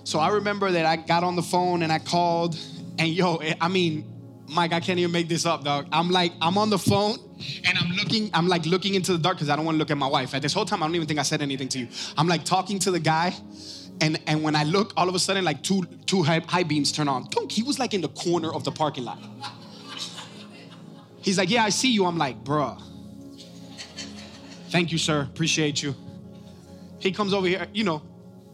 So 0.04 0.18
I 0.18 0.28
remember 0.28 0.70
that 0.70 0.84
I 0.84 0.96
got 0.96 1.24
on 1.24 1.36
the 1.36 1.42
phone 1.42 1.82
and 1.82 1.90
I 1.90 1.98
called, 1.98 2.56
and 2.98 3.08
yo, 3.08 3.40
I 3.60 3.68
mean, 3.68 4.13
Mike, 4.54 4.72
I 4.72 4.80
can't 4.80 4.98
even 4.98 5.12
make 5.12 5.28
this 5.28 5.46
up, 5.46 5.64
dog. 5.64 5.86
I'm 5.92 6.10
like, 6.10 6.32
I'm 6.40 6.56
on 6.56 6.70
the 6.70 6.78
phone 6.78 7.18
and 7.64 7.78
I'm 7.78 7.90
looking, 7.92 8.30
I'm 8.32 8.46
like 8.46 8.64
looking 8.66 8.94
into 8.94 9.12
the 9.12 9.18
dark 9.18 9.36
because 9.36 9.50
I 9.50 9.56
don't 9.56 9.64
want 9.64 9.74
to 9.74 9.78
look 9.78 9.90
at 9.90 9.98
my 9.98 10.06
wife. 10.06 10.34
At 10.34 10.42
this 10.42 10.52
whole 10.52 10.64
time, 10.64 10.82
I 10.82 10.86
don't 10.86 10.94
even 10.94 11.08
think 11.08 11.18
I 11.18 11.24
said 11.24 11.42
anything 11.42 11.68
to 11.70 11.78
you. 11.80 11.88
I'm 12.16 12.28
like 12.28 12.44
talking 12.44 12.78
to 12.80 12.90
the 12.90 13.00
guy, 13.00 13.34
and 14.00 14.20
and 14.26 14.42
when 14.42 14.54
I 14.56 14.64
look, 14.64 14.92
all 14.96 15.08
of 15.08 15.14
a 15.14 15.18
sudden, 15.18 15.44
like 15.44 15.62
two 15.62 15.84
two 16.06 16.22
high, 16.22 16.40
high 16.46 16.62
beams 16.62 16.92
turn 16.92 17.08
on. 17.08 17.28
Dunk, 17.30 17.50
he 17.50 17.62
was 17.62 17.78
like 17.78 17.94
in 17.94 18.00
the 18.00 18.08
corner 18.08 18.52
of 18.52 18.64
the 18.64 18.72
parking 18.72 19.04
lot. 19.04 19.18
He's 21.20 21.38
like, 21.38 21.50
yeah, 21.50 21.64
I 21.64 21.70
see 21.70 21.90
you. 21.90 22.04
I'm 22.04 22.18
like, 22.18 22.44
bruh. 22.44 22.80
Thank 24.68 24.92
you, 24.92 24.98
sir. 24.98 25.22
Appreciate 25.22 25.82
you. 25.82 25.94
He 26.98 27.12
comes 27.12 27.32
over 27.32 27.46
here, 27.46 27.66
you 27.72 27.84
know, 27.84 28.02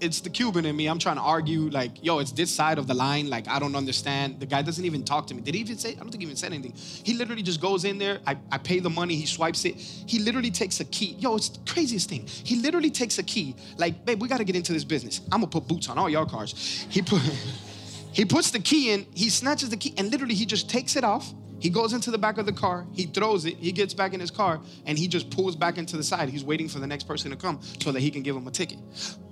it's 0.00 0.20
the 0.20 0.30
Cuban 0.30 0.64
in 0.66 0.76
me. 0.76 0.86
I'm 0.86 0.98
trying 0.98 1.16
to 1.16 1.22
argue, 1.22 1.68
like, 1.70 2.02
yo, 2.04 2.18
it's 2.18 2.32
this 2.32 2.50
side 2.50 2.78
of 2.78 2.86
the 2.86 2.94
line. 2.94 3.28
Like, 3.28 3.48
I 3.48 3.58
don't 3.58 3.76
understand. 3.76 4.40
The 4.40 4.46
guy 4.46 4.62
doesn't 4.62 4.84
even 4.84 5.04
talk 5.04 5.26
to 5.28 5.34
me. 5.34 5.42
Did 5.42 5.54
he 5.54 5.60
even 5.60 5.78
say? 5.78 5.90
I 5.90 5.94
don't 5.94 6.10
think 6.10 6.22
he 6.22 6.24
even 6.24 6.36
said 6.36 6.52
anything. 6.52 6.74
He 7.04 7.14
literally 7.14 7.42
just 7.42 7.60
goes 7.60 7.84
in 7.84 7.98
there. 7.98 8.20
I, 8.26 8.36
I 8.50 8.58
pay 8.58 8.80
the 8.80 8.90
money. 8.90 9.16
He 9.16 9.26
swipes 9.26 9.64
it. 9.64 9.76
He 9.76 10.18
literally 10.18 10.50
takes 10.50 10.80
a 10.80 10.84
key. 10.84 11.16
Yo, 11.18 11.36
it's 11.36 11.50
the 11.50 11.60
craziest 11.70 12.08
thing. 12.08 12.26
He 12.26 12.56
literally 12.56 12.90
takes 12.90 13.18
a 13.18 13.22
key. 13.22 13.54
Like, 13.76 14.04
babe, 14.04 14.20
we 14.20 14.28
got 14.28 14.38
to 14.38 14.44
get 14.44 14.56
into 14.56 14.72
this 14.72 14.84
business. 14.84 15.20
I'm 15.32 15.40
gonna 15.40 15.46
put 15.48 15.68
boots 15.68 15.88
on 15.88 15.98
all 15.98 16.08
your 16.08 16.26
cars. 16.26 16.86
He 16.88 17.02
put. 17.02 17.20
he 18.12 18.24
puts 18.24 18.50
the 18.50 18.60
key 18.60 18.92
in. 18.92 19.06
He 19.14 19.30
snatches 19.30 19.68
the 19.68 19.76
key, 19.76 19.94
and 19.96 20.10
literally 20.10 20.34
he 20.34 20.46
just 20.46 20.68
takes 20.68 20.96
it 20.96 21.04
off. 21.04 21.32
He 21.60 21.68
goes 21.68 21.92
into 21.92 22.10
the 22.10 22.18
back 22.18 22.38
of 22.38 22.46
the 22.46 22.52
car, 22.52 22.86
he 22.94 23.04
throws 23.04 23.44
it, 23.44 23.58
he 23.58 23.70
gets 23.70 23.92
back 23.92 24.14
in 24.14 24.20
his 24.20 24.30
car, 24.30 24.60
and 24.86 24.98
he 24.98 25.06
just 25.06 25.28
pulls 25.28 25.54
back 25.54 25.76
into 25.76 25.98
the 25.98 26.02
side. 26.02 26.30
He's 26.30 26.42
waiting 26.42 26.68
for 26.68 26.78
the 26.78 26.86
next 26.86 27.04
person 27.04 27.30
to 27.30 27.36
come 27.36 27.60
so 27.82 27.92
that 27.92 28.00
he 28.00 28.10
can 28.10 28.22
give 28.22 28.34
him 28.34 28.46
a 28.46 28.50
ticket. 28.50 28.78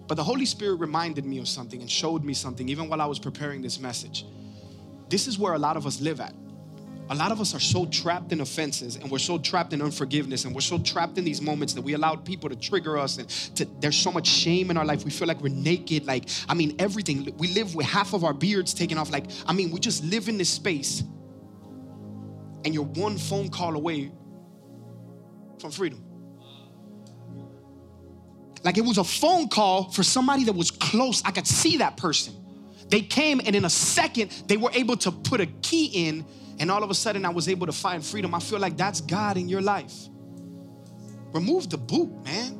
But 0.09 0.17
the 0.17 0.25
Holy 0.25 0.47
Spirit 0.47 0.77
reminded 0.77 1.27
me 1.27 1.39
of 1.39 1.47
something 1.47 1.83
and 1.83 1.91
showed 1.91 2.25
me 2.25 2.33
something 2.33 2.69
even 2.69 2.89
while 2.89 3.03
I 3.03 3.07
was 3.07 3.19
preparing 3.19 3.61
this 3.61 3.79
message. 3.79 4.25
This 5.11 5.29
is 5.29 5.39
where 5.39 5.53
a 5.53 5.59
lot 5.59 5.77
of 5.77 5.87
us 5.87 6.01
live 6.01 6.21
at. 6.21 6.35
A 7.11 7.15
lot 7.15 7.31
of 7.31 7.41
us 7.41 7.55
are 7.55 7.61
so 7.61 7.87
trapped 7.87 8.33
in 8.33 8.41
offenses 8.41 8.97
and 8.97 9.11
we're 9.11 9.19
so 9.19 9.39
trapped 9.39 9.73
in 9.73 9.81
unforgiveness 9.81 10.45
and 10.45 10.55
we're 10.55 10.61
so 10.61 10.79
trapped 10.79 11.17
in 11.17 11.25
these 11.25 11.41
moments 11.41 11.73
that 11.75 11.83
we 11.83 11.95
allow 11.95 12.17
people 12.17 12.49
to 12.49 12.57
trigger 12.57 12.99
us 12.99 13.19
and 13.19 13.29
to, 13.57 13.67
there's 13.81 13.97
so 13.97 14.11
much 14.11 14.27
shame 14.27 14.71
in 14.71 14.77
our 14.77 14.85
life. 14.85 15.05
We 15.05 15.11
feel 15.11 15.29
like 15.29 15.41
we're 15.41 15.55
naked. 15.55 16.07
Like, 16.07 16.29
I 16.49 16.55
mean, 16.55 16.77
everything. 16.79 17.35
We 17.39 17.49
live 17.49 17.75
with 17.75 17.87
half 17.87 18.13
of 18.13 18.25
our 18.25 18.35
beards 18.35 18.75
taken 18.75 18.99
off. 18.99 19.11
Like, 19.11 19.27
I 19.47 19.53
mean, 19.53 19.71
we 19.71 19.81
just 19.81 20.05
live 20.05 20.29
in 20.29 20.37
this 20.37 20.51
space 20.51 21.03
and 22.65 22.75
you're 22.75 22.85
one 22.85 23.17
phone 23.17 23.49
call 23.49 23.75
away 23.75 24.11
from 25.61 25.71
freedom. 25.71 26.03
Like 28.65 28.79
it 28.79 28.85
was 28.85 28.99
a 28.99 29.05
phone 29.05 29.49
call 29.49 29.91
for 29.91 30.03
somebody 30.03 30.45
that 30.45 30.55
was 30.55 30.71
close. 30.71 31.23
I 31.25 31.31
could 31.31 31.47
see 31.47 31.79
that 31.79 31.97
person. 31.97 32.35
They 32.89 33.03
came, 33.03 33.41
and 33.45 33.55
in 33.55 33.65
a 33.65 33.71
second, 33.71 34.31
they 34.47 34.57
were 34.57 34.71
able 34.73 34.97
to 34.99 35.13
put 35.13 35.41
a 35.41 35.47
key 35.47 36.09
in, 36.09 36.25
and 36.59 36.71
all 36.71 36.83
of 36.83 36.91
a 36.91 36.95
sudden, 36.95 37.25
I 37.25 37.29
was 37.29 37.49
able 37.49 37.67
to 37.67 37.73
find 37.73 38.05
freedom. 38.05 38.35
I 38.35 38.41
feel 38.41 38.59
like 38.59 38.77
that's 38.77 39.01
God 39.01 39.37
in 39.37 39.49
your 39.49 39.61
life. 39.61 39.95
Remove 41.33 41.69
the 41.69 41.77
boot, 41.77 42.11
man. 42.25 42.59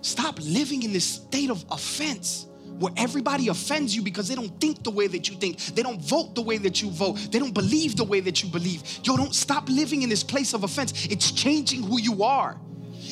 Stop 0.00 0.38
living 0.40 0.82
in 0.82 0.92
this 0.92 1.04
state 1.04 1.50
of 1.50 1.64
offense 1.70 2.46
where 2.78 2.92
everybody 2.96 3.48
offends 3.48 3.94
you 3.94 4.02
because 4.02 4.26
they 4.26 4.34
don't 4.34 4.60
think 4.60 4.82
the 4.82 4.90
way 4.90 5.06
that 5.06 5.28
you 5.28 5.36
think. 5.36 5.58
They 5.58 5.82
don't 5.82 6.00
vote 6.00 6.34
the 6.34 6.42
way 6.42 6.58
that 6.58 6.82
you 6.82 6.90
vote. 6.90 7.16
They 7.30 7.38
don't 7.38 7.54
believe 7.54 7.96
the 7.96 8.04
way 8.04 8.20
that 8.20 8.42
you 8.42 8.48
believe. 8.48 8.82
Yo, 9.04 9.16
don't 9.16 9.34
stop 9.34 9.68
living 9.68 10.02
in 10.02 10.08
this 10.08 10.24
place 10.24 10.54
of 10.54 10.64
offense. 10.64 11.06
It's 11.06 11.30
changing 11.30 11.82
who 11.82 12.00
you 12.00 12.24
are 12.24 12.58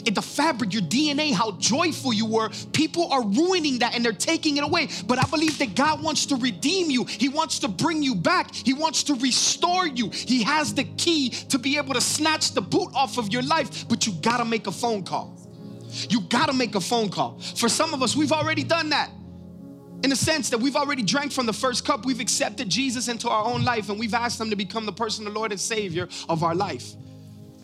in 0.06 0.14
the 0.14 0.22
fabric, 0.22 0.72
your 0.72 0.82
DNA, 0.82 1.32
how 1.32 1.52
joyful 1.52 2.12
you 2.12 2.26
were. 2.26 2.50
People 2.72 3.12
are 3.12 3.22
ruining 3.22 3.78
that 3.80 3.94
and 3.94 4.04
they're 4.04 4.12
taking 4.12 4.56
it 4.56 4.64
away. 4.64 4.88
But 5.06 5.18
I 5.18 5.28
believe 5.28 5.58
that 5.58 5.74
God 5.74 6.02
wants 6.02 6.26
to 6.26 6.36
redeem 6.36 6.90
you. 6.90 7.04
He 7.04 7.28
wants 7.28 7.58
to 7.60 7.68
bring 7.68 8.02
you 8.02 8.14
back. 8.14 8.54
He 8.54 8.72
wants 8.72 9.04
to 9.04 9.14
restore 9.14 9.86
you. 9.86 10.10
He 10.10 10.42
has 10.42 10.74
the 10.74 10.84
key 10.84 11.30
to 11.30 11.58
be 11.58 11.76
able 11.76 11.94
to 11.94 12.00
snatch 12.00 12.52
the 12.52 12.60
boot 12.60 12.90
off 12.94 13.18
of 13.18 13.32
your 13.32 13.42
life, 13.42 13.88
but 13.88 14.06
you 14.06 14.12
gotta 14.20 14.44
make 14.44 14.66
a 14.66 14.72
phone 14.72 15.02
call. 15.02 15.36
You 16.08 16.20
gotta 16.22 16.52
make 16.52 16.74
a 16.74 16.80
phone 16.80 17.08
call. 17.08 17.38
For 17.40 17.68
some 17.68 17.94
of 17.94 18.02
us, 18.02 18.14
we've 18.16 18.32
already 18.32 18.64
done 18.64 18.90
that. 18.90 19.10
In 20.02 20.08
the 20.08 20.16
sense 20.16 20.48
that 20.50 20.58
we've 20.58 20.76
already 20.76 21.02
drank 21.02 21.30
from 21.30 21.44
the 21.44 21.52
first 21.52 21.84
cup, 21.84 22.06
we've 22.06 22.20
accepted 22.20 22.70
Jesus 22.70 23.08
into 23.08 23.28
our 23.28 23.44
own 23.44 23.64
life 23.64 23.90
and 23.90 23.98
we've 23.98 24.14
asked 24.14 24.40
Him 24.40 24.48
to 24.48 24.56
become 24.56 24.86
the 24.86 24.92
personal 24.92 25.32
Lord 25.32 25.52
and 25.52 25.60
Savior 25.60 26.08
of 26.28 26.42
our 26.42 26.54
life. 26.54 26.94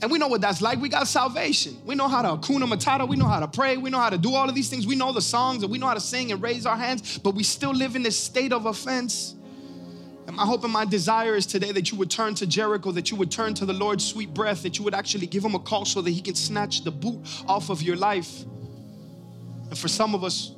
And 0.03 0.11
we 0.11 0.19
know 0.19 0.29
what 0.29 0.43
that's 0.43 0.61
like. 0.61 0.79
We 0.79 0.91
got 0.91 1.09
salvation. 1.09 1.79
We 1.87 1.95
know 1.95 2.07
how 2.07 2.21
to 2.21 2.29
Hakuna 2.29 2.65
Matata. 2.65 3.09
We 3.09 3.17
know 3.17 3.27
how 3.27 3.41
to 3.41 3.49
pray. 3.49 3.79
We 3.79 3.89
know 3.89 3.99
how 3.99 4.11
to 4.11 4.19
do 4.19 4.35
all 4.35 4.49
of 4.49 4.55
these 4.55 4.69
things. 4.69 4.87
We 4.87 4.95
know 4.95 5.13
the 5.13 5.23
songs 5.23 5.63
and 5.63 5.73
we 5.73 5.79
know 5.79 5.87
how 5.87 5.95
to 5.95 6.01
sing 6.01 6.33
and 6.33 6.43
raise 6.43 6.67
our 6.67 6.77
hands, 6.77 7.19
but 7.19 7.35
we 7.35 7.43
still 7.43 7.73
live 7.73 7.97
in 7.97 8.03
this 8.03 8.19
state 8.19 8.53
of 8.53 8.67
offense. 8.67 9.35
And 10.27 10.37
my 10.37 10.45
hope 10.45 10.65
and 10.65 10.73
my 10.73 10.85
desire 10.85 11.35
is 11.35 11.47
today 11.47 11.73
that 11.73 11.91
you 11.91 11.99
would 11.99 12.11
turn 12.11 12.35
to 12.35 12.47
Jericho, 12.47 12.93
that 12.93 13.11
you 13.11 13.17
would 13.17 13.31
turn 13.31 13.55
to 13.55 13.65
the 13.65 13.73
Lord's 13.73 14.05
sweet 14.05 14.35
breath, 14.35 14.65
that 14.65 14.77
you 14.77 14.85
would 14.85 14.95
actually 14.95 15.29
give 15.29 15.45
him 15.45 15.55
a 15.55 15.59
call 15.59 15.85
so 15.87 16.03
that 16.03 16.11
he 16.11 16.21
can 16.21 16.35
snatch 16.35 16.85
the 16.85 16.91
boot 16.91 17.21
off 17.49 17.71
of 17.71 17.81
your 17.81 17.97
life. 17.97 18.43
And 19.71 19.79
for 19.79 19.89
some 19.89 20.15
of 20.15 20.25
us, 20.25 20.53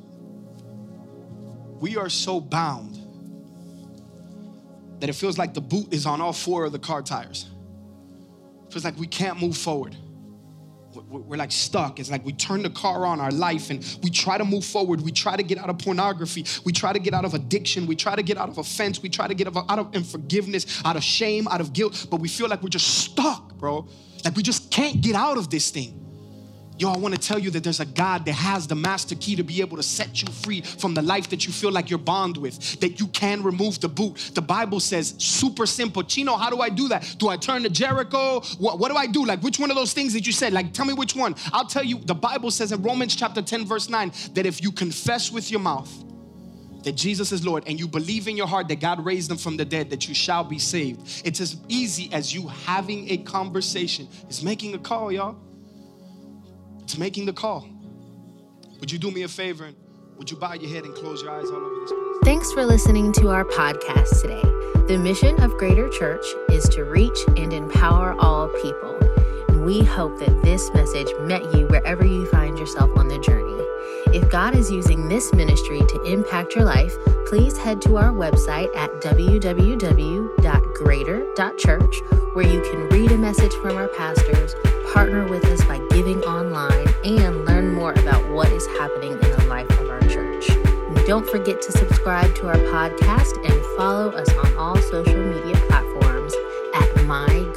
we 1.79 1.95
are 1.95 2.09
so 2.09 2.41
bound 2.41 2.97
that 4.99 5.09
it 5.09 5.13
feels 5.13 5.37
like 5.37 5.53
the 5.53 5.61
boot 5.61 5.93
is 5.93 6.05
on 6.05 6.19
all 6.19 6.33
four 6.33 6.65
of 6.65 6.73
the 6.73 6.79
car 6.79 7.01
tires 7.01 7.49
feels 8.71 8.83
like 8.83 8.97
we 8.97 9.07
can't 9.07 9.39
move 9.41 9.57
forward. 9.57 9.95
We're 11.07 11.37
like 11.37 11.51
stuck. 11.51 11.99
It's 11.99 12.09
like 12.09 12.25
we 12.25 12.33
turn 12.33 12.63
the 12.63 12.69
car 12.69 13.05
on 13.05 13.19
our 13.19 13.31
life 13.31 13.69
and 13.69 13.85
we 14.01 14.09
try 14.09 14.37
to 14.37 14.45
move 14.45 14.65
forward. 14.65 15.01
We 15.01 15.11
try 15.11 15.35
to 15.35 15.43
get 15.43 15.59
out 15.59 15.69
of 15.69 15.77
pornography. 15.77 16.45
We 16.65 16.71
try 16.73 16.93
to 16.93 16.99
get 16.99 17.13
out 17.13 17.25
of 17.25 17.35
addiction. 17.35 17.85
We 17.85 17.95
try 17.95 18.15
to 18.15 18.23
get 18.23 18.37
out 18.37 18.49
of 18.49 18.57
offense. 18.57 19.01
We 19.01 19.09
try 19.09 19.27
to 19.27 19.35
get 19.35 19.47
out 19.55 19.79
of 19.79 19.95
unforgiveness, 19.95 20.81
out 20.83 20.95
of 20.95 21.03
shame, 21.03 21.47
out 21.47 21.61
of 21.61 21.73
guilt. 21.73 22.07
But 22.09 22.19
we 22.19 22.27
feel 22.27 22.47
like 22.47 22.63
we're 22.63 22.69
just 22.69 22.87
stuck, 23.05 23.53
bro. 23.55 23.87
Like 24.25 24.35
we 24.35 24.43
just 24.43 24.71
can't 24.71 24.99
get 24.99 25.15
out 25.15 25.37
of 25.37 25.49
this 25.49 25.69
thing. 25.69 25.98
Yo, 26.79 26.89
I 26.89 26.97
want 26.97 27.13
to 27.13 27.19
tell 27.19 27.37
you 27.37 27.51
that 27.51 27.61
there's 27.61 27.81
a 27.81 27.85
God 27.85 28.23
that 28.23 28.31
has 28.31 28.65
the 28.65 28.73
master 28.73 29.13
key 29.15 29.35
to 29.35 29.43
be 29.43 29.59
able 29.59 29.75
to 29.75 29.83
set 29.83 30.21
you 30.21 30.31
free 30.31 30.61
from 30.61 30.93
the 30.93 31.01
life 31.01 31.29
that 31.29 31.45
you 31.45 31.51
feel 31.51 31.73
like 31.73 31.89
you're 31.89 31.99
bond 31.99 32.37
with, 32.37 32.79
that 32.79 33.01
you 33.01 33.07
can 33.07 33.43
remove 33.43 33.81
the 33.81 33.89
boot. 33.89 34.31
The 34.33 34.41
Bible 34.41 34.79
says, 34.79 35.13
super 35.17 35.65
simple. 35.65 36.03
Chino, 36.03 36.37
how 36.37 36.49
do 36.49 36.61
I 36.61 36.69
do 36.69 36.87
that? 36.87 37.17
Do 37.17 37.27
I 37.27 37.35
turn 37.35 37.63
to 37.63 37.69
Jericho? 37.69 38.39
What, 38.59 38.79
what 38.79 38.91
do 38.91 38.95
I 38.95 39.07
do? 39.07 39.25
Like, 39.25 39.43
which 39.43 39.59
one 39.59 39.69
of 39.69 39.75
those 39.75 39.91
things 39.91 40.13
that 40.13 40.25
you 40.25 40.31
said? 40.31 40.53
Like, 40.53 40.71
tell 40.71 40.85
me 40.85 40.93
which 40.93 41.17
one. 41.17 41.35
I'll 41.51 41.65
tell 41.65 41.83
you, 41.83 41.99
the 41.99 42.15
Bible 42.15 42.49
says 42.49 42.71
in 42.71 42.81
Romans 42.81 43.13
chapter 43.13 43.41
10, 43.41 43.65
verse 43.65 43.89
9, 43.89 44.13
that 44.35 44.45
if 44.45 44.63
you 44.63 44.71
confess 44.71 45.33
with 45.33 45.51
your 45.51 45.59
mouth, 45.59 45.93
that 46.83 46.93
Jesus 46.93 47.33
is 47.33 47.45
Lord 47.45 47.65
and 47.67 47.77
you 47.77 47.89
believe 47.89 48.29
in 48.29 48.37
your 48.37 48.47
heart 48.47 48.69
that 48.69 48.79
God 48.79 49.03
raised 49.03 49.29
him 49.29 49.35
from 49.35 49.57
the 49.57 49.65
dead, 49.65 49.89
that 49.89 50.07
you 50.07 50.15
shall 50.15 50.45
be 50.45 50.59
saved. 50.59 51.23
It's 51.25 51.41
as 51.41 51.57
easy 51.67 52.09
as 52.13 52.33
you 52.33 52.47
having 52.47 53.11
a 53.11 53.17
conversation. 53.17 54.07
It's 54.29 54.41
making 54.41 54.75
a 54.75 54.79
call, 54.79 55.11
y'all. 55.11 55.35
It's 56.89 56.97
making 56.97 57.27
the 57.27 57.33
call. 57.33 57.69
Would 58.79 58.91
you 58.91 58.97
do 58.97 59.11
me 59.11 59.21
a 59.21 59.27
favor 59.27 59.65
and 59.65 59.75
would 60.17 60.31
you 60.31 60.37
bow 60.37 60.53
your 60.53 60.71
head 60.71 60.85
and 60.85 60.95
close 60.95 61.21
your 61.21 61.29
eyes 61.29 61.45
all 61.45 61.57
over 61.57 61.81
this 61.81 61.91
place? 61.91 62.17
Thanks 62.23 62.51
for 62.51 62.65
listening 62.65 63.11
to 63.11 63.29
our 63.29 63.45
podcast 63.45 64.23
today. 64.23 64.41
The 64.87 64.97
mission 64.97 65.39
of 65.39 65.55
Greater 65.59 65.87
Church 65.89 66.25
is 66.49 66.67
to 66.69 66.85
reach 66.85 67.19
and 67.37 67.53
empower 67.53 68.19
all 68.19 68.47
people. 68.63 68.97
We 69.63 69.83
hope 69.83 70.17
that 70.17 70.41
this 70.41 70.73
message 70.73 71.09
met 71.19 71.43
you 71.53 71.67
wherever 71.67 72.03
you 72.03 72.25
find 72.25 72.57
yourself 72.57 72.89
on 72.97 73.07
the 73.07 73.19
journey. 73.19 73.63
If 74.11 74.27
God 74.31 74.55
is 74.55 74.71
using 74.71 75.07
this 75.07 75.31
ministry 75.31 75.81
to 75.81 76.01
impact 76.05 76.55
your 76.55 76.65
life, 76.65 76.95
please 77.27 77.55
head 77.55 77.83
to 77.83 77.97
our 77.97 78.11
website 78.11 78.75
at 78.75 78.89
www.greater.church 79.03 82.01
where 82.33 82.47
you 82.47 82.61
can 82.61 82.89
read 82.89 83.11
a 83.11 83.17
message 83.17 83.53
from 83.53 83.77
our 83.77 83.89
pastors, 83.89 84.55
partner 84.93 85.25
with 85.27 85.45
us 85.45 85.63
by 85.65 85.77
giving 85.89 86.21
online, 86.23 86.87
and 87.03 87.45
learn 87.45 87.73
more 87.73 87.93
about 87.93 88.27
what 88.29 88.51
is 88.51 88.65
happening 88.67 89.11
in 89.11 89.31
the 89.31 89.45
life 89.47 89.69
of 89.79 89.89
our 89.89 90.01
church. 90.01 90.49
And 90.49 91.05
don't 91.05 91.27
forget 91.29 91.61
to 91.63 91.71
subscribe 91.71 92.33
to 92.35 92.47
our 92.47 92.55
podcast 92.55 93.37
and 93.45 93.77
follow 93.77 94.09
us 94.11 94.29
on 94.33 94.55
all 94.57 94.77
social 94.77 95.17
media 95.17 95.55
platforms 95.67 96.33
at 96.73 97.05
My 97.05 97.48